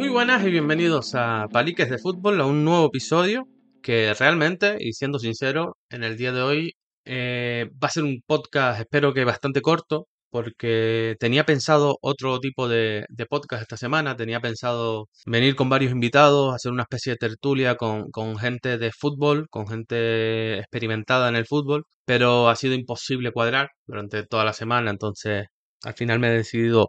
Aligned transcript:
Muy 0.00 0.08
buenas 0.08 0.42
y 0.46 0.50
bienvenidos 0.50 1.14
a 1.14 1.46
Paliques 1.52 1.90
de 1.90 1.98
Fútbol, 1.98 2.40
a 2.40 2.46
un 2.46 2.64
nuevo 2.64 2.86
episodio 2.86 3.46
que 3.82 4.14
realmente, 4.14 4.78
y 4.80 4.94
siendo 4.94 5.18
sincero, 5.18 5.76
en 5.90 6.04
el 6.04 6.16
día 6.16 6.32
de 6.32 6.40
hoy 6.40 6.72
eh, 7.04 7.68
va 7.72 7.88
a 7.88 7.90
ser 7.90 8.04
un 8.04 8.22
podcast, 8.26 8.80
espero 8.80 9.12
que 9.12 9.26
bastante 9.26 9.60
corto, 9.60 10.06
porque 10.30 11.16
tenía 11.20 11.44
pensado 11.44 11.98
otro 12.00 12.40
tipo 12.40 12.66
de, 12.66 13.04
de, 13.10 13.26
podcast 13.26 13.60
esta 13.60 13.76
semana, 13.76 14.16
tenía 14.16 14.40
pensado 14.40 15.08
venir 15.26 15.54
con 15.54 15.68
varios 15.68 15.92
invitados, 15.92 16.54
hacer 16.54 16.72
una 16.72 16.84
especie 16.84 17.12
de 17.12 17.18
tertulia 17.18 17.74
con, 17.74 18.10
con 18.10 18.38
gente 18.38 18.78
de 18.78 18.92
fútbol, 18.98 19.48
con 19.50 19.66
gente 19.68 20.60
experimentada 20.60 21.28
en 21.28 21.36
el 21.36 21.44
fútbol, 21.44 21.84
pero 22.06 22.48
ha 22.48 22.56
sido 22.56 22.72
imposible 22.72 23.32
cuadrar 23.32 23.68
durante 23.86 24.22
toda 24.24 24.46
la 24.46 24.54
semana, 24.54 24.90
entonces 24.90 25.44
al 25.84 25.94
final 25.94 26.18
me 26.20 26.28
he 26.28 26.32
decidido 26.38 26.88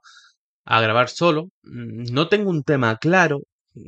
a 0.66 0.82
grabar 0.82 1.10
solo. 1.10 1.50
Mm, 1.64 2.14
no 2.14 2.28
tengo 2.30 2.50
un 2.50 2.64
tema 2.64 2.98
claro, 2.98 3.42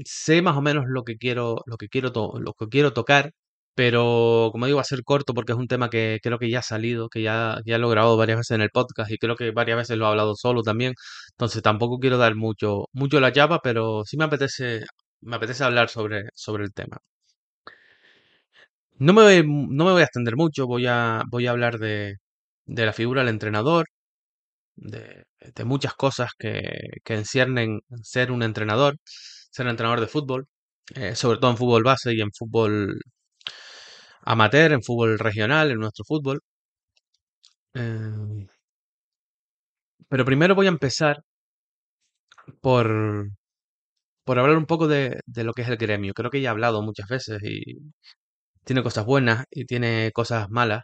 sé 0.06 0.42
más 0.42 0.58
o 0.58 0.62
menos 0.62 0.86
lo 0.88 1.04
que 1.04 1.18
quiero, 1.18 1.62
lo 1.66 1.78
que 1.78 1.88
quiero, 1.90 2.12
lo 2.40 2.54
que 2.54 2.68
quiero 2.70 2.94
tocar, 2.94 3.32
pero 3.76 4.50
como 4.52 4.66
digo, 4.68 4.78
va 4.78 4.82
a 4.82 4.86
ser 4.86 5.04
corto 5.04 5.34
porque 5.34 5.52
es 5.54 5.58
un 5.58 5.68
tema 5.68 5.90
que 5.90 6.20
creo 6.22 6.38
que 6.40 6.50
ya 6.50 6.60
ha 6.60 6.62
salido, 6.62 7.10
que 7.10 7.22
ya, 7.24 7.60
ya 7.66 7.78
lo 7.78 7.88
he 7.88 7.92
grabado 7.92 8.18
varias 8.18 8.38
veces 8.40 8.52
en 8.56 8.62
el 8.62 8.70
podcast 8.70 9.12
y 9.12 9.18
creo 9.18 9.36
que 9.36 9.52
varias 9.52 9.78
veces 9.78 9.98
lo 9.98 10.06
he 10.06 10.10
hablado 10.10 10.36
solo 10.36 10.62
también. 10.64 10.94
Entonces 11.32 11.62
tampoco 11.64 12.00
quiero 12.00 12.18
dar 12.18 12.36
mucho, 12.36 12.86
mucho 12.94 13.20
la 13.20 13.32
llave, 13.32 13.58
pero 13.64 14.04
sí 14.06 14.18
me 14.18 14.26
apetece, 14.26 14.84
me 15.22 15.36
apetece 15.38 15.64
hablar 15.64 15.90
sobre, 15.90 16.24
sobre 16.36 16.64
el 16.66 16.74
tema. 16.74 16.98
No 18.98 19.14
me, 19.14 19.44
no 19.44 19.86
me 19.86 19.92
voy 19.92 20.02
a 20.02 20.06
extender 20.06 20.36
mucho, 20.36 20.68
voy 20.68 20.86
a, 20.88 21.24
voy 21.30 21.48
a 21.48 21.52
hablar 21.52 21.80
de, 21.80 22.16
de 22.66 22.86
la 22.86 22.94
figura 22.94 23.22
del 23.22 23.30
entrenador, 23.30 23.88
de, 24.76 25.26
de 25.56 25.64
muchas 25.66 25.94
cosas 25.96 26.32
que, 26.38 26.62
que, 27.04 27.16
enciernen 27.16 27.82
ser 28.04 28.32
un 28.32 28.44
entrenador, 28.44 28.98
ser 29.52 29.66
un 29.66 29.72
entrenador 29.72 30.02
de 30.02 30.08
fútbol, 30.08 30.48
eh, 30.96 31.16
sobre 31.16 31.40
todo 31.40 31.52
en 31.52 31.58
fútbol 31.58 31.84
base 31.84 32.14
y 32.14 32.22
en 32.22 32.32
fútbol 32.32 33.00
amateur, 34.26 34.72
en 34.74 34.84
fútbol 34.84 35.20
regional, 35.20 35.72
en 35.72 35.80
nuestro 35.80 36.04
fútbol. 36.06 36.42
Eh, 37.76 38.48
pero 40.10 40.26
primero 40.26 40.56
voy 40.56 40.68
a 40.68 40.70
empezar 40.70 41.24
por, 42.62 43.30
por 44.26 44.40
hablar 44.40 44.58
un 44.58 44.66
poco 44.66 44.88
de, 44.88 45.22
de, 45.26 45.44
lo 45.44 45.54
que 45.54 45.64
es 45.64 45.70
el 45.70 45.78
gremio. 45.78 46.14
Creo 46.14 46.32
que 46.32 46.42
ya 46.42 46.50
he 46.50 46.52
hablado 46.52 46.82
muchas 46.82 47.08
veces 47.10 47.42
y 47.44 47.78
tiene 48.66 48.84
cosas 48.84 49.06
buenas 49.06 49.46
y 49.52 49.66
tiene 49.66 50.12
cosas 50.14 50.50
malas. 50.50 50.84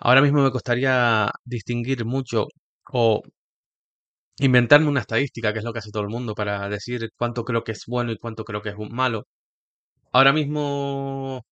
Ahora 0.00 0.22
mismo 0.22 0.42
me 0.42 0.50
costaría 0.50 1.30
distinguir 1.44 2.04
mucho 2.04 2.48
o 2.92 3.22
inventarme 4.38 4.88
una 4.88 5.00
estadística, 5.00 5.52
que 5.52 5.58
es 5.60 5.64
lo 5.64 5.72
que 5.72 5.78
hace 5.80 5.90
todo 5.92 6.02
el 6.02 6.08
mundo, 6.08 6.34
para 6.34 6.68
decir 6.68 7.10
cuánto 7.16 7.44
creo 7.44 7.62
que 7.64 7.72
es 7.72 7.84
bueno 7.86 8.10
y 8.12 8.18
cuánto 8.18 8.44
creo 8.44 8.62
que 8.62 8.70
es 8.70 8.76
malo. 8.90 9.26
Ahora 10.12 10.32
mismo 10.32 11.42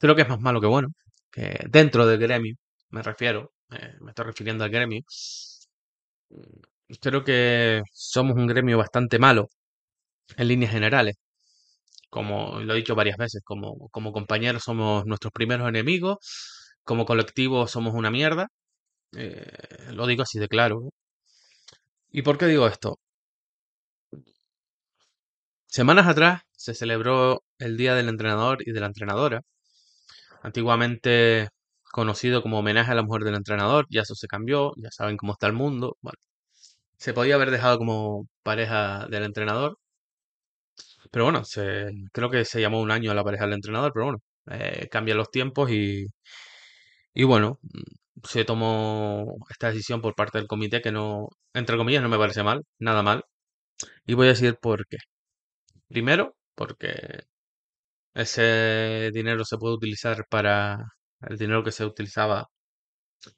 creo 0.00 0.14
que 0.16 0.22
es 0.22 0.28
más 0.28 0.40
malo 0.40 0.60
que 0.60 0.66
bueno, 0.66 0.88
que 1.32 1.66
dentro 1.70 2.06
del 2.06 2.18
gremio, 2.20 2.54
me 2.90 3.02
refiero, 3.02 3.52
eh, 3.70 3.94
me 4.00 4.10
estoy 4.10 4.26
refiriendo 4.26 4.64
al 4.64 4.70
gremio. 4.70 5.02
Creo 7.00 7.24
que 7.24 7.82
somos 7.92 8.36
un 8.36 8.46
gremio 8.46 8.78
bastante 8.78 9.18
malo 9.18 9.48
en 10.36 10.48
líneas 10.48 10.72
generales. 10.72 11.16
Como 12.10 12.60
lo 12.60 12.74
he 12.74 12.76
dicho 12.78 12.94
varias 12.94 13.16
veces, 13.18 13.42
como, 13.44 13.88
como 13.90 14.12
compañeros 14.12 14.64
somos 14.64 15.04
nuestros 15.06 15.32
primeros 15.32 15.68
enemigos, 15.68 16.18
como 16.84 17.06
colectivo 17.06 17.66
somos 17.68 17.94
una 17.94 18.10
mierda. 18.10 18.48
Eh, 19.16 19.46
lo 19.92 20.06
digo 20.06 20.22
así 20.24 20.38
de 20.38 20.48
claro. 20.48 20.90
¿Y 22.10 22.22
por 22.22 22.38
qué 22.38 22.46
digo 22.46 22.66
esto? 22.66 22.98
Semanas 25.66 26.06
atrás 26.06 26.42
se 26.52 26.72
celebró 26.74 27.42
el 27.58 27.76
Día 27.76 27.94
del 27.94 28.08
Entrenador 28.08 28.58
y 28.66 28.72
de 28.72 28.80
la 28.80 28.86
Entrenadora, 28.86 29.42
antiguamente 30.42 31.48
conocido 31.94 32.42
como 32.42 32.58
homenaje 32.58 32.92
a 32.92 32.94
la 32.96 33.02
mujer 33.04 33.22
del 33.24 33.36
entrenador, 33.36 33.86
ya 33.90 34.02
eso 34.02 34.14
se 34.16 34.26
cambió, 34.28 34.72
ya 34.76 34.90
saben 34.90 35.16
cómo 35.16 35.32
está 35.34 35.46
el 35.46 35.52
mundo. 35.54 35.96
Se 36.98 37.14
podía 37.14 37.36
haber 37.36 37.50
dejado 37.52 37.78
como 37.78 38.26
pareja 38.42 39.06
del 39.08 39.24
entrenador, 39.24 39.78
pero 41.10 41.24
bueno, 41.24 41.44
se, 41.44 41.90
creo 42.12 42.30
que 42.30 42.44
se 42.44 42.60
llamó 42.60 42.80
un 42.80 42.90
año 42.90 43.10
a 43.10 43.14
la 43.14 43.24
pareja 43.24 43.44
del 43.44 43.54
entrenador, 43.54 43.92
pero 43.94 44.06
bueno, 44.06 44.18
eh, 44.50 44.88
cambian 44.90 45.18
los 45.18 45.30
tiempos 45.30 45.70
y, 45.70 46.06
y 47.14 47.24
bueno, 47.24 47.60
se 48.24 48.44
tomó 48.44 49.36
esta 49.50 49.68
decisión 49.70 50.00
por 50.02 50.14
parte 50.14 50.38
del 50.38 50.46
comité 50.48 50.82
que 50.82 50.92
no, 50.92 51.28
entre 51.54 51.76
comillas, 51.76 52.02
no 52.02 52.08
me 52.08 52.18
parece 52.18 52.42
mal, 52.42 52.62
nada 52.78 53.02
mal. 53.02 53.24
Y 54.06 54.14
voy 54.14 54.26
a 54.28 54.30
decir 54.30 54.56
por 54.60 54.86
qué. 54.88 54.98
Primero, 55.88 56.36
porque 56.54 57.24
ese 58.14 59.10
dinero 59.12 59.44
se 59.44 59.56
puede 59.58 59.74
utilizar 59.76 60.26
para 60.28 60.78
el 61.22 61.38
dinero 61.38 61.64
que 61.64 61.72
se 61.72 61.84
utilizaba 61.84 62.48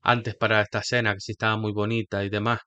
antes 0.03 0.35
para 0.37 0.63
esta 0.63 0.83
cena, 0.83 1.15
que 1.15 1.21
sí 1.21 1.33
estaba 1.33 1.57
muy 1.59 1.73
bonita 1.73 2.25
y 2.25 2.31
demás. 2.31 2.61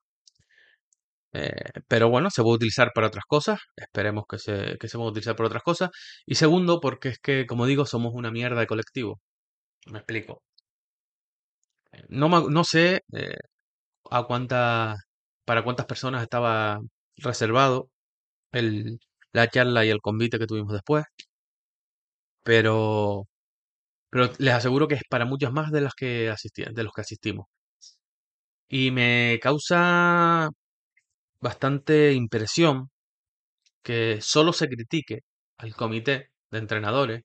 Eh, 1.32 1.50
pero 1.86 2.08
bueno, 2.10 2.30
se 2.30 2.42
puede 2.42 2.56
utilizar 2.56 2.90
para 2.94 3.06
otras 3.08 3.24
cosas. 3.26 3.60
Esperemos 3.76 4.24
que 4.28 4.38
se, 4.38 4.76
que 4.78 4.88
se 4.88 4.96
pueda 4.98 5.10
utilizar 5.10 5.36
para 5.36 5.48
otras 5.48 5.62
cosas. 5.62 5.90
Y 6.26 6.34
segundo, 6.36 6.80
porque 6.80 7.10
es 7.10 7.18
que, 7.20 7.46
como 7.46 7.66
digo, 7.66 7.86
somos 7.86 8.12
una 8.14 8.30
mierda 8.30 8.60
de 8.60 8.66
colectivo. 8.66 9.20
Me 9.86 9.98
explico. 10.00 10.42
No, 12.08 12.28
no 12.50 12.64
sé 12.64 13.02
eh, 13.12 13.36
a 14.10 14.24
cuántas, 14.24 14.98
para 15.46 15.64
cuántas 15.64 15.86
personas 15.86 16.22
estaba 16.22 16.80
reservado 17.16 17.90
el, 18.52 19.00
la 19.32 19.48
charla 19.48 19.84
y 19.86 19.90
el 19.90 20.00
convite 20.00 20.38
que 20.38 20.46
tuvimos 20.46 20.72
después. 20.74 21.04
Pero, 22.44 23.26
pero 24.10 24.30
les 24.38 24.54
aseguro 24.54 24.88
que 24.88 24.96
es 24.96 25.02
para 25.10 25.24
muchas 25.26 25.52
más 25.52 25.72
de 25.72 25.82
las 25.82 25.94
que 25.94 26.30
asistían, 26.30 26.74
de 26.74 26.84
los 26.84 26.92
que 26.94 27.02
asistimos. 27.02 27.46
Y 28.68 28.90
me 28.90 29.38
causa 29.42 30.48
bastante 31.40 32.12
impresión 32.14 32.90
que 33.82 34.20
solo 34.22 34.52
se 34.52 34.68
critique 34.68 35.20
al 35.58 35.74
comité 35.74 36.30
de 36.50 36.58
entrenadores, 36.58 37.22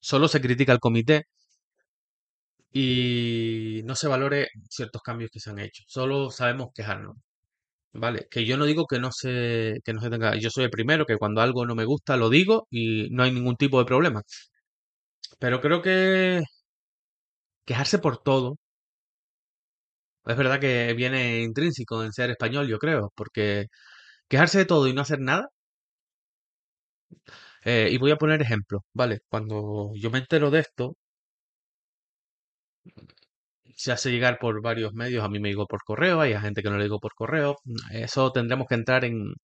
solo 0.00 0.28
se 0.28 0.40
critica 0.42 0.72
al 0.72 0.80
comité 0.80 1.26
y 2.72 3.82
no 3.84 3.94
se 3.96 4.08
valore 4.08 4.48
ciertos 4.70 5.02
cambios 5.02 5.30
que 5.32 5.40
se 5.40 5.50
han 5.50 5.58
hecho. 5.58 5.84
Solo 5.86 6.30
sabemos 6.30 6.68
quejarnos. 6.74 7.16
Vale, 7.92 8.28
que 8.30 8.44
yo 8.46 8.56
no 8.58 8.66
digo 8.66 8.86
que 8.86 9.00
no 9.00 9.12
se, 9.12 9.80
que 9.84 9.92
no 9.94 10.00
se 10.02 10.10
tenga. 10.10 10.36
Yo 10.36 10.50
soy 10.50 10.64
el 10.64 10.70
primero 10.70 11.06
que 11.06 11.16
cuando 11.18 11.40
algo 11.42 11.66
no 11.66 11.74
me 11.74 11.84
gusta 11.86 12.16
lo 12.16 12.30
digo 12.30 12.66
y 12.70 13.08
no 13.10 13.22
hay 13.24 13.32
ningún 13.32 13.56
tipo 13.56 13.78
de 13.80 13.86
problema. 13.86 14.22
Pero 15.40 15.60
creo 15.60 15.82
que 15.82 16.42
quejarse 17.66 17.98
por 18.00 18.18
todo. 18.22 18.56
Es 20.26 20.36
verdad 20.36 20.60
que 20.60 20.94
viene 20.94 21.40
intrínseco 21.42 22.04
en 22.04 22.12
ser 22.12 22.30
español, 22.30 22.68
yo 22.68 22.78
creo, 22.78 23.12
porque 23.16 23.66
quejarse 24.28 24.58
de 24.58 24.66
todo 24.66 24.88
y 24.88 24.94
no 24.94 25.02
hacer 25.02 25.20
nada. 25.20 25.48
Eh, 27.64 27.88
y 27.92 27.98
voy 27.98 28.10
a 28.10 28.16
poner 28.16 28.40
ejemplos, 28.42 28.82
¿vale? 28.92 29.20
Cuando 29.28 29.92
yo 29.94 30.10
me 30.10 30.18
entero 30.18 30.50
de 30.50 30.60
esto, 30.60 30.96
se 33.76 33.92
hace 33.92 34.10
llegar 34.10 34.38
por 34.38 34.60
varios 34.62 34.92
medios, 34.94 35.24
a 35.24 35.28
mí 35.28 35.40
me 35.40 35.48
llegó 35.50 35.66
por 35.66 35.82
correo, 35.84 36.20
hay 36.20 36.34
gente 36.38 36.62
que 36.62 36.70
no 36.70 36.78
le 36.78 36.84
llegó 36.84 37.00
por 37.00 37.14
correo. 37.14 37.56
Eso 37.92 38.32
tendremos 38.32 38.66
que 38.68 38.74
entrar 38.74 39.04
en, 39.04 39.34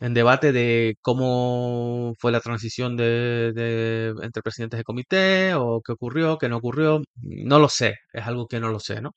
en 0.00 0.14
debate 0.14 0.52
de 0.52 0.96
cómo 1.02 2.14
fue 2.18 2.32
la 2.32 2.40
transición 2.40 2.96
de, 2.96 3.52
de, 3.54 4.14
entre 4.22 4.42
presidentes 4.42 4.78
de 4.78 4.84
comité 4.84 5.54
o 5.54 5.80
qué 5.84 5.92
ocurrió, 5.92 6.38
qué 6.38 6.48
no 6.48 6.58
ocurrió. 6.58 7.02
No 7.22 7.58
lo 7.58 7.68
sé, 7.68 7.96
es 8.12 8.26
algo 8.26 8.46
que 8.48 8.60
no 8.60 8.68
lo 8.70 8.80
sé, 8.80 9.00
¿no? 9.00 9.12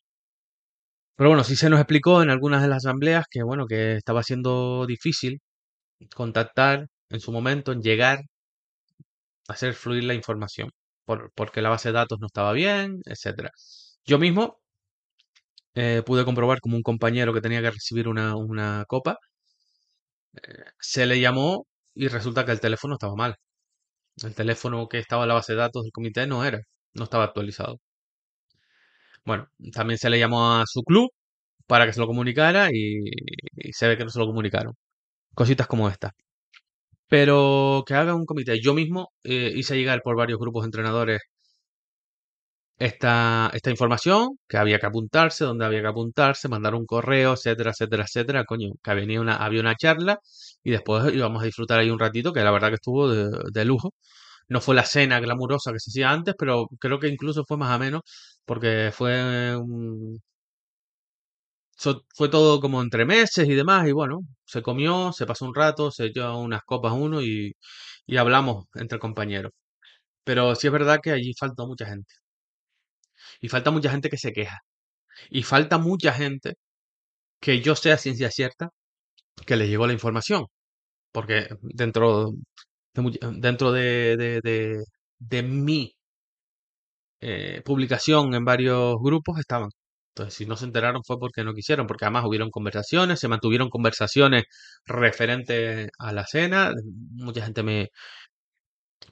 Pero 1.17 1.29
bueno, 1.29 1.43
sí 1.43 1.55
se 1.57 1.69
nos 1.69 1.79
explicó 1.79 2.21
en 2.23 2.29
algunas 2.29 2.61
de 2.61 2.67
las 2.69 2.85
asambleas 2.85 3.25
que, 3.29 3.43
bueno, 3.43 3.65
que 3.67 3.95
estaba 3.97 4.23
siendo 4.23 4.85
difícil 4.85 5.39
contactar 6.15 6.87
en 7.09 7.19
su 7.19 7.31
momento, 7.31 7.71
en 7.73 7.81
llegar 7.81 8.19
a 9.47 9.53
hacer 9.53 9.73
fluir 9.73 10.03
la 10.03 10.13
información, 10.13 10.69
por, 11.05 11.31
porque 11.35 11.61
la 11.61 11.69
base 11.69 11.89
de 11.89 11.93
datos 11.93 12.19
no 12.19 12.27
estaba 12.27 12.53
bien, 12.53 13.01
etcétera. 13.05 13.51
Yo 14.05 14.19
mismo 14.19 14.59
eh, 15.75 16.01
pude 16.05 16.25
comprobar 16.25 16.59
como 16.61 16.75
un 16.77 16.83
compañero 16.83 17.33
que 17.33 17.41
tenía 17.41 17.61
que 17.61 17.71
recibir 17.71 18.07
una, 18.07 18.35
una 18.35 18.85
copa, 18.87 19.17
eh, 20.33 20.63
se 20.79 21.05
le 21.05 21.19
llamó 21.19 21.65
y 21.93 22.07
resulta 22.07 22.45
que 22.45 22.51
el 22.51 22.59
teléfono 22.61 22.95
estaba 22.95 23.15
mal. 23.15 23.35
El 24.23 24.35
teléfono 24.35 24.87
que 24.89 24.99
estaba 24.99 25.23
en 25.23 25.29
la 25.29 25.35
base 25.35 25.53
de 25.53 25.59
datos 25.59 25.83
del 25.83 25.91
comité 25.93 26.27
no 26.27 26.45
era, 26.45 26.59
no 26.93 27.05
estaba 27.05 27.23
actualizado. 27.25 27.79
Bueno, 29.25 29.47
también 29.73 29.97
se 29.97 30.09
le 30.09 30.19
llamó 30.19 30.53
a 30.53 30.63
su 30.67 30.81
club 30.83 31.09
para 31.67 31.85
que 31.87 31.93
se 31.93 31.99
lo 31.99 32.07
comunicara 32.07 32.69
y, 32.73 32.99
y 33.57 33.73
se 33.73 33.87
ve 33.87 33.97
que 33.97 34.05
no 34.05 34.09
se 34.11 34.19
lo 34.19 34.27
comunicaron. 34.27 34.73
Cositas 35.35 35.67
como 35.67 35.89
esta. 35.89 36.13
Pero 37.07 37.83
que 37.87 37.93
haga 37.95 38.15
un 38.15 38.25
comité. 38.25 38.59
Yo 38.61 38.73
mismo 38.73 39.11
eh, 39.23 39.51
hice 39.55 39.75
llegar 39.77 40.01
por 40.03 40.15
varios 40.17 40.39
grupos 40.39 40.63
de 40.63 40.67
entrenadores 40.67 41.21
esta, 42.77 43.49
esta 43.53 43.69
información, 43.71 44.37
que 44.47 44.57
había 44.57 44.79
que 44.79 44.85
apuntarse, 44.87 45.45
dónde 45.45 45.65
había 45.65 45.81
que 45.81 45.87
apuntarse, 45.87 46.49
mandar 46.49 46.75
un 46.75 46.85
correo, 46.85 47.33
etcétera, 47.33 47.71
etcétera, 47.71 48.03
etcétera. 48.03 48.43
Coño, 48.45 48.71
que 48.83 48.93
venía 48.93 49.21
una, 49.21 49.37
había 49.37 49.61
una 49.61 49.75
charla 49.75 50.19
y 50.63 50.71
después 50.71 51.13
íbamos 51.13 51.41
a 51.43 51.45
disfrutar 51.45 51.79
ahí 51.79 51.89
un 51.89 51.99
ratito, 51.99 52.33
que 52.33 52.41
la 52.41 52.51
verdad 52.51 52.69
que 52.69 52.75
estuvo 52.75 53.09
de, 53.09 53.29
de 53.51 53.65
lujo. 53.65 53.93
No 54.49 54.61
fue 54.61 54.75
la 54.75 54.85
cena 54.85 55.19
glamurosa 55.19 55.73
que 55.73 55.79
se 55.79 55.91
hacía 55.91 56.11
antes, 56.11 56.35
pero 56.39 56.67
creo 56.79 56.99
que 56.99 57.09
incluso 57.09 57.45
fue 57.45 57.57
más 57.57 57.75
o 57.75 57.79
menos, 57.79 58.01
porque 58.45 58.91
fue 58.93 59.55
un, 59.57 60.21
fue 61.75 62.29
todo 62.29 62.59
como 62.61 62.81
entre 62.81 63.05
meses 63.05 63.47
y 63.47 63.53
demás, 63.53 63.87
y 63.87 63.91
bueno, 63.91 64.21
se 64.45 64.61
comió, 64.61 65.11
se 65.13 65.25
pasó 65.25 65.45
un 65.45 65.55
rato, 65.55 65.91
se 65.91 66.05
echó 66.07 66.37
unas 66.37 66.61
copas 66.63 66.93
uno 66.93 67.21
y, 67.21 67.53
y 68.05 68.17
hablamos 68.17 68.65
entre 68.75 68.99
compañeros. 68.99 69.51
Pero 70.25 70.55
sí 70.55 70.67
es 70.67 70.73
verdad 70.73 70.99
que 71.03 71.11
allí 71.11 71.33
faltó 71.39 71.67
mucha 71.67 71.87
gente. 71.87 72.13
Y 73.41 73.49
falta 73.49 73.71
mucha 73.71 73.89
gente 73.91 74.09
que 74.09 74.17
se 74.17 74.33
queja. 74.33 74.59
Y 75.29 75.43
falta 75.43 75.77
mucha 75.79 76.13
gente 76.13 76.55
que 77.41 77.61
yo 77.61 77.75
sea 77.75 77.97
ciencia 77.97 78.31
cierta 78.31 78.71
que 79.47 79.57
le 79.57 79.67
llegó 79.69 79.87
la 79.87 79.93
información. 79.93 80.47
Porque 81.11 81.49
dentro 81.61 82.31
de, 82.93 83.19
dentro 83.39 83.71
de, 83.73 84.17
de, 84.17 84.41
de, 84.43 84.83
de 85.19 85.43
mi 85.43 85.95
eh, 87.21 87.61
publicación 87.65 88.33
en 88.35 88.45
varios 88.45 88.95
grupos 89.01 89.39
estaban. 89.39 89.69
Entonces, 90.15 90.35
si 90.35 90.45
no 90.45 90.55
se 90.57 90.65
enteraron 90.65 91.03
fue 91.03 91.19
porque 91.19 91.43
no 91.43 91.53
quisieron, 91.53 91.87
porque 91.87 92.05
además 92.05 92.25
hubieron 92.25 92.49
conversaciones, 92.51 93.19
se 93.19 93.27
mantuvieron 93.27 93.69
conversaciones 93.69 94.43
referentes 94.85 95.89
a 95.99 96.13
la 96.13 96.25
cena. 96.25 96.71
Mucha 97.17 97.43
gente 97.45 97.63
me, 97.63 97.89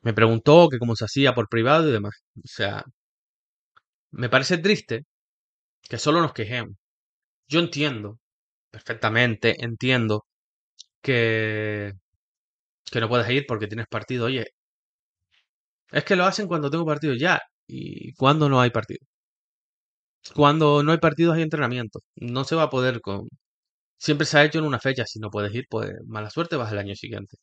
me 0.03 0.13
preguntó 0.13 0.69
que 0.69 0.77
cómo 0.79 0.95
se 0.95 1.05
hacía 1.05 1.33
por 1.33 1.49
privado 1.49 1.89
y 1.89 1.91
demás. 1.93 2.23
O 2.37 2.41
sea, 2.47 2.83
me 4.11 4.29
parece 4.29 4.57
triste 4.59 5.05
que 5.89 5.97
solo 5.99 6.21
nos 6.21 6.33
quejemos. 6.33 6.75
Yo 7.49 7.59
entiendo 7.61 8.19
perfectamente, 8.71 9.55
entiendo 9.65 10.25
que, 11.01 11.93
que 12.91 13.01
no 13.01 13.09
puedes 13.09 13.29
ir 13.31 13.45
porque 13.47 13.67
tienes 13.67 13.87
partido. 13.87 14.25
Oye, 14.27 14.45
es 15.91 16.03
que 16.03 16.15
lo 16.17 16.25
hacen 16.25 16.47
cuando 16.47 16.69
tengo 16.69 16.85
partido 16.85 17.13
ya 17.15 17.39
y 17.67 18.13
cuando 18.15 18.49
no 18.49 18.59
hay 18.61 18.69
partido. 18.71 19.05
Cuando 20.35 20.83
no 20.83 20.91
hay 20.91 20.97
partidos 20.99 21.35
hay 21.35 21.43
entrenamiento. 21.43 21.99
No 22.15 22.43
se 22.43 22.55
va 22.55 22.63
a 22.63 22.69
poder 22.69 23.01
con... 23.01 23.27
Siempre 23.97 24.25
se 24.27 24.37
ha 24.39 24.45
hecho 24.45 24.59
en 24.59 24.65
una 24.65 24.79
fecha. 24.79 25.05
Si 25.05 25.19
no 25.19 25.29
puedes 25.31 25.53
ir, 25.55 25.65
pues 25.69 25.91
mala 26.07 26.29
suerte, 26.29 26.55
vas 26.57 26.71
el 26.71 26.79
año 26.79 26.95
siguiente. 26.95 27.37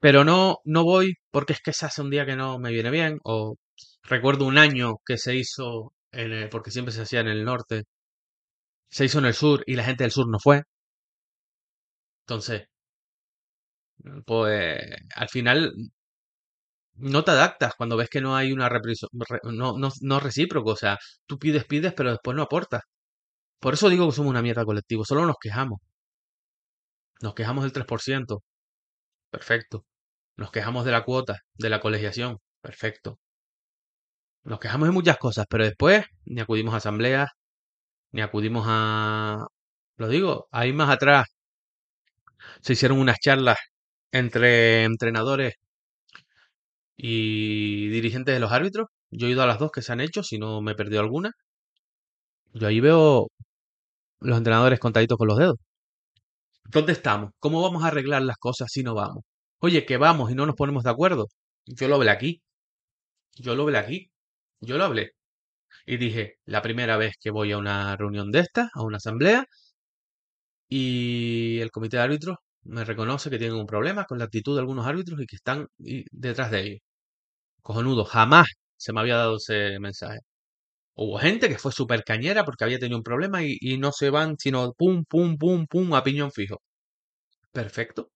Pero 0.00 0.24
no, 0.24 0.58
no 0.64 0.84
voy 0.84 1.14
porque 1.30 1.52
es 1.54 1.60
que 1.62 1.72
se 1.72 1.86
hace 1.86 2.02
un 2.02 2.10
día 2.10 2.26
que 2.26 2.36
no 2.36 2.58
me 2.58 2.70
viene 2.72 2.90
bien. 2.90 3.18
O 3.24 3.56
recuerdo 4.04 4.46
un 4.46 4.58
año 4.58 4.96
que 5.06 5.18
se 5.18 5.36
hizo, 5.36 5.92
en 6.12 6.48
porque 6.50 6.70
siempre 6.70 6.92
se 6.92 7.02
hacía 7.02 7.20
en 7.20 7.28
el 7.28 7.44
norte, 7.44 7.84
se 8.90 9.04
hizo 9.06 9.18
en 9.18 9.24
el 9.26 9.34
sur 9.34 9.64
y 9.66 9.74
la 9.74 9.84
gente 9.84 10.04
del 10.04 10.12
sur 10.12 10.28
no 10.28 10.38
fue. 10.38 10.62
Entonces, 12.26 12.66
pues 14.26 14.80
al 15.16 15.28
final 15.28 15.72
no 17.00 17.24
te 17.24 17.32
adaptas 17.32 17.74
cuando 17.76 17.96
ves 17.96 18.08
que 18.10 18.20
no 18.20 18.36
hay 18.36 18.52
una 18.52 18.68
no, 19.44 19.78
no, 19.78 19.90
no 20.00 20.20
recíproco. 20.20 20.70
O 20.70 20.76
sea, 20.76 20.98
tú 21.26 21.38
pides, 21.38 21.64
pides, 21.64 21.92
pero 21.94 22.10
después 22.10 22.36
no 22.36 22.42
aportas. 22.42 22.82
Por 23.60 23.74
eso 23.74 23.88
digo 23.90 24.06
que 24.08 24.14
somos 24.16 24.30
una 24.30 24.42
mierda 24.42 24.64
colectivo. 24.64 25.04
Solo 25.04 25.26
nos 25.26 25.36
quejamos. 25.40 25.80
Nos 27.22 27.34
quejamos 27.34 27.64
del 27.64 27.72
3%. 27.72 28.42
Perfecto. 29.30 29.84
Nos 30.36 30.50
quejamos 30.52 30.84
de 30.84 30.92
la 30.92 31.04
cuota, 31.04 31.40
de 31.54 31.70
la 31.70 31.80
colegiación. 31.80 32.38
Perfecto. 32.62 33.18
Nos 34.44 34.58
quejamos 34.60 34.88
de 34.88 34.92
muchas 34.92 35.18
cosas, 35.18 35.46
pero 35.48 35.64
después 35.64 36.04
ni 36.24 36.40
acudimos 36.40 36.74
a 36.74 36.78
asambleas, 36.78 37.30
ni 38.12 38.22
acudimos 38.22 38.66
a... 38.68 39.46
Lo 39.96 40.08
digo, 40.08 40.48
ahí 40.52 40.72
más 40.72 40.90
atrás 40.90 41.28
se 42.62 42.72
hicieron 42.74 42.98
unas 42.98 43.18
charlas 43.20 43.58
entre 44.12 44.84
entrenadores 44.84 45.54
y 47.02 47.88
dirigentes 47.88 48.34
de 48.34 48.40
los 48.40 48.52
árbitros. 48.52 48.88
Yo 49.10 49.26
he 49.26 49.30
ido 49.30 49.42
a 49.42 49.46
las 49.46 49.58
dos 49.58 49.70
que 49.72 49.82
se 49.82 49.92
han 49.92 50.00
hecho, 50.00 50.22
si 50.22 50.38
no 50.38 50.60
me 50.60 50.72
he 50.72 50.74
perdido 50.74 51.00
alguna. 51.00 51.32
Yo 52.52 52.66
ahí 52.68 52.80
veo 52.80 53.28
los 54.20 54.38
entrenadores 54.38 54.80
contaditos 54.80 55.18
con 55.18 55.28
los 55.28 55.38
dedos. 55.38 55.56
¿Dónde 56.64 56.92
estamos? 56.92 57.30
¿Cómo 57.38 57.62
vamos 57.62 57.84
a 57.84 57.88
arreglar 57.88 58.22
las 58.22 58.36
cosas 58.38 58.70
si 58.72 58.82
no 58.82 58.94
vamos? 58.94 59.24
Oye, 59.60 59.84
que 59.86 59.96
vamos 59.96 60.30
y 60.30 60.34
no 60.34 60.46
nos 60.46 60.56
ponemos 60.56 60.84
de 60.84 60.90
acuerdo. 60.90 61.26
Yo 61.66 61.88
lo 61.88 61.96
hablé 61.96 62.10
aquí. 62.10 62.42
Yo 63.36 63.54
lo 63.54 63.64
hablé 63.64 63.78
aquí. 63.78 64.10
Yo 64.60 64.78
lo 64.78 64.84
hablé. 64.84 65.12
Y 65.86 65.98
dije, 65.98 66.36
la 66.46 66.62
primera 66.62 66.96
vez 66.96 67.14
que 67.20 67.30
voy 67.30 67.52
a 67.52 67.58
una 67.58 67.96
reunión 67.96 68.30
de 68.32 68.40
estas, 68.40 68.70
a 68.74 68.82
una 68.82 68.98
asamblea, 68.98 69.46
y 70.68 71.58
el 71.60 71.70
comité 71.70 71.96
de 71.98 72.02
árbitros 72.04 72.36
me 72.62 72.84
reconoce 72.84 73.30
que 73.30 73.38
tienen 73.38 73.56
un 73.56 73.66
problema 73.66 74.04
con 74.04 74.18
la 74.18 74.24
actitud 74.26 74.54
de 74.54 74.60
algunos 74.60 74.86
árbitros 74.86 75.20
y 75.20 75.26
que 75.26 75.36
están 75.36 75.66
detrás 75.78 76.50
de 76.50 76.60
ellos. 76.60 76.80
Cojonudo, 77.62 78.04
jamás 78.04 78.48
se 78.76 78.92
me 78.92 79.00
había 79.00 79.16
dado 79.16 79.36
ese 79.36 79.78
mensaje. 79.80 80.20
Hubo 80.94 81.18
gente 81.18 81.48
que 81.48 81.58
fue 81.58 81.72
súper 81.72 82.04
cañera 82.04 82.44
porque 82.44 82.64
había 82.64 82.78
tenido 82.78 82.98
un 82.98 83.04
problema 83.04 83.42
y, 83.42 83.78
no 83.78 83.92
se 83.92 84.10
van 84.10 84.36
sino 84.38 84.72
pum, 84.74 85.04
pum, 85.04 85.36
pum, 85.38 85.66
pum, 85.66 85.94
a 85.94 86.02
piñón 86.04 86.32
fijo. 86.32 86.60
Perfecto. 87.52 88.10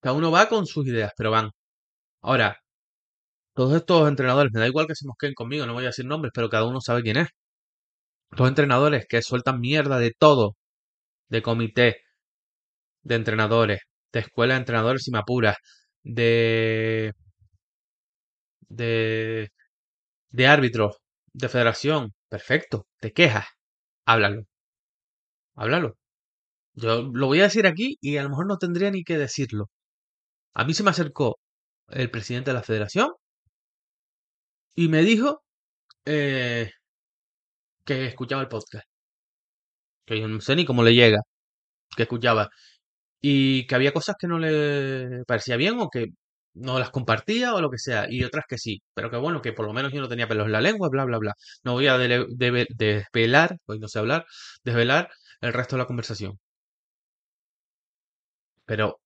Cada 0.00 0.14
uno 0.16 0.30
va 0.32 0.48
con 0.48 0.66
sus 0.66 0.86
ideas, 0.86 1.12
pero 1.16 1.30
van. 1.32 1.50
Ahora, 2.22 2.58
todos 3.54 3.74
estos 3.76 4.08
entrenadores, 4.08 4.52
me 4.52 4.60
da 4.60 4.66
igual 4.68 4.86
que 4.86 4.94
se 4.96 5.06
mosqueen 5.06 5.34
conmigo, 5.34 5.66
no 5.66 5.74
voy 5.74 5.84
a 5.84 5.88
decir 5.88 6.04
nombres, 6.06 6.32
pero 6.34 6.48
cada 6.50 6.66
uno 6.66 6.80
sabe 6.80 7.02
quién 7.02 7.16
es. 7.18 7.28
Los 8.30 8.48
entrenadores 8.48 9.06
que 9.08 9.22
sueltan 9.22 9.60
mierda 9.60 9.98
de 9.98 10.12
todo, 10.18 10.56
de 11.28 11.42
comité, 11.42 12.02
de 13.02 13.14
entrenadores, 13.16 13.80
de 14.12 14.20
escuela 14.20 14.54
de 14.54 14.60
entrenadores 14.60 15.02
si 15.04 15.10
me 15.10 15.18
apuras, 15.18 15.56
de, 16.02 17.12
de, 18.70 19.50
de 20.30 20.46
árbitros, 20.48 20.98
de 21.34 21.48
federación, 21.50 22.14
perfecto, 22.28 22.86
te 23.00 23.12
quejas, 23.12 23.46
háblalo, 24.06 24.44
háblalo. 25.54 25.96
Yo 26.74 27.02
lo 27.12 27.26
voy 27.28 27.40
a 27.40 27.44
decir 27.44 27.66
aquí 27.66 27.96
y 28.00 28.16
a 28.18 28.22
lo 28.24 28.30
mejor 28.30 28.46
no 28.48 28.58
tendría 28.58 28.90
ni 28.90 29.04
que 29.04 29.18
decirlo. 29.18 29.70
A 30.54 30.64
mí 30.64 30.74
se 30.74 30.82
me 30.84 30.90
acercó 30.90 31.38
el 31.88 32.10
presidente 32.10 32.50
de 32.50 32.54
la 32.56 32.62
federación 32.62 33.10
y 34.74 34.88
me 34.88 35.02
dijo 35.02 35.42
eh, 36.06 36.70
que 37.84 38.06
escuchaba 38.06 38.42
el 38.42 38.48
podcast. 38.48 38.86
Que 40.06 40.20
yo 40.20 40.28
no 40.28 40.40
sé 40.40 40.56
ni 40.56 40.64
cómo 40.64 40.82
le 40.82 40.94
llega, 40.94 41.20
que 41.96 42.04
escuchaba. 42.04 42.50
Y 43.22 43.66
que 43.66 43.74
había 43.76 43.92
cosas 43.92 44.16
que 44.18 44.28
no 44.28 44.38
le 44.38 45.24
parecía 45.26 45.56
bien 45.56 45.78
o 45.80 45.90
que 45.90 46.06
no 46.54 46.78
las 46.78 46.90
compartía 46.90 47.54
o 47.54 47.60
lo 47.60 47.70
que 47.70 47.78
sea, 47.78 48.06
y 48.10 48.24
otras 48.24 48.44
que 48.48 48.58
sí. 48.58 48.82
Pero 48.94 49.10
que 49.10 49.16
bueno, 49.16 49.42
que 49.42 49.52
por 49.52 49.66
lo 49.66 49.72
menos 49.72 49.92
yo 49.92 50.00
no 50.00 50.08
tenía 50.08 50.28
pelos 50.28 50.46
en 50.46 50.52
la 50.52 50.60
lengua, 50.60 50.88
bla, 50.90 51.04
bla, 51.04 51.18
bla. 51.18 51.34
No 51.64 51.72
voy 51.74 51.86
a 51.88 51.98
desvelar, 51.98 53.56
hoy 53.66 53.78
no 53.78 53.88
sé 53.88 53.98
hablar, 53.98 54.26
desvelar 54.64 55.10
el 55.40 55.52
resto 55.52 55.76
de 55.76 55.82
la 55.82 55.86
conversación. 55.86 56.38
Pero 58.64 59.00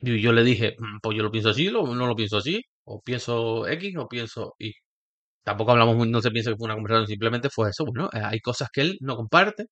yo, 0.00 0.14
yo 0.16 0.32
le 0.32 0.42
dije, 0.44 0.76
"Mm, 0.78 0.98
pues 1.02 1.16
yo 1.16 1.22
lo 1.22 1.30
pienso 1.30 1.50
así, 1.50 1.68
lo- 1.70 1.86
no 1.94 2.06
lo 2.06 2.16
pienso 2.16 2.38
así, 2.38 2.62
o 2.84 3.00
pienso 3.02 3.66
X 3.68 3.96
o 3.98 4.08
pienso 4.08 4.54
Y. 4.58 4.72
Tampoco 5.44 5.72
hablamos, 5.72 6.08
no 6.08 6.22
se 6.22 6.30
piensa 6.32 6.50
que 6.52 6.56
fue 6.58 6.66
una 6.66 6.74
conversación, 6.76 7.08
simplemente 7.08 7.50
fue 7.50 7.70
eso. 7.70 7.84
Bueno, 7.86 8.10
eh, 8.14 8.20
hay 8.24 8.40
cosas 8.40 8.68
que 8.72 8.82
él 8.82 8.98
no 9.02 9.16
comparte, 9.16 9.66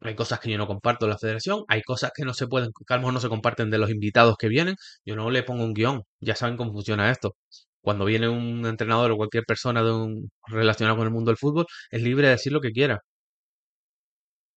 hay 0.00 0.14
cosas 0.14 0.40
que 0.40 0.50
yo 0.50 0.58
no 0.58 0.66
comparto 0.66 1.06
de 1.06 1.12
la 1.12 1.18
federación, 1.18 1.64
hay 1.68 1.82
cosas 1.82 2.12
que 2.14 2.24
no 2.24 2.34
se 2.34 2.46
pueden, 2.46 2.70
que 2.72 2.98
no 2.98 3.20
se 3.20 3.28
comparten 3.28 3.70
de 3.70 3.78
los 3.78 3.90
invitados 3.90 4.36
que 4.38 4.48
vienen. 4.48 4.76
Yo 5.04 5.16
no 5.16 5.30
le 5.30 5.42
pongo 5.42 5.64
un 5.64 5.74
guion, 5.74 6.02
ya 6.20 6.34
saben 6.36 6.56
cómo 6.56 6.72
funciona 6.72 7.10
esto. 7.10 7.36
Cuando 7.82 8.04
viene 8.06 8.28
un 8.28 8.66
entrenador 8.66 9.10
o 9.12 9.16
cualquier 9.16 9.44
persona 9.44 9.82
de 9.82 9.92
un, 9.92 10.30
relacionada 10.46 10.96
con 10.96 11.06
el 11.06 11.12
mundo 11.12 11.30
del 11.30 11.38
fútbol, 11.38 11.66
es 11.90 12.02
libre 12.02 12.26
de 12.28 12.32
decir 12.34 12.52
lo 12.52 12.60
que 12.60 12.72
quiera. 12.72 13.00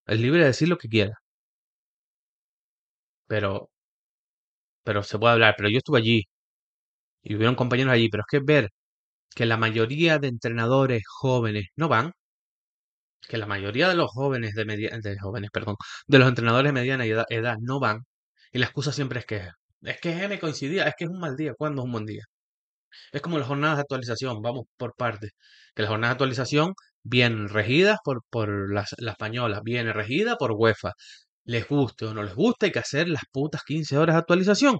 Es 0.08 0.18
libre 0.20 0.40
de 0.42 0.48
decir 0.48 0.70
lo 0.70 0.78
que 0.78 0.88
quiera. 0.88 1.14
Pero, 3.28 3.70
pero 4.84 5.04
se 5.04 5.18
puede 5.20 5.34
hablar. 5.34 5.56
Pero 5.58 5.70
yo 5.70 5.78
estuve 5.78 6.00
allí 6.00 6.24
y 7.24 7.36
hubieron 7.36 7.56
compañeros 7.56 7.94
allí. 7.94 8.10
Pero 8.10 8.24
es 8.24 8.28
que 8.30 8.40
ver 8.46 8.70
que 9.36 9.46
la 9.46 9.58
mayoría 9.58 10.20
de 10.20 10.30
entrenadores 10.30 11.04
jóvenes 11.08 11.68
no 11.78 11.90
van, 11.90 12.14
que 13.28 13.38
la 13.38 13.46
mayoría 13.48 13.90
de 13.90 13.96
los 13.96 14.12
jóvenes 14.12 14.56
de 14.56 14.66
media, 14.66 14.98
de 15.02 15.20
jóvenes, 15.20 15.50
perdón, 15.52 15.76
de 16.08 16.20
los 16.20 16.28
entrenadores 16.28 16.70
de 16.70 16.74
mediana 16.74 17.06
edad, 17.06 17.26
edad 17.30 17.58
no 17.62 17.80
van, 17.80 18.06
Y 18.52 18.60
la 18.60 18.66
excusa 18.66 18.92
siempre 18.92 19.20
es 19.20 19.26
que 19.26 19.50
es 19.84 20.00
que 20.00 20.28
me 20.28 20.40
coincidía, 20.40 20.88
es 20.88 20.96
que 20.98 21.06
es 21.06 21.10
un 21.10 21.20
mal 21.20 21.36
día. 21.36 21.54
¿Cuándo 21.58 21.82
es 21.82 21.86
un 21.86 21.92
buen 21.92 22.06
día? 22.06 22.24
Es 23.12 23.22
como 23.22 23.38
las 23.40 23.48
jornadas 23.48 23.78
de 23.78 23.82
actualización, 23.82 24.42
vamos 24.42 24.66
por 24.78 24.96
partes. 24.96 25.32
Que 25.76 25.84
las 25.84 25.90
jornadas 25.90 26.12
de 26.12 26.16
actualización 26.16 26.74
vienen 27.04 27.50
regidas 27.50 28.00
por, 28.04 28.24
por 28.30 28.74
la, 28.74 28.86
la 28.98 29.12
española, 29.14 29.62
viene 29.64 29.94
regida 29.94 30.38
por 30.38 30.52
UEFA. 30.54 30.94
Les 31.46 31.68
guste 31.68 32.06
o 32.06 32.14
no 32.14 32.24
les 32.24 32.36
guste, 32.36 32.68
hay 32.68 32.72
que 32.74 32.80
hacer 32.80 33.10
las 33.10 33.24
putas 33.32 33.64
15 33.64 33.98
horas 33.98 34.16
de 34.16 34.20
actualización. 34.22 34.80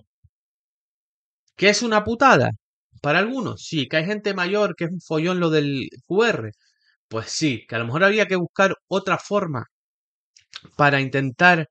¿Qué 1.56 1.70
es 1.70 1.82
una 1.84 2.04
putada? 2.04 2.52
Para 3.02 3.20
algunos, 3.20 3.64
sí, 3.66 3.88
que 3.88 3.98
hay 3.98 4.06
gente 4.06 4.34
mayor 4.34 4.76
que 4.76 4.86
es 4.86 4.92
un 4.92 5.02
follón 5.02 5.40
lo 5.40 5.50
del 5.50 5.90
QR. 6.08 6.52
Pues 7.14 7.30
sí, 7.32 7.66
que 7.66 7.76
a 7.76 7.80
lo 7.80 7.86
mejor 7.86 8.04
había 8.04 8.26
que 8.26 8.36
buscar 8.36 8.76
otra 8.90 9.18
forma 9.18 9.68
para 10.78 11.00
intentar 11.02 11.68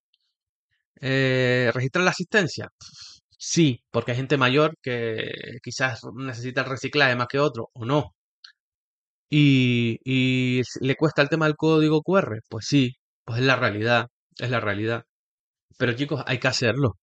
eh, 1.01 1.71
registrar 1.75 2.05
la 2.05 2.11
asistencia. 2.11 2.69
Sí, 3.39 3.83
porque 3.91 4.13
hay 4.13 4.19
gente 4.19 4.37
mayor 4.37 4.77
que 4.83 5.33
quizás 5.63 6.01
necesita 6.17 6.63
el 6.63 6.69
reciclaje 6.71 7.17
más 7.17 7.29
que 7.29 7.39
otro, 7.41 7.71
o 7.75 7.85
no. 7.85 8.15
Y, 9.31 9.99
y 10.05 10.63
le 10.81 10.97
cuesta 10.97 11.23
el 11.23 11.29
tema 11.29 11.47
del 11.47 11.57
código 11.57 12.03
QR. 12.03 12.41
Pues 12.49 12.67
sí, 12.67 12.97
pues 13.25 13.41
es 13.41 13.45
la 13.47 13.57
realidad, 13.57 14.09
es 14.39 14.51
la 14.51 14.61
realidad. 14.61 15.05
Pero 15.79 15.95
chicos, 15.95 16.23
hay 16.27 16.39
que 16.41 16.49
hacerlo. 16.49 16.99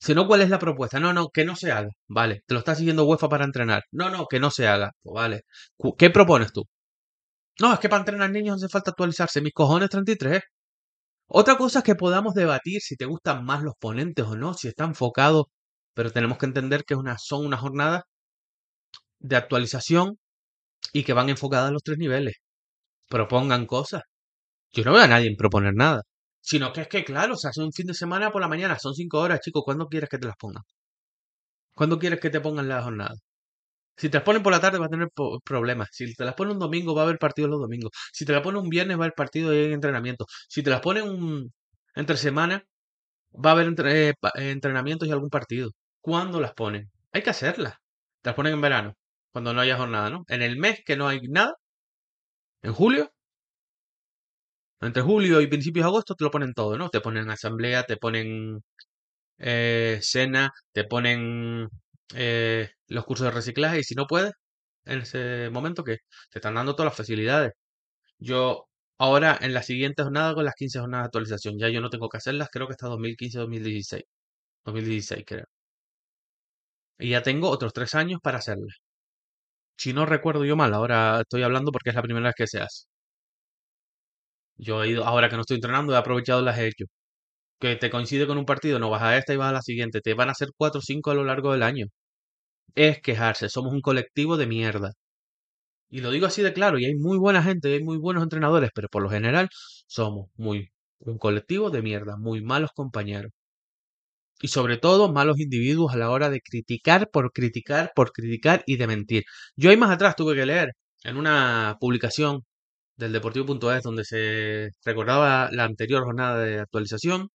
Si 0.00 0.14
no, 0.14 0.26
¿cuál 0.28 0.42
es 0.42 0.50
la 0.50 0.58
propuesta? 0.60 1.00
No, 1.00 1.12
no, 1.14 1.28
que 1.30 1.44
no 1.46 1.56
se 1.56 1.72
haga. 1.72 1.90
Vale, 2.08 2.42
te 2.46 2.54
lo 2.54 2.60
está 2.60 2.74
siguiendo 2.76 3.04
UEFA 3.06 3.28
para 3.30 3.44
entrenar. 3.46 3.84
No, 3.92 4.10
no, 4.10 4.26
que 4.28 4.40
no 4.40 4.50
se 4.52 4.68
haga. 4.68 4.92
Pues 5.02 5.14
vale. 5.14 5.42
¿Qué 5.98 6.10
propones 6.10 6.52
tú? 6.52 6.64
No, 7.60 7.72
es 7.72 7.78
que 7.80 7.88
para 7.88 8.00
entrenar 8.00 8.30
niños 8.30 8.56
hace 8.56 8.68
falta 8.68 8.90
actualizarse. 8.90 9.40
Mis 9.40 9.52
cojones 9.52 9.90
33. 9.90 10.42
Otra 11.28 11.56
cosa 11.56 11.80
es 11.80 11.84
que 11.84 11.94
podamos 11.94 12.34
debatir 12.34 12.80
si 12.80 12.96
te 12.96 13.06
gustan 13.06 13.44
más 13.44 13.62
los 13.62 13.74
ponentes 13.78 14.24
o 14.26 14.36
no, 14.36 14.54
si 14.54 14.68
está 14.68 14.84
enfocado, 14.84 15.48
pero 15.94 16.10
tenemos 16.12 16.38
que 16.38 16.46
entender 16.46 16.84
que 16.84 16.96
son 17.18 17.46
unas 17.46 17.60
jornadas 17.60 18.02
de 19.20 19.36
actualización 19.36 20.18
y 20.92 21.04
que 21.04 21.14
van 21.14 21.28
enfocadas 21.30 21.70
a 21.70 21.72
los 21.72 21.82
tres 21.82 21.98
niveles. 21.98 22.36
Propongan 23.08 23.66
cosas. 23.66 24.02
Yo 24.72 24.84
no 24.84 24.92
veo 24.94 25.02
a 25.02 25.08
nadie 25.08 25.34
proponer 25.36 25.74
nada. 25.74 26.02
Sino 26.40 26.72
que 26.72 26.82
es 26.82 26.88
que, 26.88 27.04
claro, 27.04 27.36
se 27.36 27.48
hace 27.48 27.62
un 27.62 27.72
fin 27.72 27.86
de 27.86 27.94
semana 27.94 28.30
por 28.32 28.42
la 28.42 28.48
mañana, 28.48 28.78
son 28.78 28.94
cinco 28.94 29.20
horas, 29.20 29.40
chicos. 29.40 29.62
¿Cuándo 29.64 29.88
quieres 29.88 30.10
que 30.10 30.18
te 30.18 30.26
las 30.26 30.36
pongan? 30.36 30.62
¿Cuándo 31.74 31.98
quieres 31.98 32.20
que 32.20 32.30
te 32.30 32.40
pongan 32.40 32.68
la 32.68 32.82
jornada? 32.82 33.14
Si 33.96 34.08
te 34.08 34.18
las 34.18 34.24
ponen 34.24 34.42
por 34.42 34.52
la 34.52 34.60
tarde 34.60 34.78
va 34.78 34.86
a 34.86 34.88
tener 34.88 35.08
problemas. 35.44 35.88
Si 35.92 36.12
te 36.14 36.24
las 36.24 36.34
ponen 36.34 36.54
un 36.54 36.58
domingo 36.58 36.94
va 36.94 37.02
a 37.02 37.04
haber 37.04 37.18
partido 37.18 37.48
los 37.48 37.60
domingos. 37.60 37.92
Si 38.12 38.24
te 38.24 38.32
las 38.32 38.42
ponen 38.42 38.62
un 38.62 38.68
viernes 38.68 38.96
va 38.98 39.02
a 39.02 39.04
haber 39.06 39.14
partido 39.14 39.54
y 39.54 39.72
entrenamiento. 39.72 40.26
Si 40.48 40.62
te 40.62 40.70
las 40.70 40.80
ponen 40.80 41.08
un, 41.08 41.52
entre 41.94 42.16
semana 42.16 42.64
va 43.34 43.50
a 43.50 43.52
haber 43.54 43.74
eh, 43.86 44.10
eh, 44.10 44.50
entrenamientos 44.50 45.08
y 45.08 45.12
algún 45.12 45.30
partido. 45.30 45.70
¿Cuándo 46.00 46.40
las 46.40 46.54
ponen? 46.54 46.90
Hay 47.12 47.22
que 47.22 47.30
hacerlas. 47.30 47.74
Te 48.22 48.30
las 48.30 48.36
ponen 48.36 48.54
en 48.54 48.60
verano, 48.60 48.94
cuando 49.32 49.52
no 49.54 49.60
haya 49.60 49.76
jornada, 49.76 50.10
¿no? 50.10 50.24
En 50.28 50.42
el 50.42 50.56
mes 50.58 50.82
que 50.84 50.96
no 50.96 51.08
hay 51.08 51.20
nada, 51.28 51.54
en 52.62 52.72
julio, 52.72 53.12
entre 54.80 55.02
julio 55.02 55.40
y 55.40 55.46
principios 55.46 55.84
de 55.84 55.88
agosto 55.88 56.14
te 56.14 56.24
lo 56.24 56.30
ponen 56.30 56.54
todo, 56.54 56.76
¿no? 56.78 56.88
Te 56.90 57.00
ponen 57.00 57.30
asamblea, 57.30 57.84
te 57.84 57.96
ponen 57.96 58.62
eh, 59.38 59.98
cena, 60.02 60.52
te 60.72 60.84
ponen 60.84 61.68
eh, 62.14 62.70
los 62.88 63.04
cursos 63.04 63.26
de 63.26 63.30
reciclaje 63.32 63.80
y 63.80 63.84
si 63.84 63.94
no 63.94 64.06
puedes, 64.06 64.32
en 64.84 65.00
ese 65.00 65.50
momento 65.50 65.84
que 65.84 65.98
te 66.30 66.38
están 66.38 66.54
dando 66.54 66.74
todas 66.76 66.90
las 66.92 66.96
facilidades. 66.98 67.52
Yo 68.18 68.66
ahora 68.98 69.38
en 69.42 69.54
la 69.54 69.62
siguiente 69.62 70.02
jornada 70.04 70.34
con 70.34 70.44
las 70.44 70.54
15 70.56 70.80
jornadas 70.80 71.04
de 71.04 71.08
actualización, 71.08 71.58
ya 71.58 71.68
yo 71.70 71.80
no 71.80 71.90
tengo 71.90 72.08
que 72.08 72.18
hacerlas, 72.18 72.48
creo 72.52 72.66
que 72.68 72.72
hasta 72.74 72.88
2015-2016. 72.88 74.04
2016 74.64 75.24
creo. 75.26 75.46
Y 76.98 77.10
ya 77.10 77.22
tengo 77.22 77.50
otros 77.50 77.72
tres 77.72 77.94
años 77.94 78.18
para 78.20 78.38
hacerlas. 78.38 78.78
Si 79.76 79.92
no 79.92 80.04
recuerdo 80.04 80.44
yo 80.44 80.56
mal, 80.56 80.74
ahora 80.74 81.20
estoy 81.20 81.42
hablando 81.44 81.70
porque 81.70 81.90
es 81.90 81.94
la 81.96 82.02
primera 82.02 82.26
vez 82.26 82.34
que 82.36 82.46
se 82.48 82.60
hace. 82.60 82.86
Yo 84.56 84.82
he 84.82 84.88
ido, 84.90 85.04
ahora 85.04 85.28
que 85.28 85.36
no 85.36 85.42
estoy 85.42 85.56
entrenando, 85.56 85.92
he 85.94 85.96
aprovechado 85.96 86.42
las 86.42 86.58
he 86.58 86.66
hecho. 86.68 86.86
Que 87.60 87.76
te 87.76 87.90
coincide 87.90 88.26
con 88.26 88.38
un 88.38 88.44
partido, 88.44 88.78
no 88.78 88.90
vas 88.90 89.02
a 89.02 89.16
esta 89.18 89.32
y 89.34 89.36
vas 89.36 89.50
a 89.50 89.52
la 89.52 89.62
siguiente. 89.62 90.00
Te 90.00 90.14
van 90.14 90.28
a 90.28 90.32
hacer 90.32 90.48
cuatro 90.56 90.80
o 90.80 90.82
cinco 90.82 91.10
a 91.10 91.14
lo 91.14 91.24
largo 91.24 91.52
del 91.52 91.62
año. 91.62 91.86
Es 92.74 93.00
quejarse, 93.02 93.48
somos 93.48 93.72
un 93.74 93.80
colectivo 93.82 94.36
de 94.36 94.46
mierda. 94.46 94.92
Y 95.88 96.00
lo 96.00 96.10
digo 96.10 96.26
así 96.26 96.42
de 96.42 96.52
claro, 96.52 96.78
y 96.78 96.84
hay 96.86 96.94
muy 96.96 97.18
buena 97.18 97.42
gente, 97.42 97.70
y 97.70 97.74
hay 97.74 97.82
muy 97.84 97.98
buenos 97.98 98.22
entrenadores, 98.22 98.70
pero 98.74 98.88
por 98.88 99.02
lo 99.02 99.08
general 99.10 99.48
somos 99.86 100.28
muy 100.36 100.70
un 101.00 101.18
colectivo 101.18 101.70
de 101.70 101.82
mierda, 101.82 102.16
muy 102.16 102.42
malos 102.42 102.70
compañeros. 102.74 103.32
Y 104.40 104.48
sobre 104.48 104.76
todo 104.76 105.12
malos 105.12 105.38
individuos 105.40 105.92
a 105.94 105.96
la 105.96 106.10
hora 106.10 106.28
de 106.30 106.40
criticar 106.40 107.08
por 107.10 107.32
criticar, 107.32 107.92
por 107.94 108.12
criticar 108.12 108.62
y 108.66 108.76
de 108.76 108.86
mentir. 108.86 109.24
Yo 109.56 109.70
ahí 109.70 109.76
más 109.76 109.90
atrás 109.90 110.16
tuve 110.16 110.34
que 110.34 110.46
leer 110.46 110.72
en 111.04 111.16
una 111.16 111.76
publicación 111.80 112.42
del 112.96 113.12
Deportivo.es 113.12 113.82
donde 113.82 114.04
se 114.04 114.70
recordaba 114.84 115.50
la 115.52 115.64
anterior 115.64 116.04
jornada 116.04 116.38
de 116.40 116.60
actualización, 116.60 117.28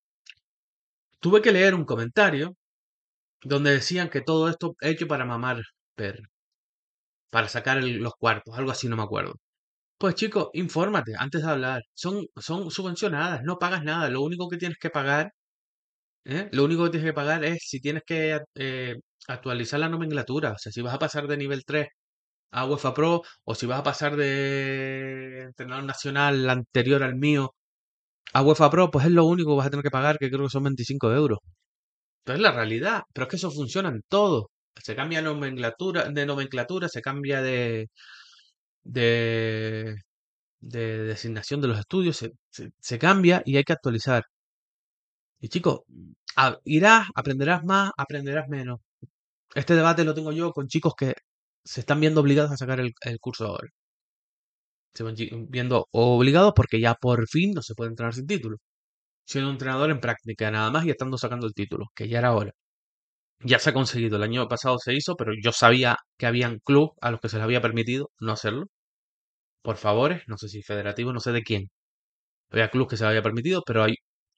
tuve 1.19 1.41
que 1.41 1.51
leer 1.51 1.75
un 1.75 1.85
comentario 1.85 2.55
donde 3.43 3.71
decían 3.73 4.09
que 4.09 4.21
todo 4.21 4.49
esto 4.49 4.75
hecho 4.81 5.07
para 5.07 5.25
mamar 5.25 5.61
perro, 5.95 6.23
para 7.29 7.47
sacar 7.49 7.77
el- 7.77 7.97
los 7.99 8.13
cuartos, 8.15 8.57
algo 8.57 8.71
así 8.71 8.87
no 8.87 8.95
me 8.97 9.03
acuerdo. 9.03 9.35
Pues 9.97 10.15
chicos, 10.15 10.49
infórmate 10.53 11.13
antes 11.17 11.43
de 11.43 11.49
hablar. 11.51 11.83
Son, 11.95 12.25
son 12.37 12.71
subvencionadas, 12.71 13.43
no 13.43 13.59
pagas 13.59 13.83
nada. 13.83 14.09
Lo 14.09 14.21
único 14.23 14.49
que 14.49 14.57
tienes 14.57 14.77
que 14.79 14.89
pagar, 14.91 15.33
¿eh? 16.25 16.49
Lo 16.53 16.65
único 16.65 16.85
que 16.85 16.91
tienes 16.91 17.09
que 17.11 17.13
pagar 17.15 17.43
es 17.45 17.59
si 17.67 17.81
tienes 17.81 18.03
que 18.05 18.39
eh, 18.55 18.95
actualizar 19.27 19.79
la 19.79 19.89
nomenclatura. 19.89 20.53
O 20.53 20.57
sea, 20.59 20.71
si 20.71 20.81
vas 20.81 20.93
a 20.95 20.99
pasar 20.99 21.27
de 21.27 21.37
nivel 21.37 21.65
3 21.65 21.89
a 22.51 22.65
UEFA 22.67 22.93
Pro 22.95 23.23
o 23.45 23.55
si 23.55 23.65
vas 23.67 23.79
a 23.81 23.83
pasar 23.83 24.15
de 24.17 25.41
entrenador 25.43 25.85
nacional 25.85 26.49
anterior 26.49 27.03
al 27.03 27.15
mío 27.15 27.55
a 28.33 28.41
UEFA 28.43 28.69
Pro, 28.69 28.91
pues 28.91 29.05
es 29.05 29.11
lo 29.11 29.25
único 29.25 29.51
que 29.51 29.57
vas 29.57 29.67
a 29.67 29.69
tener 29.71 29.83
que 29.83 29.91
pagar, 29.91 30.17
que 30.19 30.29
creo 30.29 30.43
que 30.43 30.49
son 30.49 30.63
25 30.63 31.11
euros. 31.13 31.39
Entonces 32.23 32.41
la 32.41 32.51
realidad, 32.51 33.03
pero 33.13 33.25
es 33.25 33.29
que 33.31 33.35
eso 33.37 33.51
funciona 33.51 33.89
en 33.89 34.01
todo. 34.07 34.51
Se 34.83 34.95
cambia 34.95 35.21
nomenclatura, 35.21 36.09
de 36.09 36.25
nomenclatura, 36.25 36.87
se 36.89 37.01
cambia 37.01 37.41
de, 37.41 37.89
de, 38.83 39.95
de 40.61 41.03
designación 41.05 41.61
de 41.61 41.67
los 41.69 41.79
estudios, 41.79 42.17
se, 42.79 42.99
cambia 42.99 43.41
y 43.45 43.57
hay 43.57 43.63
que 43.63 43.73
actualizar. 43.73 44.23
Y 45.41 45.49
chicos, 45.49 45.81
irás, 46.65 47.07
aprenderás 47.15 47.63
más, 47.63 47.91
aprenderás 47.97 48.47
menos. 48.49 48.79
Este 49.55 49.75
debate 49.75 50.03
lo 50.03 50.13
tengo 50.13 50.31
yo 50.31 50.51
con 50.51 50.67
chicos 50.67 50.93
que 50.97 51.13
se 51.63 51.81
están 51.81 51.99
viendo 52.01 52.21
obligados 52.21 52.51
a 52.51 52.57
sacar 52.57 52.79
el, 52.79 52.93
el 53.01 53.19
curso 53.19 53.47
ahora. 53.47 53.69
Se 54.93 55.03
van 55.03 55.15
viendo 55.49 55.87
obligados 55.91 56.53
porque 56.55 56.79
ya 56.79 56.93
por 56.95 57.27
fin 57.27 57.53
no 57.53 57.61
se 57.61 57.75
puede 57.75 57.89
entrenar 57.91 58.13
sin 58.13 58.27
título. 58.27 58.57
Siendo 59.25 59.49
un 59.49 59.55
entrenador 59.55 59.91
en 59.91 60.01
práctica 60.01 60.51
nada 60.51 60.71
más 60.71 60.85
y 60.85 60.91
estando 60.91 61.17
sacando 61.17 61.47
el 61.47 61.53
título, 61.53 61.87
que 61.95 62.07
ya 62.09 62.19
era 62.19 62.33
hora. 62.35 62.53
Ya 63.41 63.59
se 63.59 63.69
ha 63.69 63.73
conseguido, 63.73 64.17
el 64.17 64.23
año 64.23 64.47
pasado 64.47 64.77
se 64.79 64.93
hizo, 64.93 65.15
pero 65.15 65.33
yo 65.41 65.51
sabía 65.51 65.97
que 66.17 66.25
habían 66.25 66.59
club 66.59 66.93
a 67.01 67.11
los 67.11 67.19
que 67.21 67.29
se 67.29 67.37
les 67.37 67.43
había 67.43 67.61
permitido 67.61 68.11
no 68.19 68.31
hacerlo. 68.33 68.67
Por 69.61 69.77
favores, 69.77 70.23
no 70.27 70.37
sé 70.37 70.49
si 70.49 70.61
federativo, 70.61 71.13
no 71.13 71.21
sé 71.21 71.31
de 71.31 71.43
quién. 71.43 71.69
Había 72.51 72.69
clubes 72.71 72.89
que 72.91 72.97
se 72.97 73.03
les 73.05 73.09
había 73.09 73.23
permitido, 73.23 73.63
pero 73.65 73.83
hay 73.83 73.95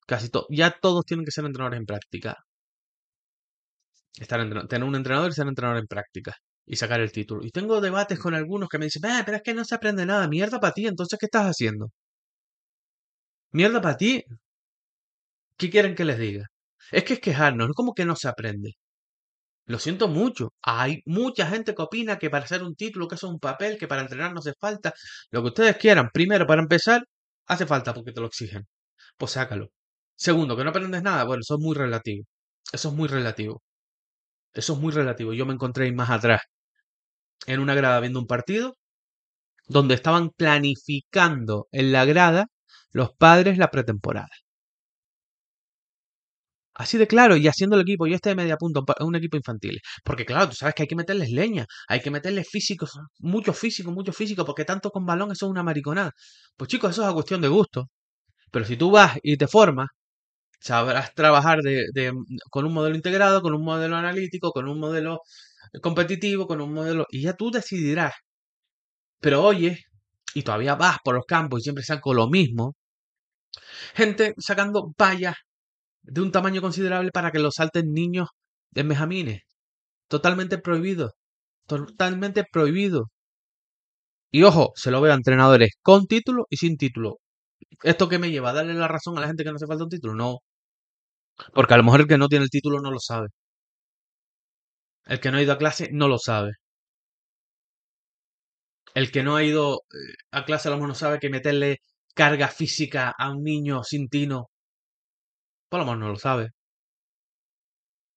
casi 0.07 0.29
todos, 0.29 0.47
ya 0.49 0.71
todos 0.81 1.05
tienen 1.05 1.25
que 1.25 1.31
ser 1.31 1.45
entrenadores 1.45 1.79
en 1.79 1.85
práctica. 1.87 2.37
Estar 4.19 4.39
tener 4.69 4.87
un 4.87 4.95
entrenador 4.95 5.31
y 5.31 5.33
ser 5.33 5.47
entrenador 5.47 5.79
en 5.79 5.87
práctica. 5.87 6.33
Y 6.71 6.75
sacar 6.77 7.01
el 7.01 7.11
título. 7.11 7.45
Y 7.45 7.51
tengo 7.51 7.81
debates 7.81 8.17
con 8.19 8.33
algunos 8.33 8.67
que 8.69 8.79
me 8.79 8.85
dicen, 8.85 9.05
"Ah, 9.05 9.21
pero 9.25 9.37
es 9.37 9.43
que 9.43 9.53
no 9.53 9.63
se 9.65 9.75
aprende 9.75 10.07
nada, 10.07 10.27
mierda 10.27 10.59
para 10.59 10.73
ti, 10.73 10.87
entonces 10.87 11.19
¿qué 11.19 11.27
estás 11.27 11.45
haciendo? 11.45 11.91
Mierda 13.53 13.81
para 13.81 13.95
ti, 13.97 14.25
¿qué 15.57 15.69
quieren 15.69 15.95
que 15.95 16.05
les 16.05 16.17
diga? 16.19 16.45
Es 16.91 17.03
que 17.03 17.13
es 17.13 17.19
quejarnos, 17.19 17.67
no 17.67 17.73
como 17.73 17.93
que 17.93 18.05
no 18.05 18.15
se 18.15 18.27
aprende. 18.27 18.71
Lo 19.65 19.79
siento 19.79 20.07
mucho. 20.07 20.53
Hay 20.63 21.01
mucha 21.05 21.47
gente 21.47 21.75
que 21.75 21.81
opina 21.83 22.19
que 22.19 22.29
para 22.29 22.45
hacer 22.45 22.63
un 22.63 22.75
título, 22.75 23.07
que 23.07 23.15
es 23.15 23.23
un 23.23 23.39
papel, 23.39 23.77
que 23.77 23.87
para 23.87 24.01
entrenar 24.03 24.33
no 24.33 24.39
hace 24.39 24.53
falta. 24.59 24.93
Lo 25.31 25.41
que 25.41 25.49
ustedes 25.49 25.77
quieran. 25.77 26.09
Primero, 26.13 26.47
para 26.47 26.61
empezar, 26.61 27.03
hace 27.47 27.65
falta 27.67 27.93
porque 27.93 28.11
te 28.13 28.21
lo 28.21 28.27
exigen. 28.27 28.67
Pues 29.17 29.31
sácalo. 29.33 29.69
Segundo, 30.15 30.57
que 30.57 30.63
no 30.65 30.71
aprendes 30.71 31.03
nada. 31.03 31.25
Bueno, 31.25 31.41
eso 31.41 31.55
es 31.55 31.61
muy 31.61 31.75
relativo. 31.75 32.25
Eso 32.73 32.89
es 32.89 32.95
muy 32.95 33.07
relativo. 33.09 33.63
Eso 34.53 34.73
es 34.73 34.79
muy 34.79 34.91
relativo. 34.93 35.33
Yo 35.33 35.45
me 35.45 35.53
encontré 35.53 35.85
ahí 35.85 35.91
más 35.93 36.09
atrás, 36.09 36.41
en 37.47 37.59
una 37.59 37.75
grada 37.75 37.99
viendo 37.99 38.19
un 38.19 38.27
partido, 38.27 38.77
donde 39.67 39.95
estaban 39.95 40.31
planificando 40.31 41.67
en 41.71 41.91
la 41.91 42.05
grada 42.05 42.47
los 42.93 43.11
padres 43.13 43.57
la 43.57 43.71
pretemporada. 43.71 44.29
Así 46.73 46.97
de 46.97 47.05
claro, 47.07 47.35
y 47.35 47.47
haciendo 47.47 47.75
el 47.75 47.81
equipo, 47.81 48.07
y 48.07 48.13
este 48.13 48.29
de 48.29 48.35
media 48.35 48.55
punta, 48.57 48.79
un 49.01 49.15
equipo 49.15 49.35
infantil. 49.37 49.79
Porque 50.05 50.25
claro, 50.25 50.49
tú 50.49 50.55
sabes 50.55 50.73
que 50.73 50.83
hay 50.83 50.87
que 50.87 50.95
meterles 50.95 51.29
leña, 51.29 51.65
hay 51.89 51.99
que 52.01 52.09
meterles 52.11 52.47
físicos, 52.49 52.97
mucho 53.19 53.53
físico, 53.53 53.91
mucho 53.91 54.13
físico, 54.13 54.45
porque 54.45 54.63
tanto 54.65 54.89
con 54.89 55.05
balón 55.05 55.31
eso 55.31 55.45
es 55.47 55.51
una 55.51 55.63
mariconada. 55.63 56.11
Pues 56.55 56.69
chicos, 56.69 56.91
eso 56.91 57.03
es 57.03 57.09
a 57.09 57.13
cuestión 57.13 57.41
de 57.41 57.49
gusto. 57.49 57.89
Pero 58.51 58.65
si 58.65 58.77
tú 58.77 58.91
vas 58.91 59.17
y 59.23 59.37
te 59.37 59.47
formas, 59.47 59.89
sabrás 60.59 61.13
trabajar 61.15 61.59
de- 61.63 61.85
con 62.51 62.65
un 62.65 62.73
modelo 62.73 62.95
integrado, 62.95 63.41
con 63.41 63.53
un 63.55 63.63
modelo 63.63 63.95
analítico, 63.97 64.51
con 64.51 64.67
un 64.69 64.79
modelo 64.79 65.21
competitivo, 65.81 66.47
con 66.47 66.61
un 66.61 66.73
modelo... 66.73 67.05
Y 67.11 67.21
ya 67.23 67.33
tú 67.35 67.51
decidirás. 67.51 68.13
Pero 69.19 69.43
oye, 69.43 69.79
y 70.33 70.43
todavía 70.43 70.75
vas 70.75 70.97
por 71.03 71.15
los 71.15 71.25
campos 71.25 71.61
y 71.61 71.63
siempre 71.63 71.83
saco 71.83 72.13
lo 72.13 72.29
mismo. 72.29 72.75
Gente 73.93 74.33
sacando 74.37 74.93
vallas 74.97 75.35
de 76.03 76.21
un 76.21 76.31
tamaño 76.31 76.61
considerable 76.61 77.11
para 77.11 77.31
que 77.31 77.39
lo 77.39 77.51
salten 77.51 77.91
niños 77.93 78.29
de 78.71 78.83
mejamines. 78.83 79.41
Totalmente 80.07 80.57
prohibido. 80.57 81.13
Totalmente 81.67 82.45
prohibido. 82.51 83.11
Y 84.31 84.43
ojo, 84.43 84.71
se 84.75 84.91
lo 84.91 85.01
veo 85.01 85.11
a 85.11 85.15
entrenadores 85.15 85.71
con 85.81 86.07
título 86.07 86.45
y 86.49 86.57
sin 86.57 86.77
título. 86.77 87.17
¿Esto 87.83 88.09
qué 88.09 88.19
me 88.19 88.31
lleva? 88.31 88.51
¿A 88.51 88.53
darle 88.53 88.73
la 88.73 88.87
razón 88.87 89.17
a 89.17 89.21
la 89.21 89.27
gente 89.27 89.43
que 89.43 89.51
no 89.51 89.57
hace 89.57 89.67
falta 89.67 89.83
un 89.83 89.89
título? 89.89 90.15
No. 90.15 90.39
Porque 91.53 91.73
a 91.73 91.77
lo 91.77 91.83
mejor 91.83 92.01
el 92.01 92.07
que 92.07 92.17
no 92.17 92.27
tiene 92.27 92.43
el 92.45 92.49
título 92.49 92.79
no 92.81 92.91
lo 92.91 92.99
sabe. 92.99 93.27
El 95.05 95.19
que 95.19 95.31
no 95.31 95.37
ha 95.37 95.41
ido 95.43 95.53
a 95.53 95.57
clase 95.57 95.89
no 95.91 96.07
lo 96.07 96.17
sabe. 96.17 96.53
El 98.93 99.11
que 99.11 99.21
no 99.23 99.35
ha 99.35 99.43
ido 99.43 99.83
eh, 99.93 100.13
a 100.31 100.45
clase 100.45 100.67
a 100.67 100.71
lo 100.71 100.77
mejor 100.77 100.89
no 100.89 100.95
sabe 100.95 101.19
que 101.19 101.29
meterle 101.29 101.81
carga 102.13 102.47
física 102.47 103.13
a 103.17 103.31
un 103.31 103.43
niño 103.43 103.83
sin 103.83 104.07
tino. 104.09 104.49
Por 105.69 105.79
lo 105.79 105.85
menos 105.85 105.99
no 106.01 106.09
lo 106.09 106.17
sabe. 106.17 106.51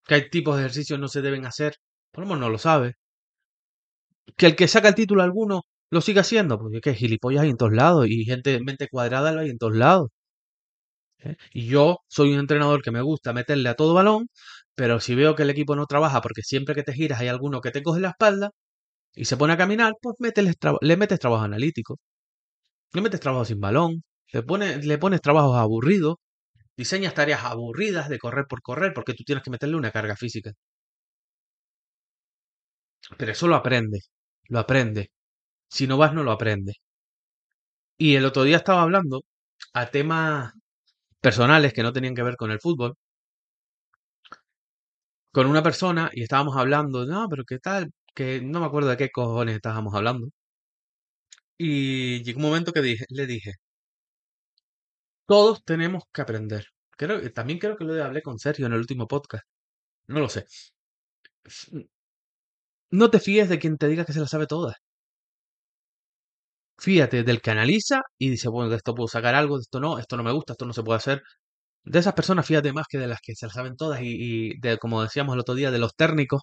Que 0.06 0.14
hay 0.14 0.30
tipos 0.30 0.56
de 0.56 0.62
ejercicios 0.62 0.98
no 0.98 1.08
se 1.08 1.20
deben 1.20 1.44
hacer. 1.46 1.76
Por 2.10 2.24
lo 2.24 2.28
menos 2.28 2.40
no 2.40 2.48
lo 2.50 2.58
sabe. 2.58 2.94
Que 4.36 4.46
el 4.46 4.56
que 4.56 4.68
saca 4.68 4.88
el 4.88 4.94
título 4.94 5.22
alguno 5.22 5.62
lo 5.90 6.00
sigue 6.00 6.20
haciendo. 6.20 6.58
Porque 6.58 6.76
es 6.78 6.82
que 6.82 6.94
gilipollas 6.94 7.42
hay 7.42 7.50
en 7.50 7.56
todos 7.56 7.72
lados. 7.72 8.06
Y 8.08 8.24
gente 8.24 8.60
mente 8.60 8.88
cuadrada 8.88 9.32
lo 9.32 9.40
hay 9.40 9.50
en 9.50 9.58
todos 9.58 9.76
lados. 9.76 10.10
¿eh? 11.18 11.36
Y 11.52 11.66
yo 11.68 11.98
soy 12.08 12.32
un 12.32 12.40
entrenador 12.40 12.82
que 12.82 12.90
me 12.90 13.02
gusta 13.02 13.32
meterle 13.32 13.68
a 13.68 13.74
todo 13.74 13.94
balón. 13.94 14.28
Pero 14.76 15.00
si 15.00 15.14
veo 15.14 15.34
que 15.34 15.42
el 15.44 15.50
equipo 15.50 15.76
no 15.76 15.86
trabaja 15.86 16.20
porque 16.20 16.42
siempre 16.42 16.74
que 16.76 16.82
te 16.84 16.92
giras 16.92 17.20
hay 17.20 17.28
alguno 17.28 17.60
que 17.60 17.70
te 17.72 17.82
coge 17.82 18.00
la 18.00 18.10
espalda 18.10 18.50
y 19.14 19.26
se 19.26 19.36
pone 19.38 19.54
a 19.54 19.58
caminar, 19.58 19.94
pues 20.02 20.16
le 20.82 20.96
metes 20.98 21.18
trabajo 21.20 21.44
analítico. 21.44 21.98
Le 22.94 23.02
metes 23.02 23.20
trabajo 23.20 23.44
sin 23.44 23.60
balón. 23.60 24.02
Le, 24.32 24.42
pone- 24.42 24.78
le 24.78 24.98
pones 24.98 25.20
trabajos 25.20 25.56
aburridos. 25.58 26.16
Diseñas 26.76 27.14
tareas 27.14 27.44
aburridas 27.44 28.08
de 28.10 28.18
correr 28.20 28.46
por 28.48 28.62
correr 28.62 28.94
porque 28.94 29.14
tú 29.14 29.24
tienes 29.24 29.44
que 29.44 29.50
meterle 29.52 29.76
una 29.76 29.92
carga 29.92 30.16
física. 30.16 30.52
Pero 33.18 33.32
eso 33.32 33.48
lo 33.48 33.56
aprende. 33.56 34.00
Lo 34.48 34.58
aprende. 34.60 35.10
Si 35.70 35.86
no 35.86 35.98
vas, 35.98 36.14
no 36.14 36.24
lo 36.24 36.32
aprende. 36.32 36.74
Y 37.98 38.14
el 38.16 38.24
otro 38.24 38.42
día 38.44 38.56
estaba 38.58 38.82
hablando 38.82 39.22
a 39.74 39.86
temas 39.90 40.52
personales 41.20 41.72
que 41.74 41.82
no 41.84 41.92
tenían 41.92 42.14
que 42.14 42.22
ver 42.24 42.36
con 42.36 42.50
el 42.52 42.60
fútbol, 42.60 42.94
con 45.34 45.46
una 45.48 45.62
persona 45.62 46.10
y 46.14 46.22
estábamos 46.22 46.56
hablando, 46.56 47.04
no, 47.06 47.28
pero 47.28 47.44
qué 47.44 47.58
tal, 47.58 47.92
que 48.14 48.40
no 48.42 48.60
me 48.60 48.66
acuerdo 48.66 48.88
de 48.90 48.96
qué 48.98 49.10
cojones 49.10 49.56
estábamos 49.56 49.94
hablando. 49.94 50.28
Y 51.58 52.22
llegó 52.22 52.38
un 52.38 52.44
momento 52.46 52.72
que 52.72 52.80
le 53.08 53.26
dije, 53.26 53.52
todos 55.26 55.62
tenemos 55.64 56.04
que 56.12 56.22
aprender. 56.22 56.66
Creo, 56.96 57.20
que- 57.20 57.30
también 57.30 57.58
creo 57.58 57.76
que 57.76 57.84
lo 57.84 58.02
hablé 58.04 58.22
con 58.22 58.38
Sergio 58.38 58.66
en 58.66 58.72
el 58.72 58.78
último 58.80 59.06
podcast. 59.08 59.44
No 60.08 60.20
lo 60.20 60.28
sé. 60.30 60.46
No 63.00 63.08
te 63.10 63.20
fíes 63.20 63.50
de 63.50 63.58
quien 63.58 63.76
te 63.76 63.88
diga 63.88 64.06
que 64.06 64.14
se 64.14 64.20
la 64.20 64.26
sabe 64.26 64.46
todas. 64.46 64.76
Fíjate 66.78 67.22
del 67.24 67.40
que 67.40 67.50
analiza 67.50 68.02
y 68.18 68.30
dice, 68.30 68.48
bueno, 68.48 68.70
de 68.70 68.76
esto 68.76 68.94
puedo 68.94 69.08
sacar 69.08 69.34
algo, 69.34 69.56
de 69.56 69.62
esto 69.62 69.80
no, 69.80 69.98
esto 69.98 70.16
no 70.16 70.22
me 70.24 70.32
gusta, 70.32 70.52
esto 70.52 70.66
no 70.66 70.72
se 70.72 70.82
puede 70.84 70.98
hacer. 70.98 71.22
De 71.84 71.98
esas 71.98 72.14
personas, 72.14 72.46
fíjate 72.46 72.72
más 72.72 72.86
que 72.88 72.98
de 72.98 73.06
las 73.06 73.20
que 73.22 73.34
se 73.34 73.46
la 73.46 73.52
saben 73.52 73.76
todas 73.76 74.00
y, 74.02 74.06
y 74.54 74.60
de, 74.60 74.78
como 74.78 75.02
decíamos 75.02 75.34
el 75.34 75.40
otro 75.40 75.54
día, 75.54 75.70
de 75.70 75.78
los 75.78 75.94
técnicos 75.96 76.42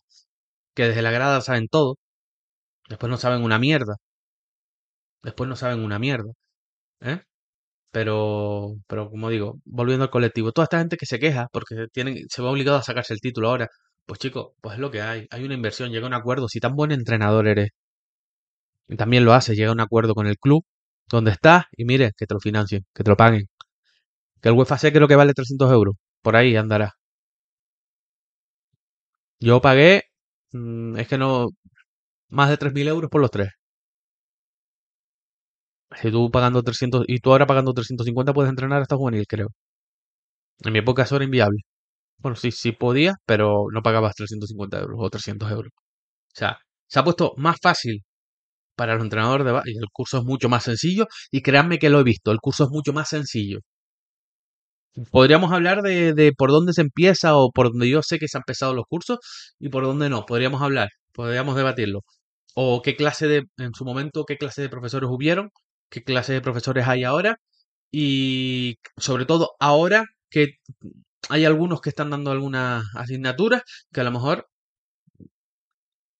que 0.75 0.86
desde 0.88 1.01
la 1.03 1.12
grada 1.12 1.41
saben 1.41 1.67
todo, 1.69 1.98
después 2.89 3.09
no 3.09 3.18
saben 3.18 3.44
una 3.44 3.59
mierda, 3.59 3.96
después 5.24 5.48
no 5.50 5.55
saben 5.55 5.79
una 5.83 6.00
mierda, 6.00 6.31
¿eh? 7.01 7.22
Pero, 7.92 8.75
pero 8.87 9.09
como 9.09 9.29
digo, 9.29 9.59
volviendo 9.66 10.05
al 10.05 10.11
colectivo, 10.11 10.51
toda 10.53 10.66
esta 10.66 10.79
gente 10.79 10.98
que 10.98 11.07
se 11.07 11.20
queja 11.20 11.48
porque 11.53 11.87
tienen, 11.94 12.25
se 12.29 12.42
va 12.44 12.51
obligado 12.51 12.77
a 12.79 12.83
sacarse 12.83 13.13
el 13.16 13.22
título 13.22 13.50
ahora, 13.50 13.70
pues 14.07 14.20
chicos, 14.20 14.53
pues 14.61 14.75
es 14.75 14.81
lo 14.81 14.92
que 14.92 15.01
hay, 15.01 15.27
hay 15.31 15.46
una 15.46 15.55
inversión, 15.55 15.92
llega 15.92 16.05
a 16.05 16.09
un 16.09 16.16
acuerdo, 16.16 16.48
si 16.50 16.59
tan 16.59 16.75
buen 16.75 16.92
entrenador 16.92 17.48
eres, 17.48 17.70
y 18.87 18.96
también 18.98 19.25
lo 19.25 19.33
hace, 19.33 19.55
llega 19.55 19.70
a 19.70 19.74
un 19.74 19.79
acuerdo 19.81 20.13
con 20.16 20.27
el 20.27 20.37
club 20.37 20.63
donde 21.09 21.31
estás 21.31 21.66
y 21.72 21.85
mire, 21.85 22.11
que 22.18 22.25
te 22.27 22.33
lo 22.33 22.39
financien, 22.39 22.85
que 22.94 23.03
te 23.03 23.09
lo 23.09 23.18
paguen, 23.18 23.48
que 24.42 24.50
el 24.50 24.56
UEFA 24.56 24.77
sé 24.77 24.92
creo 24.94 25.08
que 25.08 25.16
vale 25.16 25.34
300 25.34 25.72
euros, 25.72 25.96
por 26.22 26.36
ahí 26.36 26.56
andará. 26.56 26.96
Yo 29.40 29.60
pagué, 29.62 30.04
mm, 30.54 30.98
es 30.98 31.08
que 31.08 31.18
no, 31.18 31.50
más 32.30 32.50
de 32.50 32.58
3.000 32.58 32.88
euros 32.90 33.10
por 33.12 33.22
los 33.22 33.32
tres. 33.32 33.50
Si 36.01 36.12
tú 36.12 36.30
pagando 36.32 36.64
300, 36.64 37.06
y 37.08 37.20
tú 37.20 37.32
ahora 37.32 37.48
pagando 37.48 37.74
350 37.74 38.34
puedes 38.34 38.50
entrenar 38.50 38.82
hasta 38.82 38.98
juvenil, 38.98 39.25
creo. 39.27 39.48
En 40.64 40.74
mi 40.74 40.80
época 40.80 41.04
eso 41.04 41.16
era 41.16 41.25
inviable. 41.25 41.60
Bueno, 42.20 42.36
sí, 42.38 42.51
sí 42.51 42.72
podía, 42.74 43.16
pero 43.25 43.68
no 43.74 43.82
pagabas 43.84 44.16
350 44.16 44.80
euros 44.80 44.98
o 45.01 45.10
300 45.12 45.51
euros. 45.51 45.72
O 45.75 46.38
sea, 46.40 46.60
se 46.88 47.00
ha 47.00 47.04
puesto 47.06 47.34
más 47.38 47.58
fácil 47.62 48.04
para 48.75 48.96
los 48.96 49.04
entrenadores 49.04 49.46
de 49.48 49.54
y 49.72 49.77
el 49.77 49.90
curso 49.94 50.20
es 50.20 50.25
mucho 50.25 50.50
más 50.50 50.64
sencillo 50.66 51.08
y 51.32 51.42
créanme 51.44 51.80
que 51.80 51.90
lo 51.92 52.00
he 52.01 52.04
visto, 52.04 52.32
el 52.32 52.40
curso 52.42 52.66
es 52.66 52.72
mucho 52.72 52.94
más 52.94 53.10
sencillo. 53.10 53.60
Podríamos 55.12 55.51
hablar 55.51 55.82
de, 55.82 56.14
de 56.14 56.34
por 56.34 56.51
dónde 56.51 56.74
se 56.74 56.82
empieza 56.82 57.36
o 57.38 57.51
por 57.51 57.72
donde 57.72 57.90
yo 57.90 58.04
sé 58.04 58.20
que 58.20 58.27
se 58.27 58.38
han 58.38 58.42
empezado 58.42 58.74
los 58.74 58.86
cursos 58.88 59.20
y 59.60 59.70
por 59.70 59.84
dónde 59.84 60.10
no. 60.10 60.25
Podríamos 60.25 60.62
hablar, 60.62 60.90
podríamos 61.14 61.56
debatirlo. 61.56 62.01
O 62.56 62.82
qué 62.82 62.96
clase 62.96 63.27
de, 63.27 63.44
en 63.58 63.74
su 63.74 63.86
momento, 63.86 64.25
qué 64.25 64.38
clase 64.38 64.62
de 64.62 64.70
profesores 64.70 65.10
hubieron, 65.12 65.51
qué 65.90 66.04
clase 66.04 66.34
de 66.34 66.42
profesores 66.42 66.88
hay 66.88 67.04
ahora 67.06 67.38
y 67.92 68.77
sobre 68.98 69.25
todo 69.25 69.51
ahora 69.60 70.06
que 70.30 70.58
hay 71.30 71.46
algunos 71.46 71.82
que 71.82 71.90
están 71.90 72.10
dando 72.12 72.32
algunas 72.32 72.86
asignaturas 72.96 73.64
que 73.94 74.01
a 74.01 74.04
lo 74.06 74.12
mejor 74.12 74.48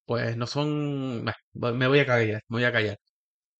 pues 0.06 0.36
no 0.36 0.46
son... 0.46 1.24
me 1.54 1.86
voy 1.88 2.00
a 2.00 2.06
callar, 2.06 2.42
me 2.48 2.56
voy 2.56 2.64
a 2.64 2.72
callar. 2.72 2.98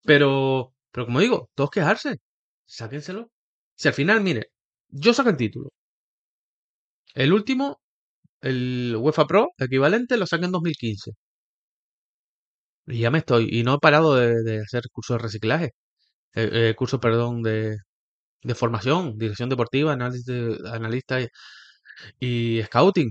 Pero, 0.04 0.74
pero 0.92 1.06
como 1.06 1.20
digo, 1.20 1.50
todos 1.54 1.70
quejarse, 1.70 2.18
sáquenselo. 2.66 3.30
Si 3.76 3.88
al 3.88 3.94
final, 3.94 4.22
mire, 4.22 4.50
yo 4.92 5.12
saco 5.14 5.30
el 5.30 5.36
título. 5.36 5.70
El 7.14 7.32
último, 7.32 7.80
el 8.42 8.96
UEFA 8.98 9.26
Pro, 9.26 9.50
equivalente, 9.58 10.16
lo 10.18 10.26
saqué 10.26 10.46
en 10.46 10.52
2015. 10.52 11.12
Y 12.86 13.00
ya 13.00 13.10
me 13.10 13.18
estoy, 13.18 13.48
y 13.50 13.62
no 13.62 13.74
he 13.74 13.78
parado 13.78 14.14
de, 14.16 14.60
hacer 14.60 14.84
cursos 14.92 15.16
de 15.18 15.22
reciclaje. 15.22 15.66
Eh, 16.34 16.70
eh, 16.70 16.74
curso, 16.76 17.00
perdón, 17.00 17.42
de, 17.42 17.78
de 18.42 18.54
formación, 18.56 19.18
dirección 19.18 19.48
deportiva, 19.50 19.92
análisis 19.94 20.26
de- 20.26 20.58
analista 20.72 21.18
y 22.20 22.62
scouting. 22.64 23.10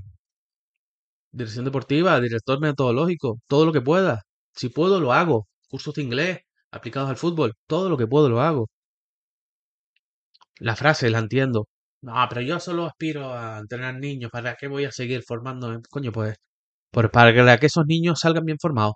Dirección 1.33 1.65
deportiva, 1.65 2.19
director 2.21 2.59
metodológico, 2.61 3.39
todo 3.47 3.65
lo 3.65 3.73
que 3.73 3.81
pueda. 3.81 4.23
Si 4.55 4.69
puedo, 4.69 4.99
lo 4.99 5.11
hago. 5.13 5.47
Cursos 5.69 5.93
de 5.95 6.03
inglés 6.03 6.39
aplicados 6.71 7.09
al 7.09 7.17
fútbol, 7.17 7.53
todo 7.67 7.89
lo 7.89 7.97
que 7.97 8.07
puedo 8.07 8.29
lo 8.29 8.41
hago. 8.41 8.69
La 10.61 10.75
frase 10.75 11.09
la 11.09 11.19
entiendo. 11.19 11.67
No, 12.01 12.13
pero 12.29 12.41
yo 12.41 12.59
solo 12.59 12.85
aspiro 12.85 13.33
a 13.33 13.59
entrenar 13.59 13.95
niños. 13.95 14.31
¿Para 14.31 14.55
qué 14.55 14.67
voy 14.67 14.85
a 14.85 14.91
seguir 14.91 15.23
formándome? 15.23 15.79
Coño, 15.89 16.11
pues, 16.11 16.37
pues 16.91 17.09
para 17.11 17.33
que, 17.59 17.65
esos 17.67 17.85
niños 17.87 18.19
salgan 18.21 18.45
bien 18.45 18.59
formados. 18.59 18.95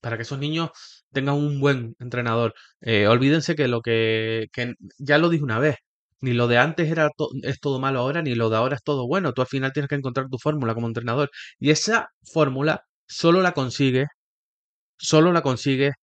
Para 0.00 0.16
que 0.16 0.22
esos 0.22 0.38
niños 0.38 0.70
tengan 1.12 1.36
un 1.36 1.60
buen 1.60 1.94
entrenador. 1.98 2.54
Eh, 2.80 3.06
olvídense 3.08 3.56
que 3.56 3.68
lo 3.68 3.80
que, 3.82 4.48
que 4.52 4.74
ya 4.98 5.18
lo 5.18 5.28
dije 5.30 5.44
una 5.44 5.58
vez. 5.58 5.76
Ni 6.20 6.32
lo 6.32 6.48
de 6.48 6.58
antes 6.58 6.90
era 6.90 7.10
es 7.42 7.60
todo 7.60 7.80
malo 7.80 8.00
ahora, 8.00 8.22
ni 8.22 8.34
lo 8.34 8.50
de 8.50 8.56
ahora 8.56 8.76
es 8.76 8.82
todo 8.82 9.06
bueno. 9.06 9.32
Tú 9.34 9.42
al 9.42 9.48
final 9.48 9.72
tienes 9.72 9.88
que 9.88 9.96
encontrar 9.96 10.28
tu 10.30 10.38
fórmula 10.38 10.74
como 10.74 10.88
entrenador. 10.88 11.30
Y 11.58 11.70
esa 11.70 12.10
fórmula 12.32 12.82
solo 13.06 13.42
la 13.42 13.52
consigues, 13.54 14.08
solo 14.98 15.32
la 15.32 15.42
consigues 15.42 15.94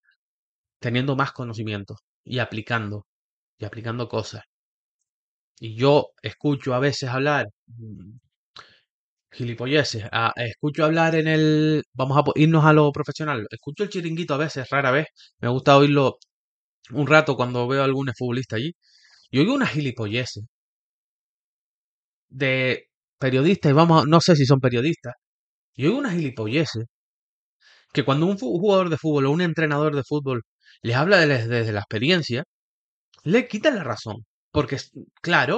teniendo 0.79 1.15
más 1.15 1.31
conocimiento 1.33 1.95
y 2.23 2.39
aplicando, 2.39 3.07
y 3.59 3.65
aplicando 3.65 4.09
cosas. 4.09 4.43
Y 5.59 5.75
yo 5.75 6.11
escucho 6.21 6.73
a 6.73 6.79
veces 6.79 7.09
hablar 7.09 7.47
mm, 7.67 8.17
gilipolleces, 9.31 10.03
a- 10.11 10.33
escucho 10.37 10.83
hablar 10.85 11.13
en 11.15 11.27
el, 11.27 11.83
vamos 11.93 12.17
a 12.17 12.23
po- 12.23 12.33
irnos 12.35 12.65
a 12.65 12.73
lo 12.73 12.91
profesional, 12.91 13.45
escucho 13.51 13.83
el 13.83 13.89
chiringuito 13.89 14.33
a 14.33 14.37
veces, 14.37 14.67
rara 14.69 14.91
vez, 14.91 15.07
me 15.39 15.49
gusta 15.49 15.77
oírlo 15.77 16.17
un 16.91 17.07
rato 17.07 17.35
cuando 17.37 17.67
veo 17.67 17.81
a 17.83 17.85
algún 17.85 18.11
futbolista 18.17 18.57
allí, 18.57 18.73
y 19.31 19.39
oigo 19.39 19.55
unas 19.55 19.71
gilipolleces 19.71 20.45
de 22.29 22.87
periodistas, 23.19 23.71
y 23.71 23.73
vamos, 23.73 24.03
a- 24.03 24.05
no 24.07 24.21
sé 24.21 24.35
si 24.35 24.45
son 24.45 24.59
periodistas, 24.59 25.13
y 25.75 25.87
oigo 25.87 25.99
unas 25.99 26.13
gilipolleces 26.15 26.85
que 27.93 28.03
cuando 28.05 28.25
un 28.27 28.37
fu- 28.37 28.59
jugador 28.59 28.89
de 28.89 28.97
fútbol 28.97 29.25
o 29.25 29.31
un 29.31 29.41
entrenador 29.41 29.95
de 29.95 30.03
fútbol 30.03 30.43
les 30.83 30.95
habla 30.95 31.17
de- 31.19 31.47
desde 31.47 31.71
la 31.73 31.79
experiencia, 31.79 32.43
le 33.23 33.47
quitan 33.49 33.75
la 33.77 33.83
razón. 33.85 34.25
Porque, 34.55 34.77
claro, 35.27 35.57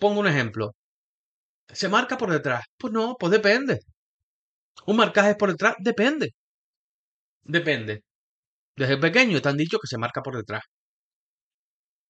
pongo 0.00 0.20
un 0.20 0.28
ejemplo. 0.32 0.64
¿Se 1.80 1.88
marca 1.88 2.18
por 2.18 2.30
detrás? 2.32 2.64
Pues 2.78 2.92
no, 2.92 3.16
pues 3.20 3.32
depende. 3.32 3.80
¿Un 4.86 4.96
marcaje 4.96 5.36
por 5.36 5.50
detrás? 5.52 5.76
Depende. 5.78 6.32
Depende. 7.56 7.94
Desde 8.76 8.98
pequeño 9.06 9.40
te 9.42 9.48
han 9.50 9.56
dicho 9.58 9.78
que 9.80 9.86
se 9.88 9.98
marca 9.98 10.22
por 10.22 10.36
detrás. 10.36 10.64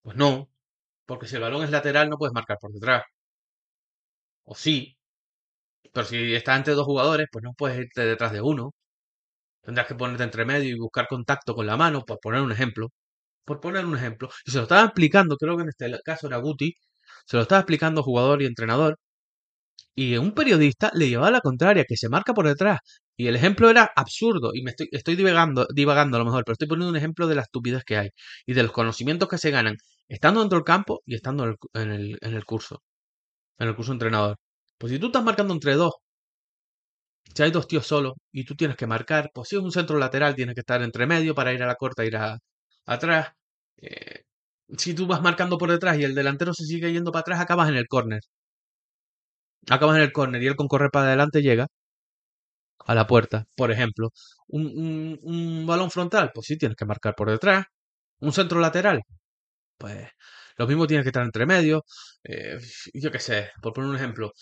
Pues 0.01 0.17
no, 0.17 0.49
porque 1.07 1.27
si 1.27 1.35
el 1.37 1.41
balón 1.43 1.63
es 1.63 1.71
lateral 1.71 2.09
no 2.09 2.17
puedes 2.17 2.33
marcar 2.33 2.57
por 2.61 2.71
detrás. 2.73 3.03
O 4.51 4.53
sí, 4.63 4.97
pero 5.93 6.05
si 6.07 6.17
estás 6.35 6.57
entre 6.57 6.73
dos 6.75 6.85
jugadores, 6.85 7.27
pues 7.31 7.43
no 7.43 7.53
puedes 7.53 7.79
irte 7.79 8.01
detrás 8.05 8.31
de 8.33 8.41
uno. 8.41 8.73
Tendrás 9.63 9.87
que 9.87 9.95
ponerte 9.95 10.23
entre 10.25 10.45
medio 10.45 10.75
y 10.75 10.79
buscar 10.79 11.07
contacto 11.07 11.55
con 11.55 11.67
la 11.67 11.77
mano, 11.77 12.05
por 12.05 12.19
poner 12.21 12.41
un 12.41 12.51
ejemplo. 12.53 12.89
Por 13.45 13.59
poner 13.59 13.85
un 13.85 13.95
ejemplo. 13.95 14.29
Y 14.45 14.51
se 14.51 14.57
lo 14.57 14.63
estaba 14.63 14.83
explicando, 14.85 15.37
creo 15.37 15.57
que 15.57 15.63
en 15.63 15.69
este 15.69 15.99
caso 16.03 16.27
era 16.27 16.37
Guti, 16.37 16.73
se 17.25 17.37
lo 17.37 17.43
estaba 17.43 17.61
explicando 17.61 18.03
jugador 18.03 18.41
y 18.41 18.45
entrenador. 18.45 18.97
Y 19.95 20.17
un 20.17 20.33
periodista 20.33 20.91
le 20.95 21.09
llevaba 21.09 21.31
la 21.31 21.41
contraria, 21.41 21.85
que 21.87 21.97
se 21.97 22.09
marca 22.09 22.33
por 22.33 22.47
detrás. 22.47 22.79
Y 23.17 23.27
el 23.27 23.35
ejemplo 23.35 23.69
era 23.69 23.91
absurdo. 23.95 24.51
Y 24.53 24.63
me 24.63 24.71
estoy, 24.71 24.87
estoy 24.91 25.15
divagando, 25.15 25.67
divagando 25.73 26.17
a 26.17 26.19
lo 26.19 26.25
mejor, 26.25 26.43
pero 26.45 26.53
estoy 26.53 26.67
poniendo 26.67 26.89
un 26.91 26.97
ejemplo 26.97 27.27
de 27.27 27.35
la 27.35 27.41
estupidez 27.41 27.83
que 27.83 27.97
hay. 27.97 28.09
Y 28.45 28.53
de 28.53 28.63
los 28.63 28.71
conocimientos 28.71 29.27
que 29.29 29.37
se 29.37 29.51
ganan 29.51 29.75
estando 30.07 30.39
dentro 30.41 30.57
del 30.57 30.65
campo 30.65 31.01
y 31.05 31.15
estando 31.15 31.45
en 31.73 31.91
el, 31.91 32.17
en 32.21 32.33
el 32.33 32.45
curso. 32.45 32.81
En 33.59 33.69
el 33.69 33.75
curso 33.75 33.93
entrenador. 33.93 34.37
Pues 34.77 34.93
si 34.93 34.99
tú 34.99 35.07
estás 35.07 35.23
marcando 35.23 35.53
entre 35.53 35.75
dos, 35.75 35.93
si 37.35 37.43
hay 37.43 37.51
dos 37.51 37.67
tíos 37.67 37.85
solos 37.87 38.13
y 38.31 38.43
tú 38.45 38.55
tienes 38.55 38.77
que 38.77 38.87
marcar, 38.87 39.29
pues 39.33 39.49
si 39.49 39.55
es 39.55 39.61
un 39.61 39.71
centro 39.71 39.97
lateral, 39.97 40.35
tienes 40.35 40.55
que 40.55 40.61
estar 40.61 40.81
entre 40.81 41.07
medio 41.07 41.35
para 41.35 41.53
ir 41.53 41.63
a 41.63 41.67
la 41.67 41.75
corta, 41.75 42.05
ir 42.05 42.15
a, 42.17 42.37
atrás. 42.89 43.33
Eh, 43.77 44.23
si 44.77 44.93
tú 44.95 45.07
vas 45.07 45.21
marcando 45.21 45.57
por 45.57 45.71
detrás 45.71 45.97
y 45.99 46.03
el 46.03 46.15
delantero 46.15 46.53
se 46.53 46.65
sigue 46.65 46.91
yendo 46.93 47.11
para 47.11 47.21
atrás, 47.21 47.39
acabas 47.41 47.69
en 47.69 47.75
el 47.77 47.87
córner. 47.87 48.21
Acabas 49.69 49.95
en 49.97 50.03
el 50.03 50.11
córner 50.11 50.41
y 50.43 50.47
él 50.47 50.55
con 50.57 50.67
correr 50.67 50.89
para 50.91 51.07
adelante 51.07 51.41
llega 51.41 51.67
a 52.85 52.95
la 52.95 53.07
puerta, 53.07 53.45
por 53.55 53.71
ejemplo. 53.71 54.09
Un, 54.47 55.19
un, 55.23 55.65
balón 55.67 55.91
frontal, 55.91 56.31
pues 56.33 56.47
sí 56.47 56.57
tienes 56.57 56.75
que 56.77 56.85
marcar 56.85 57.15
por 57.15 57.29
detrás. 57.29 57.65
Un 58.19 58.33
centro 58.33 58.59
lateral, 58.59 59.01
pues 59.77 60.09
lo 60.57 60.67
mismo 60.67 60.87
tienes 60.87 61.05
que 61.05 61.09
estar 61.09 61.23
entre 61.23 61.45
medio. 61.45 61.85
Eh, 62.23 62.59
yo 62.93 63.11
qué 63.11 63.19
sé, 63.19 63.51
por 63.61 63.73
poner 63.73 63.89
un 63.91 63.97
ejemplo. 63.97 64.33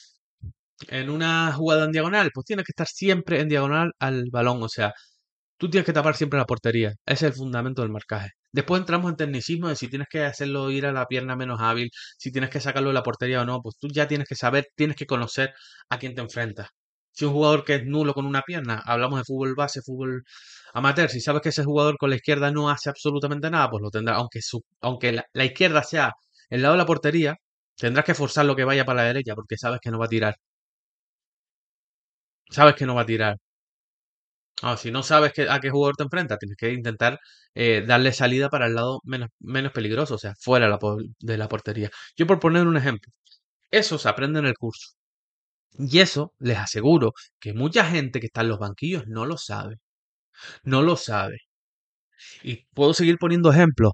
En 0.90 1.10
una 1.10 1.52
jugada 1.54 1.86
en 1.86 1.92
diagonal, 1.92 2.32
pues 2.34 2.46
tienes 2.46 2.66
que 2.66 2.72
estar 2.72 2.88
siempre 2.88 3.42
en 3.42 3.50
diagonal 3.50 3.92
al 4.00 4.26
balón. 4.32 4.62
O 4.64 4.70
sea, 4.70 4.94
tú 5.58 5.70
tienes 5.70 5.86
que 5.86 5.94
tapar 5.94 6.16
siempre 6.16 6.40
la 6.40 6.46
portería. 6.46 6.90
Ese 7.06 7.28
es 7.28 7.32
el 7.32 7.34
fundamento 7.34 7.82
del 7.82 7.92
marcaje. 7.92 8.32
Después 8.52 8.80
entramos 8.82 9.10
en 9.12 9.18
tecnicismo 9.18 9.68
de 9.70 9.76
si 9.76 9.88
tienes 9.90 10.08
que 10.10 10.24
hacerlo 10.24 10.70
ir 10.72 10.86
a 10.86 10.92
la 10.92 11.06
pierna 11.08 11.36
menos 11.36 11.60
hábil, 11.62 11.90
si 12.18 12.32
tienes 12.32 12.50
que 12.50 12.60
sacarlo 12.60 12.90
de 12.90 12.94
la 12.96 13.04
portería 13.04 13.42
o 13.42 13.46
no. 13.46 13.62
Pues 13.62 13.76
tú 13.80 13.88
ya 13.90 14.08
tienes 14.08 14.28
que 14.28 14.36
saber, 14.36 14.68
tienes 14.76 14.96
que 14.98 15.06
conocer 15.06 15.54
a 15.90 15.98
quién 16.00 16.16
te 16.16 16.22
enfrentas. 16.22 16.70
Si 17.12 17.26
un 17.26 17.34
jugador 17.34 17.64
que 17.66 17.76
es 17.76 17.86
nulo 17.86 18.14
con 18.14 18.26
una 18.26 18.42
pierna, 18.44 18.82
hablamos 18.86 19.20
de 19.20 19.26
fútbol 19.26 19.56
base, 19.56 19.82
fútbol 19.82 20.24
amateur, 20.74 21.10
si 21.10 21.20
sabes 21.22 21.42
que 21.42 21.50
ese 21.50 21.64
jugador 21.64 21.98
con 21.98 22.10
la 22.12 22.16
izquierda 22.18 22.52
no 22.52 22.70
hace 22.70 22.90
absolutamente 22.90 23.50
nada, 23.50 23.70
pues 23.70 23.82
lo 23.82 23.90
tendrá, 23.90 24.16
aunque, 24.16 24.40
aunque 24.82 25.12
la, 25.12 25.26
la 25.34 25.46
izquierda 25.46 25.84
sea 25.84 26.14
el 26.50 26.62
lado 26.62 26.74
de 26.76 26.78
la 26.80 26.86
portería, 26.86 27.36
tendrás 27.76 28.06
que 28.06 28.14
forzar 28.14 28.46
lo 28.46 28.56
que 28.56 28.64
vaya 28.66 28.86
para 28.86 29.02
la 29.02 29.08
derecha, 29.08 29.34
porque 29.36 29.58
sabes 29.58 29.80
que 29.82 29.92
no 29.92 30.00
va 30.00 30.06
a 30.06 30.10
tirar. 30.10 30.36
Sabes 32.50 32.76
que 32.76 32.86
no 32.86 32.96
va 32.96 33.02
a 33.04 33.06
tirar. 33.06 33.38
Ah, 34.64 34.76
si 34.78 34.90
no 34.92 35.04
sabes 35.04 35.34
a 35.50 35.60
qué 35.60 35.70
jugador 35.70 35.96
te 35.96 36.04
enfrentas, 36.04 36.40
tienes 36.40 36.58
que 36.58 36.74
intentar 36.74 37.20
eh, 37.54 37.84
darle 37.86 38.12
salida 38.12 38.50
para 38.50 38.66
el 38.68 38.74
lado 38.76 39.02
menos, 39.04 39.30
menos 39.40 39.72
peligroso, 39.72 40.16
o 40.16 40.18
sea, 40.18 40.34
fuera 40.40 40.66
de 41.20 41.38
la 41.38 41.48
portería. 41.50 41.90
Yo 42.16 42.26
por 42.28 42.40
poner 42.40 42.66
un 42.68 42.76
ejemplo, 42.78 43.12
eso 43.72 43.98
se 44.00 44.10
aprende 44.10 44.40
en 44.40 44.48
el 44.48 44.56
curso. 44.56 44.92
Y 45.80 46.00
eso 46.00 46.34
les 46.40 46.58
aseguro 46.60 47.14
que 47.40 47.54
mucha 47.54 47.86
gente 47.86 48.20
que 48.20 48.28
está 48.28 48.42
en 48.42 48.50
los 48.50 48.60
banquillos 48.60 49.08
no 49.08 49.26
lo 49.26 49.38
sabe. 49.38 49.78
No 50.64 50.82
lo 50.84 50.98
sabe. 50.98 51.40
Y 52.44 52.66
puedo 52.74 52.94
seguir 52.96 53.18
poniendo 53.20 53.52
ejemplos. 53.52 53.92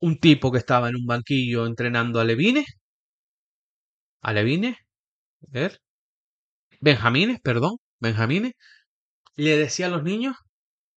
Un 0.00 0.18
tipo 0.20 0.52
que 0.52 0.58
estaba 0.58 0.88
en 0.90 0.96
un 0.96 1.06
banquillo 1.06 1.66
entrenando 1.66 2.20
a 2.20 2.24
Levine. 2.24 2.64
A 4.22 4.32
Levine. 4.32 4.76
ver. 5.40 5.80
Benjamines, 6.80 7.40
perdón. 7.40 7.76
Benjamines 8.00 8.52
le 9.44 9.56
decía 9.58 9.86
a 9.86 9.90
los 9.90 10.02
niños 10.04 10.36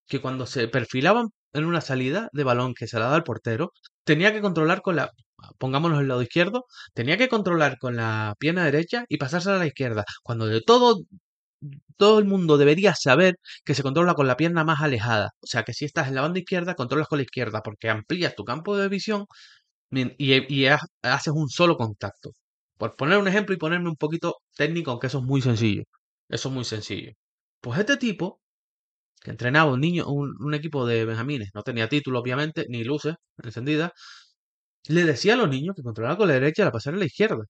que 0.08 0.22
cuando 0.22 0.46
se 0.48 0.68
perfilaban 0.70 1.30
en 1.54 1.66
una 1.66 1.82
salida 1.82 2.30
de 2.34 2.44
balón 2.46 2.74
que 2.76 2.88
se 2.88 3.00
la 3.00 3.08
da 3.08 3.16
al 3.16 3.24
portero, 3.24 3.74
tenía 4.06 4.34
que 4.34 4.42
controlar 4.42 4.82
con 4.82 4.96
la, 4.98 5.12
pongámonos 5.60 6.00
el 6.02 6.08
lado 6.10 6.22
izquierdo, 6.24 6.66
tenía 6.94 7.18
que 7.18 7.30
controlar 7.30 7.78
con 7.80 7.96
la 7.98 8.36
pierna 8.40 8.66
derecha 8.66 9.06
y 9.10 9.18
pasarse 9.18 9.52
a 9.52 9.58
la 9.58 9.68
izquierda, 9.68 10.06
cuando 10.24 10.48
de 10.48 10.62
todo 10.62 11.02
todo 11.98 12.20
el 12.20 12.26
mundo 12.26 12.58
debería 12.58 12.94
saber 12.96 13.36
que 13.66 13.76
se 13.76 13.84
controla 13.84 14.16
con 14.16 14.28
la 14.28 14.38
pierna 14.38 14.64
más 14.64 14.82
alejada. 14.82 15.32
O 15.42 15.48
sea, 15.48 15.64
que 15.64 15.74
si 15.74 15.86
estás 15.86 16.08
en 16.08 16.16
la 16.16 16.22
banda 16.22 16.40
izquierda, 16.40 16.76
controlas 16.76 17.08
con 17.08 17.20
la 17.20 17.24
izquierda, 17.24 17.62
porque 17.64 17.90
amplías 17.90 18.36
tu 18.36 18.44
campo 18.46 18.76
de 18.78 18.90
visión 18.90 19.26
y, 19.92 20.54
y 20.64 20.68
haces 21.04 21.34
un 21.36 21.50
solo 21.50 21.78
contacto. 21.78 22.32
Por 22.78 22.96
poner 22.96 23.20
un 23.20 23.28
ejemplo 23.28 23.56
y 23.56 23.60
ponerme 23.60 23.90
un 23.90 23.98
poquito 23.98 24.38
técnico, 24.58 24.92
aunque 24.92 25.08
eso 25.08 25.20
es 25.20 25.26
muy 25.26 25.42
sencillo. 25.42 25.84
Eso 26.30 26.50
es 26.50 26.56
muy 26.56 26.66
sencillo. 26.66 27.12
Pues 27.62 27.80
este 27.80 27.98
tipo, 27.98 28.42
que 29.22 29.32
entrenaba 29.32 29.72
un 29.74 29.82
niño, 29.82 30.08
un, 30.08 30.54
equipo 30.56 30.86
de 30.88 31.06
benjamines, 31.06 31.52
no 31.54 31.64
tenía 31.64 31.90
título 31.90 32.20
obviamente, 32.20 32.66
ni 32.70 32.84
luces 32.84 33.16
encendidas, 33.44 33.92
le 34.88 35.04
decía 35.06 35.34
a 35.36 35.38
los 35.38 35.50
niños 35.50 35.76
que 35.76 35.84
controlaba 35.84 36.18
con 36.18 36.28
la 36.28 36.36
derecha 36.36 36.66
la 36.66 36.72
pasar 36.72 36.94
a 36.96 36.98
la 36.98 37.06
izquierda. 37.06 37.44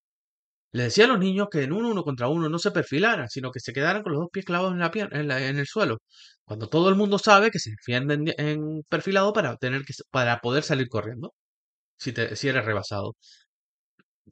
Le 0.72 0.84
decía 0.84 1.04
a 1.06 1.08
los 1.08 1.18
niños 1.18 1.48
que 1.50 1.62
en 1.62 1.72
uno, 1.72 1.90
uno 1.90 2.02
contra 2.04 2.28
uno 2.28 2.48
no 2.48 2.58
se 2.58 2.70
perfilaran, 2.72 3.28
sino 3.28 3.50
que 3.50 3.60
se 3.60 3.72
quedaran 3.72 4.02
con 4.02 4.12
los 4.12 4.20
dos 4.22 4.30
pies 4.32 4.44
clavados 4.46 4.72
en, 4.74 4.80
la, 4.80 4.90
en, 4.94 5.30
en 5.30 5.58
el 5.58 5.66
suelo. 5.66 5.98
Cuando 6.44 6.68
todo 6.68 6.88
el 6.88 6.96
mundo 6.96 7.18
sabe 7.18 7.50
que 7.50 7.58
se 7.58 7.70
defienden 7.70 8.24
en, 8.38 8.82
perfilado 8.88 9.32
para, 9.32 9.56
tener 9.56 9.84
que, 9.84 9.94
para 10.10 10.40
poder 10.40 10.62
salir 10.64 10.88
corriendo, 10.88 11.34
si, 11.98 12.12
te, 12.12 12.36
si 12.36 12.48
eres 12.48 12.64
rebasado. 12.66 13.16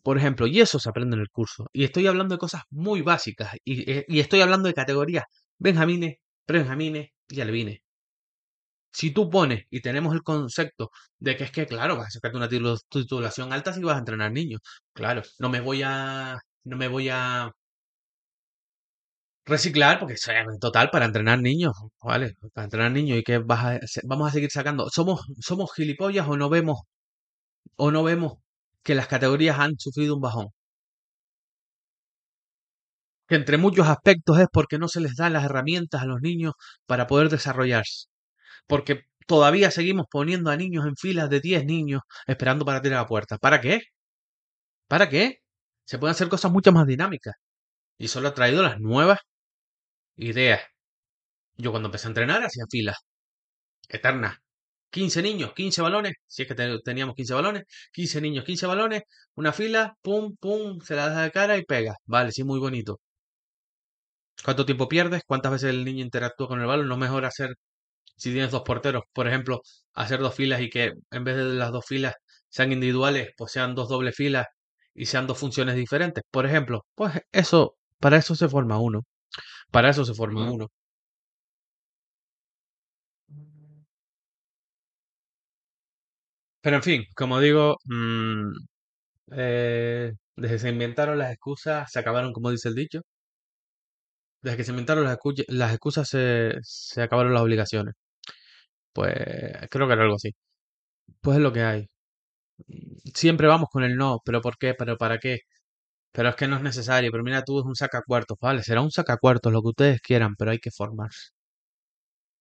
Por 0.02 0.16
ejemplo, 0.18 0.46
y 0.46 0.60
eso 0.60 0.78
se 0.78 0.88
aprende 0.88 1.16
en 1.16 1.22
el 1.22 1.28
curso. 1.30 1.66
Y 1.72 1.84
estoy 1.84 2.06
hablando 2.06 2.34
de 2.34 2.38
cosas 2.38 2.62
muy 2.70 3.02
básicas. 3.02 3.54
Y, 3.64 3.90
eh, 3.90 4.04
y 4.08 4.20
estoy 4.20 4.40
hablando 4.40 4.68
de 4.68 4.74
categorías 4.74 5.24
benjamines, 5.60 6.16
prebenjamines 6.46 7.10
y 7.28 7.40
alevines. 7.42 7.80
Si 8.92 9.12
tú 9.12 9.30
pones, 9.30 9.64
y 9.70 9.80
tenemos 9.80 10.14
el 10.14 10.22
concepto 10.22 10.90
de 11.18 11.36
que 11.36 11.44
es 11.44 11.52
que, 11.52 11.66
claro, 11.66 11.96
vas 11.96 12.08
a 12.08 12.10
sacarte 12.10 12.36
una 12.38 12.48
titulación 12.48 13.52
alta 13.52 13.72
si 13.72 13.82
vas 13.82 13.96
a 13.96 13.98
entrenar 14.00 14.32
niños. 14.32 14.60
Claro, 14.92 15.22
no 15.38 15.48
me 15.48 15.60
voy 15.60 15.82
a. 15.84 16.38
No 16.64 16.76
me 16.76 16.88
voy 16.88 17.08
a 17.10 17.50
reciclar, 19.46 19.98
porque 19.98 20.14
total 20.60 20.90
para 20.90 21.04
entrenar 21.06 21.38
niños, 21.40 21.74
¿vale? 22.02 22.36
Para 22.54 22.64
entrenar 22.66 22.92
niños 22.92 23.18
y 23.18 23.22
que 23.24 23.38
vas 23.38 23.64
a, 23.64 23.80
vamos 24.04 24.28
a 24.28 24.32
seguir 24.32 24.50
sacando. 24.50 24.88
¿Somos, 24.90 25.20
¿Somos 25.40 25.72
gilipollas 25.74 26.26
o 26.28 26.36
no 26.36 26.48
vemos 26.48 26.80
o 27.76 27.90
no 27.90 28.02
vemos 28.04 28.34
que 28.84 28.94
las 28.94 29.08
categorías 29.08 29.58
han 29.58 29.78
sufrido 29.78 30.14
un 30.16 30.22
bajón? 30.22 30.48
Que 33.30 33.36
entre 33.36 33.58
muchos 33.58 33.86
aspectos 33.88 34.40
es 34.40 34.48
porque 34.52 34.78
no 34.78 34.88
se 34.88 35.00
les 35.00 35.14
dan 35.16 35.32
las 35.34 35.44
herramientas 35.44 36.02
a 36.02 36.06
los 36.06 36.20
niños 36.20 36.54
para 36.86 37.06
poder 37.06 37.28
desarrollarse. 37.30 38.06
Porque 38.66 39.04
todavía 39.26 39.70
seguimos 39.70 40.06
poniendo 40.10 40.50
a 40.50 40.56
niños 40.56 40.84
en 40.86 40.96
filas 40.96 41.30
de 41.30 41.40
10 41.40 41.64
niños 41.64 42.02
esperando 42.26 42.64
para 42.64 42.82
tirar 42.82 43.00
la 43.02 43.06
puerta. 43.06 43.38
¿Para 43.38 43.60
qué? 43.60 43.82
¿Para 44.88 45.08
qué? 45.08 45.40
Se 45.84 45.98
pueden 45.98 46.12
hacer 46.12 46.28
cosas 46.28 46.50
mucho 46.52 46.72
más 46.72 46.86
dinámicas. 46.86 47.34
Y 47.98 48.08
solo 48.08 48.28
ha 48.28 48.34
traído 48.34 48.62
las 48.62 48.80
nuevas 48.80 49.20
ideas. 50.16 50.62
Yo 51.56 51.70
cuando 51.72 51.88
empecé 51.88 52.08
a 52.08 52.10
entrenar 52.10 52.42
hacía 52.44 52.64
filas 52.70 52.96
eternas. 53.88 54.38
15 54.90 55.22
niños, 55.22 55.52
15 55.54 55.82
balones, 55.82 56.14
si 56.26 56.42
es 56.42 56.48
que 56.48 56.54
teníamos 56.84 57.14
15 57.16 57.34
balones, 57.34 57.64
15 57.92 58.20
niños, 58.20 58.44
15 58.44 58.66
balones, 58.66 59.02
una 59.36 59.52
fila, 59.52 59.96
pum, 60.02 60.36
pum, 60.36 60.80
se 60.80 60.96
la 60.96 61.10
da 61.10 61.22
de 61.24 61.30
cara 61.32 61.56
y 61.58 61.64
pega. 61.64 61.96
Vale, 62.06 62.32
sí, 62.32 62.44
muy 62.44 62.58
bonito. 62.60 63.00
¿Cuánto 64.44 64.64
tiempo 64.66 64.88
pierdes? 64.88 65.22
¿Cuántas 65.26 65.52
veces 65.52 65.70
el 65.70 65.84
niño 65.84 66.02
interactúa 66.04 66.48
con 66.48 66.60
el 66.60 66.66
balón? 66.66 66.88
No 66.88 66.94
es 66.94 67.00
mejor 67.00 67.24
hacer, 67.24 67.56
si 68.16 68.32
tienes 68.32 68.50
dos 68.52 68.62
porteros, 68.62 69.04
por 69.12 69.28
ejemplo, 69.28 69.62
hacer 69.94 70.20
dos 70.20 70.34
filas 70.34 70.60
y 70.62 70.70
que 70.70 70.94
en 71.10 71.24
vez 71.24 71.36
de 71.36 71.44
las 71.44 71.72
dos 71.72 71.86
filas 71.86 72.14
sean 72.48 72.72
individuales, 72.72 73.30
pues 73.36 73.52
sean 73.52 73.74
dos 73.74 73.88
dobles 73.88 74.16
filas 74.16 74.46
y 74.94 75.06
sean 75.06 75.26
dos 75.26 75.38
funciones 75.38 75.76
diferentes. 75.76 76.24
Por 76.30 76.46
ejemplo, 76.46 76.86
pues 76.94 77.14
eso, 77.32 77.76
para 78.00 78.18
eso 78.18 78.34
se 78.36 78.48
forma 78.48 78.78
uno. 78.80 79.02
Para 79.72 79.90
eso 79.90 80.04
se 80.04 80.14
forma 80.14 80.50
uno. 80.50 80.68
Pero 86.62 86.76
en 86.76 86.82
fin, 86.82 87.04
como 87.16 87.40
digo, 87.40 87.76
mm, 87.84 88.50
eh, 89.32 90.12
desde 90.36 90.54
que 90.54 90.58
se 90.60 90.68
inventaron 90.70 91.18
las 91.18 91.32
excusas, 91.32 91.90
se 91.90 91.98
acabaron, 92.00 92.32
como 92.32 92.50
dice 92.50 92.68
el 92.68 92.74
dicho. 92.74 93.00
Desde 94.42 94.56
que 94.56 94.64
se 94.64 94.70
inventaron 94.72 95.04
las, 95.04 95.72
excusas, 95.72 96.08
se, 96.08 96.54
se 96.62 97.02
acabaron 97.02 97.32
las 97.34 97.42
obligaciones. 97.42 97.94
Pues 98.92 99.12
creo 99.70 99.86
que 99.86 99.92
era 99.94 100.02
algo 100.02 100.16
así. 100.16 100.30
Pues 101.20 101.36
es 101.38 101.42
lo 101.42 101.52
que 101.52 101.62
hay. 101.62 101.88
Siempre 103.14 103.46
vamos 103.46 103.68
con 103.70 103.82
el 103.84 103.96
no, 103.96 104.20
pero 104.24 104.40
¿por 104.40 104.56
qué? 104.58 104.74
¿Pero 104.74 104.96
para 104.96 105.18
qué? 105.18 105.40
Pero 106.12 106.30
es 106.30 106.36
que 106.36 106.48
no 106.48 106.56
es 106.56 106.62
necesario. 106.62 107.10
Pero 107.12 107.24
mira, 107.24 107.42
tú 107.44 107.60
es 107.60 107.66
un 107.66 107.76
sacacuartos, 107.76 108.38
vale. 108.40 108.62
Será 108.64 108.82
un 108.82 108.90
sacacuartos 108.92 109.52
lo 109.52 109.62
que 109.62 109.68
ustedes 109.70 110.00
quieran, 110.02 110.36
pero 110.36 110.52
hay 110.52 110.58
que 110.60 110.70
formarse. 110.72 111.30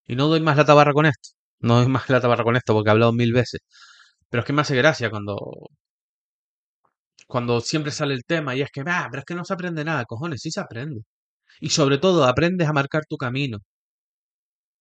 Y 0.06 0.14
no 0.16 0.26
doy 0.28 0.40
más 0.40 0.56
la 0.58 0.64
tabarra 0.66 0.92
con 0.92 1.06
esto. 1.06 1.30
No 1.60 1.76
doy 1.76 1.86
más 1.88 2.08
la 2.10 2.20
tabarra 2.20 2.44
con 2.44 2.56
esto 2.56 2.74
porque 2.74 2.88
he 2.90 2.92
hablado 2.92 3.12
mil 3.12 3.32
veces. 3.32 3.60
Pero 4.30 4.40
es 4.42 4.46
que 4.46 4.52
me 4.54 4.62
hace 4.62 4.76
gracia 4.76 5.10
cuando. 5.10 5.36
Cuando 7.26 7.62
siempre 7.62 7.92
sale 7.92 8.12
el 8.12 8.24
tema 8.24 8.54
y 8.54 8.60
es 8.60 8.70
que, 8.70 8.82
ah, 8.86 9.08
pero 9.10 9.20
es 9.20 9.24
que 9.24 9.34
no 9.34 9.44
se 9.46 9.54
aprende 9.54 9.84
nada, 9.84 10.04
cojones, 10.04 10.42
sí 10.42 10.50
se 10.50 10.60
aprende. 10.60 11.00
Y 11.60 11.70
sobre 11.70 11.98
todo, 11.98 12.24
aprendes 12.24 12.68
a 12.68 12.72
marcar 12.72 13.04
tu 13.08 13.16
camino. 13.16 13.58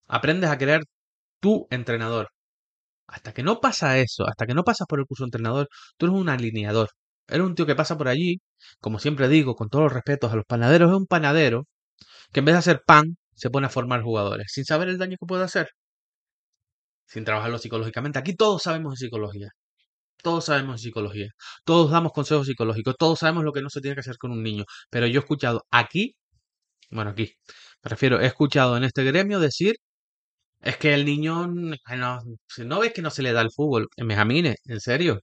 Aprendes 0.07 0.49
a 0.49 0.57
crear 0.57 0.81
tu 1.39 1.67
entrenador. 1.71 2.29
Hasta 3.07 3.33
que 3.33 3.43
no 3.43 3.59
pasa 3.61 3.99
eso, 3.99 4.27
hasta 4.27 4.45
que 4.47 4.53
no 4.53 4.63
pasas 4.63 4.87
por 4.87 4.99
el 4.99 5.05
curso 5.07 5.23
de 5.25 5.27
entrenador, 5.29 5.69
tú 5.97 6.07
eres 6.07 6.17
un 6.19 6.29
alineador. 6.29 6.89
Eres 7.27 7.45
un 7.45 7.55
tío 7.55 7.65
que 7.65 7.75
pasa 7.75 7.97
por 7.97 8.07
allí, 8.07 8.39
como 8.81 8.99
siempre 8.99 9.27
digo, 9.29 9.55
con 9.55 9.69
todos 9.69 9.85
los 9.85 9.93
respetos 9.93 10.31
a 10.33 10.35
los 10.35 10.45
panaderos, 10.45 10.91
es 10.91 10.97
un 10.97 11.07
panadero 11.07 11.67
que 12.33 12.39
en 12.41 12.45
vez 12.45 12.55
de 12.55 12.59
hacer 12.59 12.83
pan, 12.85 13.17
se 13.35 13.49
pone 13.51 13.67
a 13.67 13.69
formar 13.71 14.03
jugadores, 14.03 14.51
sin 14.53 14.65
saber 14.65 14.89
el 14.89 14.97
daño 14.99 15.17
que 15.19 15.25
puede 15.27 15.43
hacer, 15.45 15.69
sin 17.05 17.25
trabajarlo 17.25 17.57
psicológicamente. 17.57 18.19
Aquí 18.19 18.35
todos 18.35 18.63
sabemos 18.63 18.93
de 18.93 18.97
psicología. 19.05 19.49
Todos 20.23 20.45
sabemos 20.45 20.75
de 20.77 20.83
psicología. 20.83 21.29
Todos 21.65 21.91
damos 21.91 22.11
consejos 22.13 22.47
psicológicos. 22.47 22.95
Todos 22.97 23.19
sabemos 23.19 23.43
lo 23.43 23.53
que 23.53 23.61
no 23.61 23.69
se 23.69 23.81
tiene 23.81 23.95
que 23.95 24.01
hacer 24.01 24.17
con 24.17 24.31
un 24.31 24.43
niño. 24.43 24.65
Pero 24.89 25.07
yo 25.07 25.19
he 25.19 25.23
escuchado 25.23 25.65
aquí, 25.71 26.15
bueno, 26.89 27.11
aquí, 27.11 27.33
me 27.83 27.89
refiero, 27.89 28.19
he 28.21 28.25
escuchado 28.27 28.77
en 28.77 28.83
este 28.83 29.03
gremio 29.03 29.39
decir 29.39 29.75
es 30.61 30.77
que 30.77 30.93
el 30.93 31.05
niño, 31.05 31.47
no, 31.47 32.79
ves 32.79 32.93
que 32.93 33.01
no 33.01 33.09
se 33.11 33.23
le 33.23 33.31
da 33.33 33.41
el 33.41 33.51
fútbol, 33.51 33.87
en 33.97 34.07
Benjamines, 34.07 34.57
en 34.65 34.79
serio, 34.81 35.21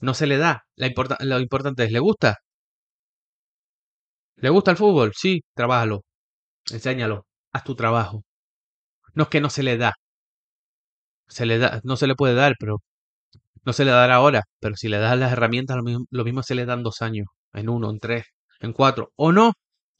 no 0.00 0.14
se 0.14 0.26
le 0.26 0.38
da. 0.38 0.64
La 0.76 0.90
lo 1.20 1.40
importante 1.40 1.84
es, 1.84 1.92
¿le 1.92 2.00
gusta? 2.00 2.38
¿Le 4.36 4.50
gusta 4.50 4.70
el 4.72 4.76
fútbol? 4.76 5.12
Sí, 5.16 5.42
trabájalo, 5.54 6.04
enséñalo, 6.72 7.26
haz 7.52 7.64
tu 7.64 7.74
trabajo. 7.76 8.24
No 9.14 9.24
es 9.24 9.28
que 9.30 9.40
no 9.40 9.50
se 9.50 9.62
le 9.62 9.76
da, 9.78 9.94
se 11.28 11.46
le 11.46 11.58
da, 11.58 11.80
no 11.84 11.96
se 11.96 12.06
le 12.06 12.14
puede 12.14 12.34
dar, 12.34 12.54
pero 12.58 12.78
no 13.64 13.72
se 13.72 13.84
le 13.84 13.92
dará 13.92 14.16
ahora, 14.16 14.44
pero 14.60 14.76
si 14.76 14.88
le 14.88 14.98
das 14.98 15.18
las 15.18 15.32
herramientas, 15.32 15.76
lo 15.76 15.84
mismo, 15.84 16.06
lo 16.10 16.24
mismo 16.24 16.42
se 16.42 16.54
le 16.56 16.66
dan 16.66 16.82
dos 16.84 17.02
años, 17.02 17.26
en 17.54 17.68
uno, 17.68 17.90
en 17.90 18.00
tres, 18.00 18.26
en 18.60 18.72
cuatro, 18.72 19.12
o 19.16 19.32
no, 19.32 19.54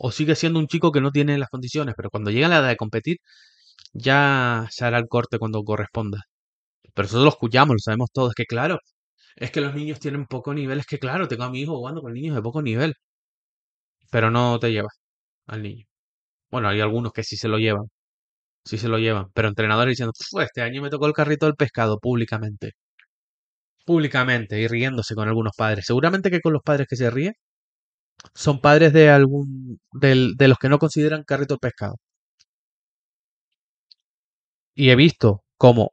o 0.05 0.11
sigue 0.12 0.35
siendo 0.37 0.59
un 0.61 0.67
chico 0.69 0.93
que 0.93 1.01
no 1.01 1.12
tiene 1.12 1.38
las 1.38 1.49
condiciones, 1.51 1.95
pero 1.97 2.11
cuando 2.11 2.31
llega 2.31 2.49
la 2.49 2.59
edad 2.59 2.69
de 2.69 2.77
competir, 2.77 3.19
ya 3.95 4.67
se 4.71 4.85
hará 4.85 4.99
el 4.99 5.09
corte 5.09 5.38
cuando 5.38 5.62
corresponda. 5.65 6.23
Pero 6.95 7.09
eso 7.09 7.23
lo 7.25 7.31
escuchamos, 7.31 7.75
lo 7.77 7.81
sabemos 7.81 8.11
todos. 8.12 8.31
Es 8.33 8.37
que 8.37 8.47
claro, 8.47 8.79
es 9.37 9.51
que 9.53 9.61
los 9.62 9.75
niños 9.75 10.01
tienen 10.01 10.27
poco 10.27 10.55
nivel. 10.55 10.81
Es 10.81 10.87
que 10.87 10.99
claro, 10.99 11.29
tengo 11.29 11.45
a 11.45 11.51
mi 11.51 11.62
hijo 11.62 11.77
jugando 11.77 12.03
con 12.03 12.15
niños 12.15 12.37
de 12.37 12.43
poco 12.43 12.62
nivel. 12.62 12.95
Pero 14.11 14.31
no 14.31 14.59
te 14.61 14.71
llevas 14.73 14.95
al 15.47 15.62
niño. 15.62 15.87
Bueno, 16.51 16.69
hay 16.69 16.81
algunos 16.81 17.12
que 17.12 17.25
sí 17.25 17.37
se 17.37 17.49
lo 17.49 17.59
llevan. 17.59 17.87
Sí 18.65 18.79
se 18.79 18.88
lo 18.88 18.99
llevan. 18.99 19.27
Pero 19.35 19.49
entrenadores 19.49 19.93
diciendo, 19.93 20.12
este 20.43 20.62
año 20.62 20.83
me 20.83 20.91
tocó 20.91 21.07
el 21.07 21.15
carrito 21.15 21.47
del 21.47 21.57
pescado 21.57 21.99
públicamente. 22.01 22.73
Públicamente 23.85 24.61
y 24.61 24.67
riéndose 24.69 25.15
con 25.15 25.29
algunos 25.29 25.53
padres. 25.57 25.85
Seguramente 25.87 26.31
que 26.31 26.41
con 26.41 26.53
los 26.53 26.62
padres 26.62 26.87
que 26.88 26.97
se 26.97 27.11
ríen 27.11 27.35
son 28.35 28.61
padres 28.61 28.93
de 28.93 29.11
algún 29.11 29.81
de 29.93 30.49
los 30.49 30.59
que 30.59 30.69
no 30.69 30.79
consideran 30.79 31.25
carrito 31.25 31.59
pescado. 31.59 31.97
Y 34.75 34.91
he 34.91 34.97
visto 34.97 35.43
cómo 35.57 35.93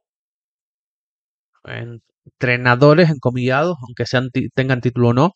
entrenadores 1.64 3.10
encomillados, 3.10 3.76
aunque 3.86 4.06
sean, 4.06 4.30
tengan 4.54 4.80
título 4.80 5.08
o 5.10 5.14
no, 5.14 5.32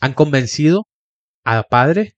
han 0.00 0.14
convencido 0.14 0.86
a 1.44 1.64
padres 1.64 2.14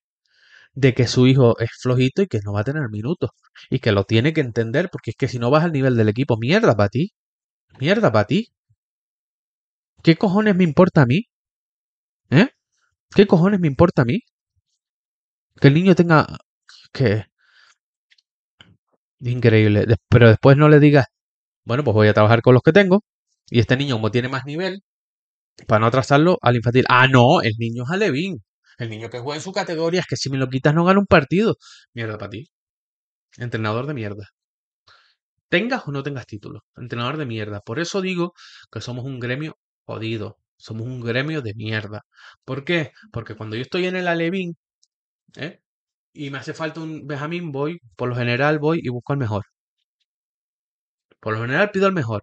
de 0.74 0.94
que 0.94 1.06
su 1.08 1.26
hijo 1.28 1.58
es 1.60 1.70
flojito 1.82 2.22
y 2.22 2.28
que 2.28 2.40
no 2.44 2.52
va 2.54 2.62
a 2.62 2.64
tener 2.64 2.88
minutos. 2.90 3.30
Y 3.70 3.80
que 3.80 3.92
lo 3.92 4.04
tiene 4.04 4.32
que 4.34 4.42
entender, 4.42 4.90
porque 4.90 5.10
es 5.12 5.16
que 5.16 5.28
si 5.28 5.38
no 5.38 5.50
vas 5.50 5.64
al 5.64 5.72
nivel 5.72 5.96
del 5.96 6.08
equipo, 6.10 6.36
mierda 6.38 6.76
para 6.76 6.90
ti. 6.90 7.12
Mierda 7.80 8.12
para 8.12 8.26
ti. 8.26 8.48
¿Qué 10.04 10.14
cojones 10.16 10.54
me 10.54 10.62
importa 10.62 11.02
a 11.02 11.06
mí? 11.06 11.26
¿Eh? 12.30 12.48
¿Qué 13.14 13.26
cojones 13.26 13.60
me 13.60 13.68
importa 13.68 14.02
a 14.02 14.04
mí? 14.04 14.20
Que 15.60 15.68
el 15.68 15.74
niño 15.74 15.94
tenga... 15.94 16.26
que 16.92 17.24
Increíble. 19.20 19.86
Pero 20.08 20.28
después 20.28 20.56
no 20.56 20.68
le 20.68 20.80
digas, 20.80 21.06
bueno, 21.64 21.84
pues 21.84 21.94
voy 21.94 22.08
a 22.08 22.14
trabajar 22.14 22.42
con 22.42 22.54
los 22.54 22.62
que 22.62 22.72
tengo. 22.72 23.02
Y 23.50 23.60
este 23.60 23.76
niño, 23.76 23.96
como 23.96 24.10
tiene 24.10 24.28
más 24.28 24.44
nivel, 24.46 24.82
para 25.68 25.80
no 25.80 25.86
atrasarlo 25.86 26.38
al 26.42 26.56
infantil. 26.56 26.84
Ah, 26.88 27.08
no, 27.08 27.42
el 27.42 27.54
niño 27.58 27.84
es 27.84 27.90
alevín. 27.90 28.44
El 28.78 28.90
niño 28.90 29.10
que 29.10 29.20
juega 29.20 29.36
en 29.36 29.42
su 29.42 29.52
categoría 29.52 30.00
es 30.00 30.06
que 30.06 30.16
si 30.16 30.30
me 30.30 30.38
lo 30.38 30.48
quitas 30.48 30.74
no 30.74 30.84
gana 30.84 31.00
un 31.00 31.06
partido. 31.06 31.56
Mierda 31.94 32.18
para 32.18 32.30
ti. 32.30 32.48
Entrenador 33.38 33.86
de 33.86 33.94
mierda. 33.94 34.28
Tengas 35.48 35.86
o 35.88 35.92
no 35.92 36.02
tengas 36.02 36.26
título. 36.26 36.60
Entrenador 36.76 37.16
de 37.16 37.26
mierda. 37.26 37.60
Por 37.60 37.78
eso 37.78 38.00
digo 38.02 38.34
que 38.70 38.80
somos 38.80 39.04
un 39.04 39.20
gremio 39.20 39.56
jodido. 39.86 40.38
Somos 40.64 40.86
un 40.86 41.00
gremio 41.00 41.42
de 41.42 41.54
mierda. 41.54 42.02
¿Por 42.44 42.64
qué? 42.64 42.92
Porque 43.12 43.34
cuando 43.36 43.56
yo 43.56 43.62
estoy 43.62 43.86
en 43.86 43.96
el 43.96 44.08
alevín, 44.08 44.56
¿eh? 45.36 45.60
y 46.14 46.30
me 46.30 46.38
hace 46.38 46.54
falta 46.54 46.80
un 46.80 47.06
Benjamín, 47.06 47.52
voy, 47.52 47.80
por 47.96 48.08
lo 48.08 48.16
general 48.16 48.58
voy 48.60 48.80
y 48.82 48.88
busco 48.90 49.12
al 49.12 49.18
mejor. 49.18 49.44
Por 51.20 51.34
lo 51.34 51.40
general 51.42 51.70
pido 51.70 51.86
al 51.86 51.92
mejor. 51.92 52.22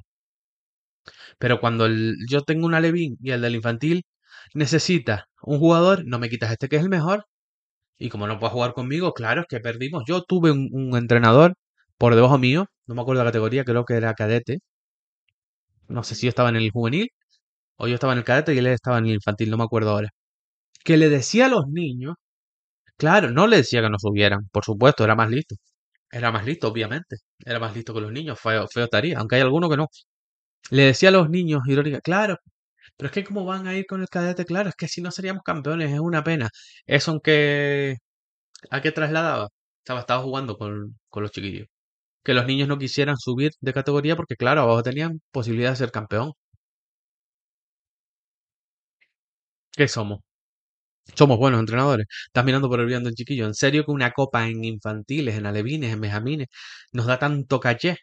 Pero 1.40 1.60
cuando 1.60 1.88
yo 2.30 2.42
tengo 2.44 2.66
un 2.66 2.74
alevín 2.74 3.18
y 3.22 3.32
el 3.32 3.42
del 3.42 3.56
infantil 3.56 4.04
necesita 4.54 5.28
un 5.44 5.60
jugador, 5.60 6.06
no 6.06 6.20
me 6.20 6.30
quitas 6.30 6.52
este 6.52 6.70
que 6.70 6.78
es 6.78 6.84
el 6.84 6.90
mejor. 6.90 7.26
Y 7.98 8.10
como 8.10 8.28
no 8.28 8.40
puede 8.40 8.54
jugar 8.54 8.74
conmigo, 8.74 9.14
claro, 9.14 9.42
es 9.42 9.48
que 9.48 9.60
perdimos. 9.60 10.04
Yo 10.08 10.24
tuve 10.24 10.52
un, 10.52 10.98
entrenador 10.98 11.56
por 11.98 12.16
debajo 12.16 12.38
mío, 12.40 12.68
no 12.88 12.96
me 12.96 13.02
acuerdo 13.02 13.24
la 13.24 13.30
categoría, 13.30 13.66
creo 13.66 13.86
que 13.86 13.96
era 13.96 14.14
cadete. 14.16 14.60
No 15.88 16.04
sé 16.04 16.16
si 16.16 16.26
yo 16.26 16.30
estaba 16.30 16.50
en 16.50 16.56
el 16.56 16.72
juvenil 16.72 17.10
o 17.82 17.88
yo 17.88 17.96
estaba 17.96 18.14
en 18.14 18.20
el 18.20 18.26
cadete 18.26 18.54
y 18.54 18.60
él 18.60 18.68
estaba 18.68 19.00
en 19.00 19.08
el 19.08 19.14
infantil, 19.16 19.50
no 19.52 19.58
me 19.58 19.64
acuerdo 19.66 19.92
ahora. 19.92 20.10
Que 20.84 20.98
le 20.98 21.10
decía 21.10 21.48
a 21.48 21.50
los 21.50 21.68
niños 21.68 22.16
Claro, 22.98 23.32
no 23.32 23.48
le 23.48 23.58
decía 23.58 23.82
que 23.82 23.90
no 23.90 23.98
subieran, 24.00 24.48
por 24.52 24.64
supuesto, 24.66 25.04
era 25.04 25.16
más 25.16 25.30
listo. 25.30 25.56
Era 26.12 26.32
más 26.32 26.46
listo, 26.46 26.68
obviamente. 26.70 27.18
Era 27.46 27.60
más 27.60 27.76
listo 27.76 27.94
que 27.94 28.02
los 28.02 28.12
niños, 28.12 28.40
feo, 28.40 28.68
feo 28.68 28.86
estaría, 28.86 29.18
aunque 29.20 29.36
hay 29.38 29.42
algunos 29.42 29.70
que 29.72 29.78
no. 29.78 29.88
Le 30.72 30.84
decía 30.86 31.10
a 31.10 31.14
los 31.14 31.30
niños, 31.30 31.62
irónica, 31.68 32.02
claro, 32.02 32.38
pero 32.98 33.08
es 33.08 33.14
que 33.14 33.24
cómo 33.26 33.46
van 33.46 33.68
a 33.68 33.76
ir 33.78 33.86
con 33.88 34.02
el 34.02 34.10
cadete, 34.10 34.46
claro, 34.46 34.70
es 34.70 34.76
que 34.76 34.88
si 34.88 35.02
no 35.02 35.12
seríamos 35.12 35.44
campeones, 35.44 35.92
es 35.94 36.00
una 36.00 36.24
pena. 36.24 36.50
Eso 36.86 37.12
aunque... 37.12 37.98
¿A 38.72 38.82
qué 38.82 38.92
trasladaba? 38.92 39.50
Estaba, 39.80 40.02
estaba 40.02 40.24
jugando 40.24 40.58
con, 40.58 41.00
con 41.10 41.24
los 41.24 41.32
chiquillos. 41.32 41.68
Que 42.24 42.34
los 42.36 42.46
niños 42.48 42.68
no 42.70 42.78
quisieran 42.80 43.18
subir 43.18 43.52
de 43.62 43.74
categoría 43.74 44.16
porque, 44.16 44.36
claro, 44.38 44.62
abajo 44.62 44.84
tenían 44.84 45.22
posibilidad 45.32 45.72
de 45.72 45.78
ser 45.78 45.92
campeón. 45.92 46.34
¿Qué 49.76 49.88
somos? 49.88 50.20
Somos 51.16 51.38
buenos 51.40 51.60
entrenadores. 51.62 52.08
Estás 52.28 52.46
mirando 52.46 52.70
por 52.70 52.80
el 52.82 52.88
bien 52.88 53.04
del 53.04 53.16
chiquillo. 53.16 53.46
¿En 53.48 53.54
serio 53.56 53.86
que 53.86 53.92
una 53.92 54.12
copa 54.12 54.48
en 54.48 54.64
infantiles, 54.66 55.36
en 55.38 55.46
alevines, 55.48 55.94
en 55.94 56.00
mejamines, 56.00 56.48
nos 56.94 57.06
da 57.08 57.20
tanto 57.20 57.60
caché? 57.60 57.98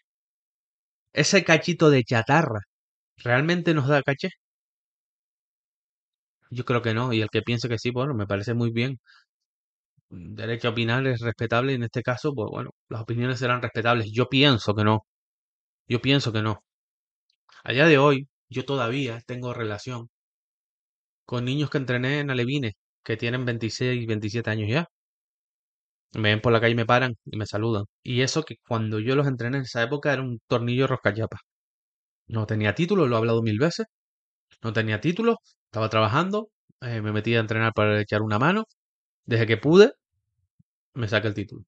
Ese 1.13 1.45
cachito 1.45 1.91
de 1.91 2.03
chatarra, 2.03 2.61
¿realmente 3.19 3.75
nos 3.75 3.89
da 3.89 4.03
caché? 4.03 4.31
Yo 6.51 6.65
creo 6.67 6.83
que 6.83 6.93
no. 6.95 7.13
Y 7.13 7.21
el 7.23 7.31
que 7.31 7.41
piense 7.43 7.69
que 7.69 7.79
sí, 7.79 7.91
bueno, 7.91 8.15
me 8.15 8.27
parece 8.27 8.53
muy 8.55 8.71
bien. 8.71 8.99
Derecho 10.11 10.69
a 10.69 10.71
opinar 10.73 11.07
es 11.07 11.21
respetable 11.23 11.73
y 11.73 11.77
en 11.77 11.85
este 11.85 12.03
caso, 12.03 12.35
pues 12.35 12.51
bueno, 12.51 12.73
las 12.91 13.01
opiniones 13.01 13.39
serán 13.39 13.63
respetables. 13.63 14.11
Yo 14.13 14.29
pienso 14.29 14.75
que 14.75 14.85
no. 14.85 15.07
Yo 15.89 16.01
pienso 16.03 16.33
que 16.33 16.43
no. 16.43 16.65
A 17.63 17.73
día 17.73 17.87
de 17.87 17.99
hoy, 17.99 18.29
yo 18.49 18.65
todavía 18.65 19.21
tengo 19.27 19.55
relación 19.55 20.09
con 21.29 21.45
niños 21.45 21.71
que 21.71 21.79
entrené 21.79 22.21
en 22.21 22.31
alevines 22.31 22.75
que 23.05 23.17
tienen 23.19 23.45
26 23.45 24.03
y 24.03 24.07
27 24.07 24.51
años 24.51 24.69
ya. 24.71 24.89
Me 26.15 26.31
ven 26.31 26.41
por 26.41 26.53
la 26.53 26.61
calle 26.61 26.75
me 26.75 26.87
paran 26.87 27.15
y 27.25 27.37
me 27.39 27.47
saludan. 27.47 27.85
Y 28.03 28.23
eso 28.23 28.43
que 28.45 28.57
cuando 28.67 28.99
yo 28.99 29.15
los 29.17 29.27
entrené 29.27 29.59
en 29.59 29.65
esa 29.65 29.83
época 29.83 30.13
era 30.13 30.23
un 30.23 30.39
tornillo 30.47 30.87
roscallapa. 30.87 31.39
No 32.29 32.47
tenía 32.47 32.75
título, 32.75 33.07
lo 33.09 33.17
he 33.17 33.19
hablado 33.19 33.43
mil 33.43 33.59
veces. 33.59 33.87
No 34.63 34.73
tenía 34.75 35.01
título, 35.01 35.39
estaba 35.67 35.91
trabajando, 35.91 36.51
eh, 36.83 37.03
me 37.03 37.13
metí 37.13 37.35
a 37.37 37.41
entrenar 37.41 37.73
para 37.75 38.01
echar 38.01 38.23
una 38.23 38.39
mano. 38.39 38.65
Desde 39.27 39.47
que 39.47 39.59
pude, 39.59 39.93
me 40.95 41.09
saqué 41.09 41.29
el 41.29 41.35
título. 41.35 41.65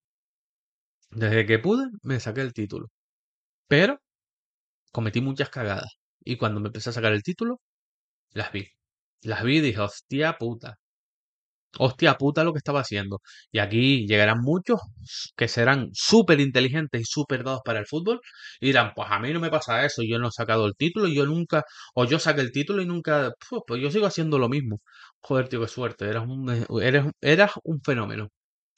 Desde 1.10 1.46
que 1.46 1.58
pude, 1.60 1.86
me 2.02 2.18
saqué 2.20 2.40
el 2.40 2.52
título. 2.52 2.88
Pero 3.68 4.00
cometí 4.92 5.20
muchas 5.22 5.50
cagadas. 5.50 5.92
Y 6.24 6.36
cuando 6.38 6.60
me 6.60 6.68
empecé 6.68 6.90
a 6.90 6.92
sacar 6.94 7.12
el 7.12 7.22
título, 7.22 7.60
las 8.32 8.52
vi. 8.52 8.68
Las 9.22 9.42
vi 9.44 9.56
y 9.58 9.60
dije, 9.62 9.80
hostia 9.80 10.36
puta. 10.38 10.78
hostia 11.78 12.14
puta 12.18 12.42
lo 12.44 12.52
que 12.52 12.58
estaba 12.58 12.80
haciendo. 12.80 13.20
Y 13.52 13.58
aquí 13.60 14.06
llegarán 14.06 14.40
muchos 14.40 14.80
que 15.36 15.48
serán 15.48 15.90
súper 15.92 16.40
inteligentes 16.40 17.00
y 17.02 17.04
súper 17.04 17.44
dados 17.44 17.60
para 17.64 17.78
el 17.80 17.86
fútbol 17.86 18.20
y 18.60 18.66
dirán, 18.66 18.92
pues 18.94 19.08
a 19.10 19.18
mí 19.20 19.32
no 19.32 19.40
me 19.40 19.50
pasa 19.50 19.84
eso, 19.84 20.02
yo 20.02 20.18
no 20.18 20.28
he 20.28 20.32
sacado 20.32 20.66
el 20.66 20.74
título 20.76 21.06
y 21.08 21.14
yo 21.14 21.26
nunca, 21.26 21.64
o 21.94 22.04
yo 22.04 22.18
saqué 22.18 22.40
el 22.42 22.52
título 22.52 22.82
y 22.82 22.86
nunca, 22.86 23.32
pues, 23.48 23.62
pues 23.66 23.80
yo 23.82 23.90
sigo 23.90 24.06
haciendo 24.06 24.38
lo 24.38 24.48
mismo. 24.48 24.80
Joder, 25.20 25.48
tío, 25.48 25.60
qué 25.60 25.68
suerte, 25.68 26.06
eras 26.08 26.26
un, 26.26 26.50
eh, 26.50 26.66
eres, 26.82 27.04
eras 27.20 27.52
un 27.64 27.80
fenómeno. 27.82 28.28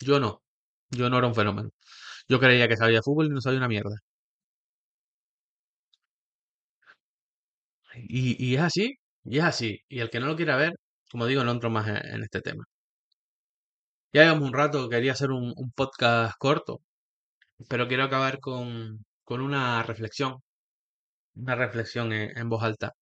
Yo 0.00 0.20
no, 0.20 0.42
yo 0.90 1.08
no 1.10 1.18
era 1.18 1.26
un 1.28 1.34
fenómeno. 1.34 1.70
Yo 2.28 2.40
creía 2.40 2.68
que 2.68 2.76
sabía 2.76 3.02
fútbol 3.02 3.26
y 3.28 3.30
no 3.30 3.40
sabía 3.40 3.58
una 3.60 3.68
mierda. 3.68 3.96
Y, 7.94 8.36
y 8.44 8.54
es 8.56 8.60
así, 8.62 8.98
y 9.24 9.38
es 9.38 9.44
así. 9.44 9.80
Y 9.88 10.00
el 10.00 10.10
que 10.10 10.20
no 10.20 10.26
lo 10.26 10.36
quiera 10.36 10.56
ver, 10.56 10.74
como 11.10 11.26
digo, 11.26 11.44
no 11.44 11.52
entro 11.52 11.70
más 11.70 11.88
en, 11.88 12.22
este 12.22 12.40
tema. 12.40 12.64
Ya 14.12 14.22
llevamos 14.22 14.48
un 14.48 14.54
rato, 14.54 14.88
quería 14.88 15.12
hacer 15.12 15.30
un, 15.30 15.54
podcast 15.74 16.34
corto, 16.38 16.80
pero 17.68 17.88
quiero 17.88 18.04
acabar 18.04 18.40
con, 18.40 19.04
con 19.24 19.40
una 19.40 19.82
reflexión, 19.82 20.36
una 21.34 21.54
reflexión 21.56 22.12
en, 22.12 22.36
en 22.38 22.48
voz 22.48 22.62
alta, 22.62 22.92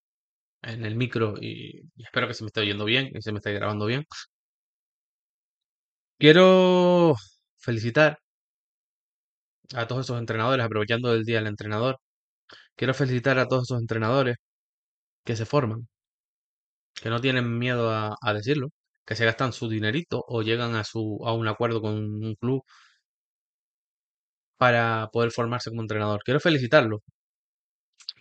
en 0.63 0.85
el 0.87 0.97
micro, 0.97 1.35
y, 1.41 1.83
y 1.97 2.05
espero 2.05 2.29
que 2.29 2.35
se 2.35 2.45
me 2.45 2.49
esté 2.49 2.61
oyendo 2.63 2.85
bien 2.85 3.11
y 3.15 3.23
se 3.23 3.33
me 3.33 3.39
esté 3.39 3.53
grabando 3.55 3.87
bien. 3.87 4.05
Quiero 6.19 7.17
felicitar 7.59 8.19
a 9.75 9.87
todos 9.87 10.07
esos 10.07 10.19
entrenadores, 10.19 10.65
aprovechando 10.65 11.13
el 11.15 11.25
día 11.25 11.39
del 11.39 11.49
entrenador. 11.49 11.99
Quiero 12.77 12.95
felicitar 12.95 13.39
a 13.39 13.49
todos 13.49 13.65
esos 13.65 13.81
entrenadores 13.81 14.37
que 15.25 15.37
se 15.37 15.47
forman, 15.47 15.89
que 17.03 17.11
no 17.11 17.21
tienen 17.21 17.59
miedo 17.59 17.91
a, 17.93 18.17
decirlo, 18.35 18.69
que 19.07 19.17
se 19.17 19.25
gastan 19.25 19.53
su 19.53 19.69
dinerito 19.69 20.25
o 20.29 20.43
llegan 20.43 20.75
a, 20.77 20.85
su, 20.85 21.21
a 21.27 21.33
un 21.35 21.49
acuerdo 21.49 21.81
con 21.83 21.95
un 21.95 22.35
club 22.37 22.63
para 24.59 25.09
poder 25.13 25.33
formarse 25.33 25.71
como 25.71 25.83
entrenador. 25.83 26.21
Quiero 26.25 26.39
felicitarlos 26.41 27.01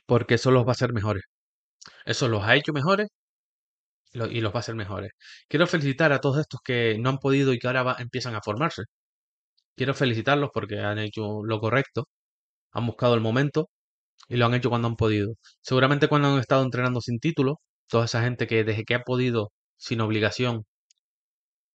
porque 0.06 0.34
eso 0.36 0.52
los 0.52 0.66
va 0.66 0.70
a 0.70 0.72
hacer 0.74 0.92
mejores. 0.94 1.24
Eso 2.06 2.28
los 2.30 2.44
ha 2.44 2.56
hecho 2.58 2.74
mejores 2.74 3.10
y 4.14 4.42
los 4.42 4.52
va 4.54 4.58
a 4.58 4.60
hacer 4.60 4.76
mejores. 4.76 5.12
Quiero 5.48 5.68
felicitar 5.68 6.12
a 6.14 6.20
todos 6.22 6.40
estos 6.40 6.62
que 6.64 6.98
no 7.00 7.10
han 7.10 7.18
podido 7.20 7.54
y 7.54 7.60
que 7.60 7.68
ahora 7.68 7.84
va- 7.84 7.96
empiezan 8.00 8.36
a 8.36 8.42
formarse. 8.42 8.84
Quiero 9.76 9.94
felicitarlos 9.96 10.52
porque 10.54 10.80
han 10.80 11.00
hecho 11.00 11.44
lo 11.46 11.60
correcto, 11.60 12.08
han 12.74 12.88
buscado 12.88 13.16
el 13.16 13.22
momento 13.22 13.70
y 14.30 14.38
lo 14.38 14.46
han 14.48 14.56
hecho 14.56 14.70
cuando 14.70 14.88
han 14.90 14.98
podido. 14.98 15.36
Seguramente 15.62 16.10
cuando 16.10 16.30
han 16.30 16.40
estado 16.40 16.64
entrenando 16.64 17.02
sin 17.02 17.20
título, 17.20 17.62
toda 17.90 18.06
esa 18.06 18.22
gente 18.24 18.48
que 18.48 18.64
desde 18.64 18.86
que 18.86 18.96
ha 18.96 19.04
podido, 19.04 19.52
sin 19.78 20.02
obligación, 20.02 20.66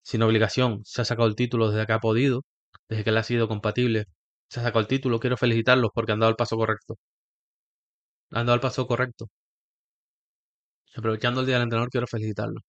sin 0.03 0.23
obligación, 0.23 0.81
se 0.85 1.03
ha 1.03 1.05
sacado 1.05 1.29
el 1.29 1.35
título 1.37 1.71
desde 1.71 1.87
que 1.87 1.93
ha 1.93 1.99
podido, 2.01 2.43
desde 2.89 3.05
que 3.05 3.13
le 3.13 3.21
ha 3.21 3.23
sido 3.25 3.49
compatible, 3.49 4.07
se 4.49 4.61
ha 4.61 4.63
sacado 4.65 4.81
el 4.81 4.89
título. 4.89 5.21
Quiero 5.21 5.37
felicitarlos 5.37 5.91
porque 5.95 6.13
han 6.13 6.21
dado 6.21 6.31
el 6.31 6.37
paso 6.37 6.57
correcto. 6.57 6.97
Han 8.33 8.45
dado 8.47 8.55
el 8.57 8.61
paso 8.61 8.87
correcto. 8.87 9.31
Aprovechando 10.97 11.41
el 11.41 11.47
día 11.47 11.57
del 11.57 11.65
entrenador, 11.65 11.91
quiero 11.91 12.07
felicitarlos. 12.07 12.63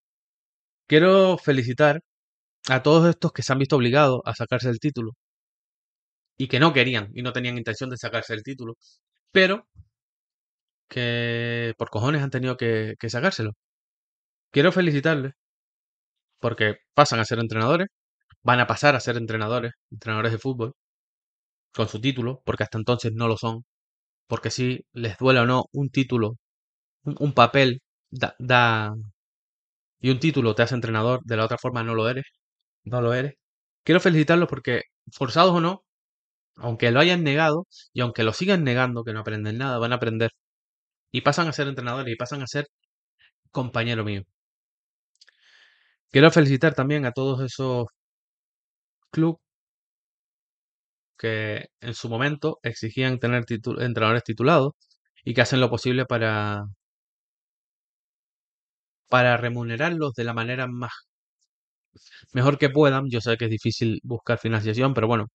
Quiero 0.87 1.37
felicitar 1.37 2.01
a 2.69 2.83
todos 2.83 3.09
estos 3.09 3.31
que 3.33 3.43
se 3.43 3.53
han 3.53 3.59
visto 3.59 3.75
obligados 3.77 4.21
a 4.25 4.33
sacarse 4.35 4.69
el 4.69 4.79
título 4.79 5.11
y 6.37 6.47
que 6.47 6.59
no 6.59 6.73
querían 6.73 7.11
y 7.13 7.21
no 7.21 7.33
tenían 7.33 7.57
intención 7.57 7.89
de 7.89 7.97
sacarse 7.97 8.33
el 8.33 8.43
título, 8.43 8.75
pero 9.31 9.67
que 10.89 11.73
por 11.77 11.89
cojones 11.89 12.21
han 12.23 12.31
tenido 12.31 12.57
que, 12.57 12.95
sacárselo. 13.09 13.53
Quiero 14.51 14.71
felicitarles 14.71 15.33
porque 16.39 16.77
pasan 16.93 17.19
a 17.19 17.25
ser 17.25 17.39
entrenadores, 17.39 17.87
van 18.43 18.59
a 18.61 18.67
pasar 18.67 18.95
a 18.95 18.99
ser 19.01 19.17
entrenadores, 19.17 19.73
entrenadores 19.91 20.31
de 20.33 20.39
fútbol, 20.39 20.73
con 21.73 21.87
su 21.89 21.99
título, 22.01 22.41
porque 22.45 22.63
hasta 22.63 22.77
entonces 22.77 23.11
no 23.13 23.27
lo 23.27 23.37
son, 23.37 23.65
porque 24.27 24.51
si 24.51 24.85
les 24.93 25.17
duele 25.19 25.41
o 25.41 25.47
no, 25.47 25.65
un 25.73 25.89
título, 25.91 26.37
un, 27.03 27.15
un 27.19 27.33
papel 27.33 27.81
da, 28.11 28.35
da 28.39 28.95
y 29.99 30.09
un 30.11 30.19
título 30.19 30.55
te 30.55 30.63
hace 30.63 30.75
entrenador, 30.75 31.21
de 31.25 31.37
la 31.37 31.45
otra 31.45 31.57
forma 31.57 31.83
no 31.83 31.95
lo 31.95 32.09
eres, 32.09 32.25
no 32.83 33.01
lo 33.01 33.13
eres. 33.13 33.35
Quiero 33.83 34.01
felicitarlos 34.01 34.49
porque, 34.49 34.83
forzados 35.11 35.53
o 35.53 35.61
no, 35.61 35.83
aunque 36.57 36.91
lo 36.91 36.99
hayan 37.01 37.23
negado 37.23 37.67
y 37.93 38.01
aunque 38.01 38.23
lo 38.23 38.33
sigan 38.33 38.63
negando, 38.63 39.03
que 39.03 39.13
no 39.13 39.21
aprenden 39.21 39.57
nada, 39.59 39.79
van 39.79 39.93
a 39.93 39.97
aprender. 39.97 40.31
Y 41.15 41.21
pasan 41.21 41.47
a 41.47 41.53
ser 41.53 41.67
entrenadores 41.69 42.13
y 42.13 42.17
pasan 42.17 42.41
a 42.43 42.47
ser 42.47 42.67
compañero 43.51 44.03
mío. 44.05 44.23
Quiero 46.11 46.31
felicitar 46.31 46.73
también 46.73 47.05
a 47.05 47.11
todos 47.11 47.41
esos 47.41 47.85
clubes 49.11 49.39
que 51.17 51.67
en 51.81 51.93
su 51.93 52.09
momento 52.09 52.59
exigían 52.63 53.19
tener 53.19 53.45
entrenadores 53.49 54.23
titulados 54.23 54.73
y 55.23 55.33
que 55.33 55.41
hacen 55.41 55.59
lo 55.61 55.69
posible 55.69 56.05
para, 56.05 56.65
para 59.09 59.35
remunerarlos 59.37 60.13
de 60.13 60.23
la 60.25 60.33
manera 60.35 60.67
más 60.67 60.91
mejor 62.33 62.57
que 62.57 62.69
puedan. 62.69 63.09
Yo 63.09 63.21
sé 63.21 63.37
que 63.37 63.45
es 63.45 63.51
difícil 63.51 63.99
buscar 64.03 64.37
financiación, 64.39 64.93
pero 64.93 65.07
bueno, 65.07 65.27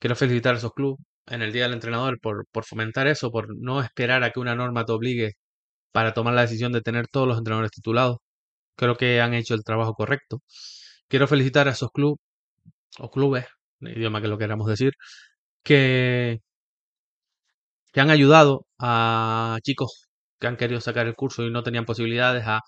quiero 0.00 0.16
felicitar 0.16 0.54
a 0.56 0.58
esos 0.58 0.74
clubes 0.74 1.00
en 1.30 1.42
el 1.42 1.52
Día 1.52 1.64
del 1.64 1.74
Entrenador 1.74 2.20
por, 2.20 2.46
por 2.52 2.64
fomentar 2.64 3.06
eso, 3.08 3.30
por 3.30 3.56
no 3.56 3.82
esperar 3.82 4.24
a 4.24 4.30
que 4.32 4.40
una 4.40 4.54
norma 4.56 4.84
te 4.84 4.92
obligue 4.92 5.32
para 5.92 6.14
tomar 6.14 6.34
la 6.34 6.42
decisión 6.42 6.72
de 6.72 6.82
tener 6.82 7.08
todos 7.08 7.28
los 7.28 7.38
entrenadores 7.38 7.72
titulados. 7.72 8.18
Creo 8.76 8.96
que 8.96 9.20
han 9.22 9.34
hecho 9.34 9.54
el 9.54 9.64
trabajo 9.64 9.94
correcto. 9.94 10.42
Quiero 11.08 11.28
felicitar 11.28 11.68
a 11.68 11.72
esos 11.72 11.90
clubes 11.92 12.18
o 12.98 13.10
clubes, 13.10 13.46
en 13.80 13.88
idioma 13.98 14.20
que 14.22 14.28
lo 14.28 14.38
queramos 14.38 14.68
decir, 14.68 14.92
que, 15.64 16.40
que 17.92 18.00
han 18.00 18.10
ayudado 18.10 18.66
a 18.78 19.58
chicos 19.62 20.08
que 20.40 20.46
han 20.46 20.56
querido 20.56 20.80
sacar 20.80 21.06
el 21.06 21.14
curso 21.16 21.42
y 21.44 21.50
no 21.50 21.62
tenían 21.62 21.84
posibilidades 21.84 22.44
a 22.46 22.60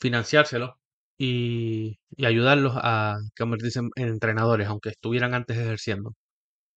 financiárselo 0.00 0.78
y, 1.18 1.98
y 2.16 2.26
ayudarlos 2.26 2.74
a 2.76 3.18
convertirse 3.38 3.80
en 3.80 4.08
entrenadores, 4.08 4.68
aunque 4.68 4.90
estuvieran 4.90 5.34
antes 5.34 5.58
ejerciendo. 5.58 6.14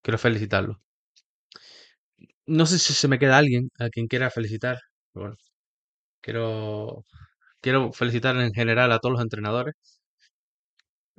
Quiero 0.03 0.19
felicitarlos. 0.19 0.77
No 2.57 2.65
sé 2.65 2.79
si 2.79 2.93
se 2.93 3.07
me 3.07 3.17
queda 3.19 3.37
alguien 3.37 3.69
a 3.79 3.89
quien 3.89 4.07
quiera 4.07 4.29
felicitar. 4.29 4.79
bueno, 5.13 5.35
quiero, 6.21 7.05
quiero 7.61 7.93
felicitar 7.93 8.37
en 8.37 8.53
general 8.53 8.91
a 8.93 8.99
todos 8.99 9.13
los 9.13 9.23
entrenadores 9.23 9.75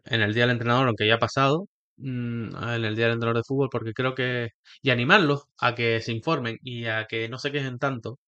en 0.04 0.20
el 0.22 0.34
Día 0.34 0.44
del 0.44 0.52
Entrenador, 0.52 0.86
aunque 0.88 1.06
ya 1.06 1.14
ha 1.16 1.18
pasado, 1.18 1.66
mm, 1.96 2.54
en 2.56 2.84
el 2.84 2.96
Día 2.96 3.06
del 3.06 3.14
Entrenador 3.14 3.36
de 3.38 3.44
Fútbol, 3.46 3.68
porque 3.70 3.92
creo 3.94 4.14
que... 4.14 4.50
Y 4.82 4.90
animarlos 4.90 5.44
a 5.58 5.74
que 5.74 6.00
se 6.00 6.12
informen 6.12 6.58
y 6.62 6.86
a 6.86 7.06
que 7.06 7.28
no 7.28 7.38
se 7.38 7.52
quejen 7.52 7.78
tanto. 7.78 8.18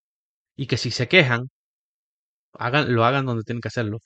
Y 0.57 0.67
que 0.69 0.77
si 0.79 0.91
se 0.93 1.09
quejan, 1.09 1.51
hagan, 2.55 2.95
lo 2.95 3.05
hagan 3.05 3.27
donde 3.27 3.45
tienen 3.45 3.61
que 3.61 3.69
hacerlo. 3.69 3.99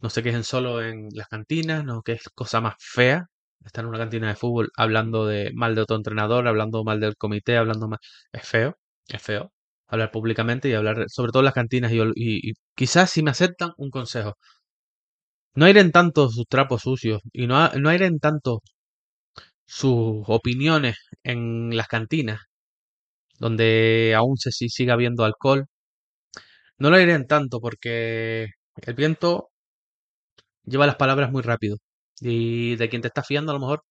No 0.00 0.10
se 0.10 0.22
quejen 0.22 0.44
solo 0.44 0.82
en 0.82 1.08
las 1.14 1.28
cantinas, 1.28 1.84
no, 1.84 2.02
que 2.02 2.12
es 2.14 2.24
cosa 2.34 2.60
más 2.60 2.76
fea 2.78 3.26
estar 3.66 3.84
en 3.84 3.88
una 3.90 3.98
cantina 3.98 4.28
de 4.28 4.36
fútbol 4.36 4.70
hablando 4.76 5.26
de 5.26 5.52
mal 5.54 5.74
de 5.74 5.82
otro 5.82 5.96
entrenador, 5.96 6.46
hablando 6.48 6.84
mal 6.84 7.00
del 7.00 7.16
comité, 7.16 7.56
hablando 7.56 7.88
mal. 7.88 7.98
Es 8.32 8.46
feo, 8.48 8.76
es 9.08 9.22
feo. 9.22 9.52
Hablar 9.88 10.10
públicamente 10.10 10.68
y 10.68 10.74
hablar, 10.74 11.04
sobre 11.08 11.32
todo 11.32 11.40
en 11.42 11.46
las 11.46 11.54
cantinas. 11.54 11.92
Y, 11.92 11.98
y- 12.00 12.50
y 12.50 12.52
quizás 12.76 13.10
si 13.10 13.22
me 13.22 13.30
aceptan 13.30 13.72
un 13.78 13.90
consejo. 13.90 14.36
No 15.56 15.64
airen 15.66 15.90
tanto 15.90 16.28
sus 16.28 16.46
trapos 16.46 16.82
sucios 16.82 17.20
y 17.32 17.48
no, 17.48 17.68
no 17.70 17.88
airen 17.88 18.20
tanto 18.20 18.60
sus 19.66 20.22
opiniones 20.28 20.96
en 21.22 21.76
las 21.76 21.88
cantinas, 21.88 22.40
donde 23.38 24.14
aún 24.16 24.36
se 24.38 24.50
si- 24.52 24.68
sigue 24.68 24.92
habiendo 24.92 25.24
alcohol. 25.24 25.66
No 26.78 26.90
lo 26.90 26.96
airen 26.96 27.26
tanto 27.26 27.60
porque 27.60 28.46
el 28.76 28.94
viento 28.94 29.50
lleva 30.66 30.86
las 30.86 30.96
palabras 30.96 31.32
muy 31.32 31.40
rápido. 31.42 31.78
Y 32.20 32.76
de 32.76 32.88
quien 32.88 33.02
te 33.02 33.08
estás 33.08 33.26
fiando 33.26 33.52
a 33.52 33.54
lo 33.54 33.60
mejor, 33.60 33.84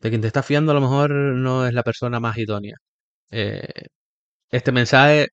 de 0.00 0.08
quien 0.10 0.20
te 0.20 0.28
estás 0.28 0.46
fiando 0.46 0.72
a 0.72 0.74
lo 0.74 0.80
mejor 0.80 1.10
no 1.12 1.66
es 1.66 1.74
la 1.74 1.82
persona 1.82 2.20
más 2.20 2.36
idónea. 2.38 2.76
Eh, 3.30 3.86
este 4.50 4.72
mensaje, 4.72 5.28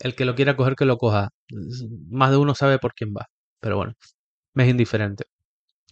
el 0.00 0.14
que 0.16 0.24
lo 0.26 0.34
quiera 0.36 0.56
coger, 0.56 0.76
que 0.76 0.84
lo 0.86 0.98
coja. 0.98 1.30
Más 2.10 2.30
de 2.32 2.38
uno 2.38 2.54
sabe 2.54 2.78
por 2.78 2.94
quién 2.94 3.12
va. 3.16 3.26
Pero 3.60 3.76
bueno, 3.78 3.94
me 4.54 4.64
es 4.64 4.70
indiferente. 4.70 5.24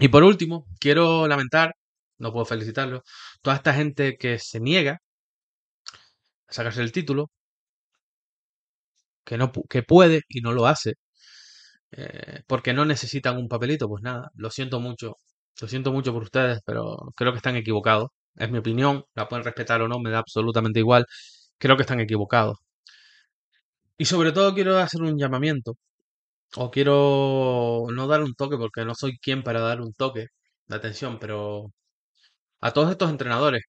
Y 0.01 0.09
por 0.09 0.25
último, 0.25 0.67
quiero 0.81 1.29
lamentar, 1.29 1.75
no 2.19 2.33
puedo 2.33 2.47
felicitarlo, 2.47 3.03
toda 3.43 3.57
esta 3.57 3.75
gente 3.75 4.17
que 4.19 4.39
se 4.41 4.61
niega 4.61 5.01
a 6.49 6.53
sacarse 6.53 6.83
el 6.83 6.93
título, 6.93 7.31
que 9.25 9.37
no 9.39 9.53
que 9.69 9.83
puede 9.83 10.23
y 10.29 10.41
no 10.41 10.53
lo 10.53 10.67
hace, 10.67 10.95
eh, 11.93 12.43
porque 12.47 12.73
no 12.75 12.85
necesitan 12.85 13.37
un 13.39 13.49
papelito, 13.49 13.89
pues 13.89 14.03
nada, 14.03 14.31
lo 14.35 14.51
siento 14.51 14.81
mucho, 14.81 15.17
lo 15.61 15.69
siento 15.69 15.93
mucho 15.93 16.13
por 16.13 16.23
ustedes, 16.25 16.61
pero 16.65 16.97
creo 17.17 17.33
que 17.33 17.39
están 17.39 17.57
equivocados. 17.57 18.11
Es 18.37 18.51
mi 18.51 18.59
opinión, 18.59 19.05
la 19.15 19.29
pueden 19.29 19.45
respetar 19.45 19.83
o 19.83 19.89
no, 19.89 19.99
me 20.01 20.11
da 20.11 20.19
absolutamente 20.21 20.81
igual. 20.81 21.07
Creo 21.59 21.77
que 21.77 21.83
están 21.83 22.01
equivocados. 22.01 22.59
Y 23.99 24.05
sobre 24.07 24.33
todo 24.33 24.55
quiero 24.55 24.79
hacer 24.79 25.03
un 25.03 25.19
llamamiento 25.19 25.75
o 26.57 26.71
quiero 26.71 27.87
no 27.93 28.07
dar 28.09 28.23
un 28.23 28.35
toque 28.35 28.57
porque 28.59 28.85
no 28.85 28.95
soy 28.95 29.19
quien 29.19 29.43
para 29.43 29.61
dar 29.61 29.81
un 29.81 29.93
toque 29.95 30.29
de 30.67 30.77
atención, 30.77 31.19
pero 31.21 31.73
a 32.61 32.73
todos 32.73 32.91
estos 32.91 33.11
entrenadores 33.11 33.63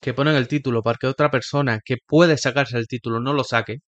que 0.00 0.14
ponen 0.14 0.36
el 0.36 0.48
título 0.48 0.82
para 0.82 0.98
que 0.98 1.06
otra 1.08 1.30
persona 1.30 1.80
que 1.84 1.96
puede 2.06 2.36
sacarse 2.38 2.76
el 2.78 2.88
título 2.88 3.20
no 3.20 3.32
lo 3.34 3.44
saque, 3.44 3.78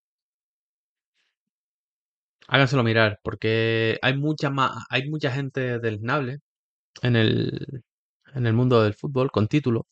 háganselo 2.48 2.82
mirar, 2.84 3.20
porque 3.22 3.98
hay 4.02 4.16
mucha 4.16 4.52
hay 4.90 5.08
mucha 5.10 5.30
gente 5.30 5.78
deleznable 5.80 6.38
en 7.02 7.16
el, 7.16 7.82
en 8.34 8.46
el 8.46 8.54
mundo 8.54 8.82
del 8.82 8.94
fútbol 8.94 9.30
con 9.32 9.48
título. 9.48 9.86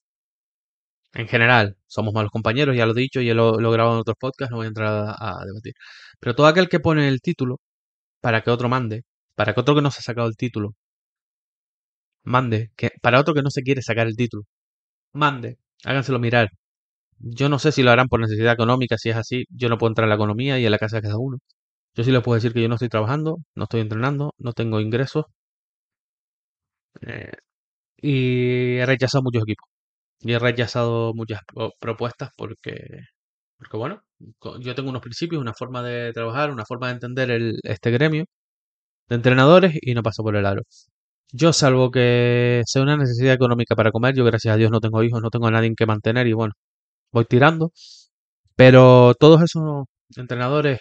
En 1.15 1.29
general, 1.29 1.77
somos 1.87 2.13
malos 2.15 2.31
compañeros, 2.31 2.77
ya 2.77 2.87
lo 2.87 2.93
he 2.93 3.01
dicho, 3.01 3.21
y 3.21 3.33
lo, 3.35 3.59
lo 3.61 3.69
he 3.71 3.73
grabado 3.73 3.97
en 3.97 4.01
otros 4.01 4.17
podcasts, 4.19 4.51
no 4.51 4.57
voy 4.59 4.65
a 4.67 4.69
entrar 4.69 5.15
a, 5.19 5.45
debatir. 5.45 5.75
Pero 6.21 6.35
todo 6.35 6.47
aquel 6.47 6.69
que 6.69 6.81
pone 6.81 7.09
el 7.09 7.21
título 7.21 7.61
para 8.21 8.43
que 8.43 8.51
otro 8.51 8.69
mande, 8.69 9.05
para 9.37 9.55
que 9.55 9.61
otro 9.61 9.75
que 9.77 9.83
no 9.83 9.91
se 9.91 10.01
ha 10.01 10.03
sacado 10.03 10.29
el 10.29 10.37
título, 10.37 10.75
mande, 12.25 12.71
que, 12.77 12.91
para 13.01 13.21
otro 13.21 13.35
que 13.35 13.43
no 13.43 13.51
se 13.51 13.63
quiere 13.63 13.83
sacar 13.83 14.07
el 14.07 14.17
título, 14.17 14.45
mande, 15.13 15.59
háganselo 15.85 16.19
mirar. 16.21 16.51
Yo 17.19 17.49
no 17.49 17.59
sé 17.61 17.73
si 17.73 17.83
lo 17.83 17.91
harán 17.93 18.09
por 18.09 18.21
necesidad 18.21 18.55
económica, 18.55 18.99
si 18.99 19.11
es 19.11 19.17
así, 19.17 19.45
yo 19.51 19.69
no 19.69 19.79
puedo 19.79 19.91
entrar 19.93 20.07
en 20.07 20.11
la 20.11 20.17
economía 20.17 20.59
y 20.61 20.67
en 20.67 20.73
la 20.73 20.79
casa 20.79 20.97
de 20.97 21.03
cada 21.03 21.19
uno. 21.19 21.39
Yo 21.95 22.05
sí 22.05 22.11
les 22.13 22.23
puedo 22.23 22.37
decir 22.37 22.53
que 22.53 22.63
yo 22.63 22.69
no 22.69 22.75
estoy 22.77 22.89
trabajando, 22.89 23.39
no 23.55 23.65
estoy 23.65 23.81
entrenando, 23.81 24.35
no 24.39 24.53
tengo 24.53 24.81
ingresos. 24.81 25.25
Eh, 27.01 27.33
y 27.99 28.79
he 28.79 28.87
rechazado 28.87 29.23
muchos 29.25 29.43
equipos. 29.45 29.69
Y 30.21 30.33
he 30.35 30.39
rechazado 30.39 31.15
muchas 31.15 31.41
propuestas 31.81 32.31
porque, 32.37 32.75
porque, 33.59 33.77
bueno, 33.79 34.03
yo 34.61 34.75
tengo 34.75 34.91
unos 34.91 35.03
principios, 35.03 35.41
una 35.43 35.55
forma 35.55 35.83
de 35.83 36.13
trabajar, 36.13 36.51
una 36.53 36.65
forma 36.67 36.89
de 36.89 36.95
entender 36.95 37.31
el, 37.31 37.59
este 37.65 37.91
gremio 37.91 38.25
de 39.09 39.17
entrenadores 39.17 39.79
y 39.83 39.95
no 39.95 40.03
paso 40.03 40.23
por 40.25 40.37
el 40.37 40.47
aro. 40.47 40.63
Yo, 41.33 41.53
salvo 41.53 41.91
que 41.91 42.63
sea 42.67 42.83
una 42.83 42.97
necesidad 42.97 43.35
económica 43.35 43.77
para 43.77 43.93
comer, 43.93 44.15
yo 44.17 44.25
gracias 44.25 44.55
a 44.55 44.57
Dios 44.59 44.71
no 44.71 44.81
tengo 44.81 45.03
hijos, 45.05 45.23
no 45.23 45.31
tengo 45.31 45.49
a 45.49 45.53
nadie 45.53 45.75
que 45.77 45.87
mantener 45.87 46.27
y 46.29 46.35
bueno, 46.35 46.55
voy 47.13 47.27
tirando. 47.27 47.73
Pero 48.57 49.15
todos 49.19 49.43
esos 49.43 49.87
entrenadores 50.17 50.81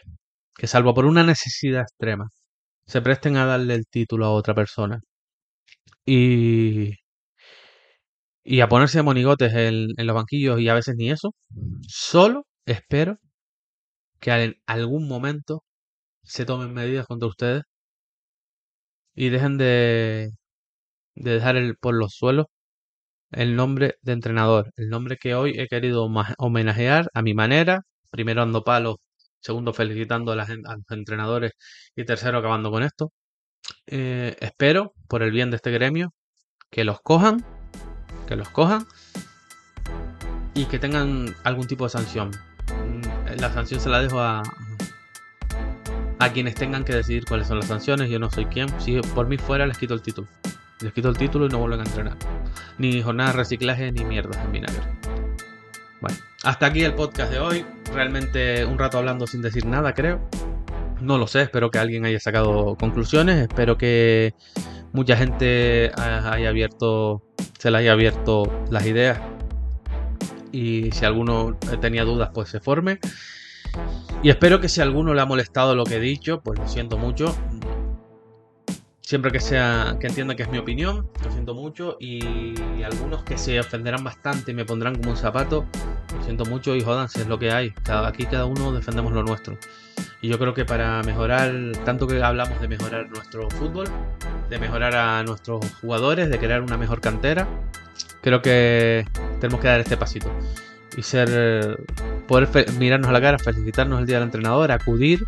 que 0.57 0.67
salvo 0.67 0.93
por 0.93 1.05
una 1.05 1.23
necesidad 1.23 1.81
extrema, 1.83 2.27
se 2.87 3.01
presten 3.01 3.37
a 3.37 3.45
darle 3.45 3.75
el 3.75 3.87
título 3.87 4.25
a 4.27 4.31
otra 4.33 4.55
persona 4.55 5.01
y, 6.05 6.91
y 8.43 8.61
a 8.61 8.67
ponerse 8.69 8.99
de 8.99 9.03
monigotes 9.03 9.53
en, 9.53 9.87
en 9.97 10.07
los 10.07 10.15
banquillos 10.15 10.59
y 10.59 10.69
a 10.69 10.73
veces 10.73 10.95
ni 10.97 11.09
eso, 11.11 11.31
solo 11.87 12.45
espero 12.65 13.17
que 14.19 14.31
en 14.31 14.55
algún 14.67 15.07
momento 15.07 15.63
se 16.23 16.45
tomen 16.45 16.73
medidas 16.73 17.07
contra 17.07 17.27
ustedes 17.29 17.63
y 19.15 19.29
dejen 19.29 19.57
de, 19.57 20.31
de 21.15 21.31
dejar 21.33 21.57
el, 21.57 21.77
por 21.77 21.95
los 21.95 22.13
suelos 22.15 22.47
el 23.31 23.55
nombre 23.55 23.95
de 24.03 24.13
entrenador, 24.13 24.71
el 24.77 24.89
nombre 24.89 25.17
que 25.17 25.35
hoy 25.35 25.53
he 25.57 25.67
querido 25.67 26.07
homenajear 26.39 27.09
a 27.13 27.21
mi 27.23 27.33
manera, 27.33 27.81
primero 28.11 28.41
ando 28.43 28.63
palos 28.63 28.97
segundo 29.41 29.73
felicitando 29.73 30.31
a, 30.31 30.35
los 30.35 30.49
entrenadores 30.89 31.53
y 31.95 32.05
tercero 32.05 32.37
acabando 32.37 32.71
con 32.71 32.83
esto. 32.83 33.11
Eh, 33.87 34.35
espero, 34.39 34.93
por 35.07 35.23
el 35.23 35.31
bien 35.31 35.49
de 35.49 35.57
este 35.57 35.71
gremio, 35.71 36.13
que 36.69 36.83
los 36.83 37.01
cojan, 37.01 37.45
que 38.27 38.35
los 38.35 38.49
cojan 38.49 38.85
y 40.53 40.65
que 40.65 40.79
tengan 40.79 41.35
algún 41.43 41.67
tipo 41.67 41.83
de 41.85 41.89
sanción. 41.89 42.31
Mm, 42.69 43.39
la 43.39 43.53
sanción 43.53 43.79
se 43.79 43.89
la 43.89 44.01
dejo 44.01 44.19
a, 44.19 44.43
a 46.19 46.31
quienes 46.31 46.55
tengan 46.55 46.83
que 46.83 46.93
decidir 46.93 47.25
cuáles 47.25 47.47
son 47.47 47.57
las 47.57 47.67
sanciones. 47.67 48.09
Yo 48.09 48.19
no 48.19 48.29
soy 48.29 48.45
quien. 48.45 48.67
Si 48.79 48.99
por 49.01 49.27
mí 49.27 49.37
fuera, 49.37 49.65
les 49.65 49.77
quito 49.77 49.93
el 49.93 50.01
título. 50.01 50.27
Les 50.81 50.93
quito 50.93 51.09
el 51.09 51.17
título 51.17 51.45
y 51.45 51.49
no 51.49 51.59
vuelven 51.59 51.81
a 51.81 51.83
entrenar. 51.83 52.17
Ni 52.77 53.01
jornada 53.01 53.31
de 53.31 53.37
reciclaje 53.37 53.91
ni 53.91 54.03
mierdas 54.03 54.37
en 54.43 54.51
vinagre. 54.51 54.83
Bueno, 55.99 56.17
hasta 56.43 56.67
aquí 56.67 56.83
el 56.83 56.95
podcast 56.95 57.31
de 57.31 57.39
hoy. 57.39 57.65
Realmente 57.93 58.65
un 58.65 58.79
rato 58.79 58.97
hablando 58.97 59.27
sin 59.27 59.41
decir 59.41 59.65
nada, 59.65 59.93
creo. 59.93 60.21
No 61.01 61.17
lo 61.17 61.27
sé, 61.27 61.41
espero 61.41 61.71
que 61.71 61.79
alguien 61.79 62.05
haya 62.05 62.19
sacado 62.19 62.75
conclusiones. 62.75 63.37
Espero 63.37 63.77
que 63.77 64.33
mucha 64.93 65.17
gente 65.17 65.91
haya 65.97 66.49
abierto, 66.49 67.23
se 67.57 67.71
le 67.71 67.79
haya 67.79 67.93
abierto 67.93 68.43
las 68.69 68.85
ideas. 68.85 69.19
Y 70.51 70.91
si 70.91 71.05
alguno 71.05 71.57
tenía 71.79 72.03
dudas, 72.03 72.29
pues 72.33 72.49
se 72.49 72.59
forme. 72.59 72.99
Y 74.23 74.29
espero 74.29 74.59
que 74.59 74.69
si 74.69 74.81
alguno 74.81 75.13
le 75.13 75.21
ha 75.21 75.25
molestado 75.25 75.75
lo 75.75 75.83
que 75.83 75.95
he 75.95 75.99
dicho, 75.99 76.41
pues 76.41 76.59
lo 76.59 76.67
siento 76.67 76.97
mucho. 76.97 77.35
Siempre 79.11 79.29
que 79.29 79.41
sea, 79.41 79.97
que 79.99 80.07
entienda 80.07 80.35
que 80.35 80.43
es 80.43 80.49
mi 80.49 80.57
opinión, 80.57 81.09
lo 81.21 81.31
siento 81.33 81.53
mucho. 81.53 81.97
Y 81.99 82.55
algunos 82.81 83.25
que 83.25 83.37
se 83.37 83.59
ofenderán 83.59 84.05
bastante 84.05 84.51
y 84.51 84.53
me 84.53 84.63
pondrán 84.63 84.95
como 84.95 85.11
un 85.11 85.17
zapato, 85.17 85.65
lo 86.15 86.23
siento 86.23 86.45
mucho 86.45 86.77
y 86.77 86.81
jodan, 86.81 87.09
si 87.09 87.19
es 87.19 87.27
lo 87.27 87.37
que 87.37 87.51
hay. 87.51 87.73
aquí 88.05 88.25
cada 88.25 88.45
uno 88.45 88.71
defendemos 88.71 89.11
lo 89.11 89.21
nuestro. 89.21 89.57
Y 90.21 90.29
yo 90.29 90.39
creo 90.39 90.53
que 90.53 90.63
para 90.63 91.03
mejorar, 91.03 91.51
tanto 91.83 92.07
que 92.07 92.23
hablamos 92.23 92.61
de 92.61 92.69
mejorar 92.69 93.09
nuestro 93.09 93.49
fútbol, 93.49 93.89
de 94.49 94.59
mejorar 94.59 94.95
a 94.95 95.21
nuestros 95.23 95.59
jugadores, 95.81 96.29
de 96.29 96.39
crear 96.39 96.61
una 96.61 96.77
mejor 96.77 97.01
cantera, 97.01 97.49
creo 98.21 98.41
que 98.41 99.05
tenemos 99.41 99.59
que 99.59 99.67
dar 99.67 99.81
este 99.81 99.97
pasito. 99.97 100.31
Y 100.95 101.01
ser, 101.01 101.83
poder 102.29 102.47
mirarnos 102.79 103.09
a 103.09 103.11
la 103.11 103.19
cara, 103.19 103.37
felicitarnos 103.37 103.99
el 103.99 104.05
día 104.05 104.19
del 104.19 104.27
entrenador, 104.27 104.71
acudir 104.71 105.27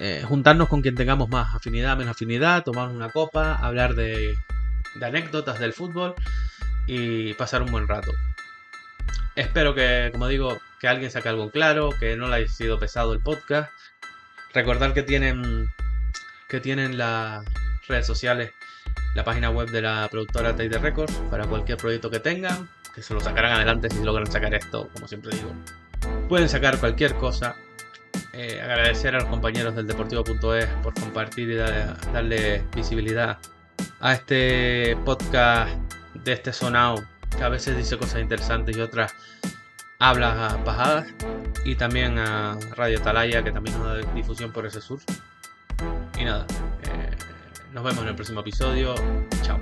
eh, 0.00 0.24
juntarnos 0.26 0.68
con 0.68 0.80
quien 0.80 0.94
tengamos 0.94 1.28
más 1.28 1.54
afinidad, 1.54 1.94
menos 1.94 2.12
afinidad, 2.12 2.64
tomar 2.64 2.88
una 2.88 3.10
copa, 3.10 3.54
hablar 3.54 3.94
de, 3.94 4.34
anécdotas 5.02 5.60
del 5.60 5.74
fútbol 5.74 6.14
y 6.86 7.34
pasar 7.34 7.62
un 7.62 7.70
buen 7.70 7.86
rato. 7.86 8.10
Espero 9.36 9.74
que, 9.74 10.08
como 10.10 10.26
digo, 10.26 10.58
que 10.80 10.88
alguien 10.88 11.10
saque 11.10 11.28
algo 11.28 11.50
claro, 11.50 11.90
que 12.00 12.16
no 12.16 12.28
le 12.28 12.36
haya 12.36 12.48
sido 12.48 12.78
pesado 12.78 13.12
el 13.12 13.20
podcast. 13.20 13.70
Recordar 14.54 14.94
que 14.94 15.02
tienen 15.02 15.70
que 16.48 16.60
tienen 16.60 16.96
las 16.96 17.44
redes 17.86 18.06
sociales, 18.06 18.52
la 19.14 19.22
página 19.22 19.50
web 19.50 19.68
de 19.70 19.82
la 19.82 20.08
productora 20.10 20.56
Tide 20.56 20.78
Records 20.78 21.12
para 21.30 21.46
cualquier 21.46 21.76
proyecto 21.76 22.10
que 22.10 22.20
tengan, 22.20 22.68
que 22.94 23.02
se 23.02 23.12
lo 23.12 23.20
sacarán 23.20 23.52
adelante 23.52 23.90
si 23.90 24.02
logran 24.02 24.30
sacar 24.30 24.54
esto, 24.54 24.88
como 24.94 25.06
siempre 25.06 25.36
digo. 25.36 25.52
Pueden 26.28 26.48
sacar 26.48 26.78
cualquier 26.78 27.14
cosa, 27.16 27.54
eh, 28.32 28.60
agradecer 28.60 29.14
a 29.14 29.20
los 29.20 29.28
compañeros 29.28 29.74
del 29.74 29.86
Deportivo.es 29.86 30.66
por 30.82 30.94
compartir 30.94 31.50
y 31.50 31.56
darle 31.56 32.64
visibilidad 32.74 33.38
a 34.00 34.12
este 34.12 34.96
podcast 35.04 35.70
de 36.14 36.32
este 36.32 36.52
sonado 36.52 37.04
que 37.36 37.42
a 37.42 37.48
veces 37.48 37.76
dice 37.76 37.96
cosas 37.96 38.20
interesantes 38.20 38.76
y 38.76 38.80
otras 38.80 39.14
habla 39.98 40.58
bajadas 40.64 41.06
y 41.64 41.74
también 41.74 42.18
a 42.18 42.58
Radio 42.74 43.00
Talaya 43.00 43.42
que 43.42 43.52
también 43.52 43.78
nos 43.78 43.86
da 43.86 44.12
difusión 44.14 44.52
por 44.52 44.66
ese 44.66 44.80
sur. 44.80 45.00
Y 46.18 46.24
nada 46.24 46.46
eh, 46.84 47.16
nos 47.72 47.84
vemos 47.84 48.02
en 48.02 48.08
el 48.08 48.14
próximo 48.14 48.40
episodio. 48.40 48.94
Chao 49.42 49.60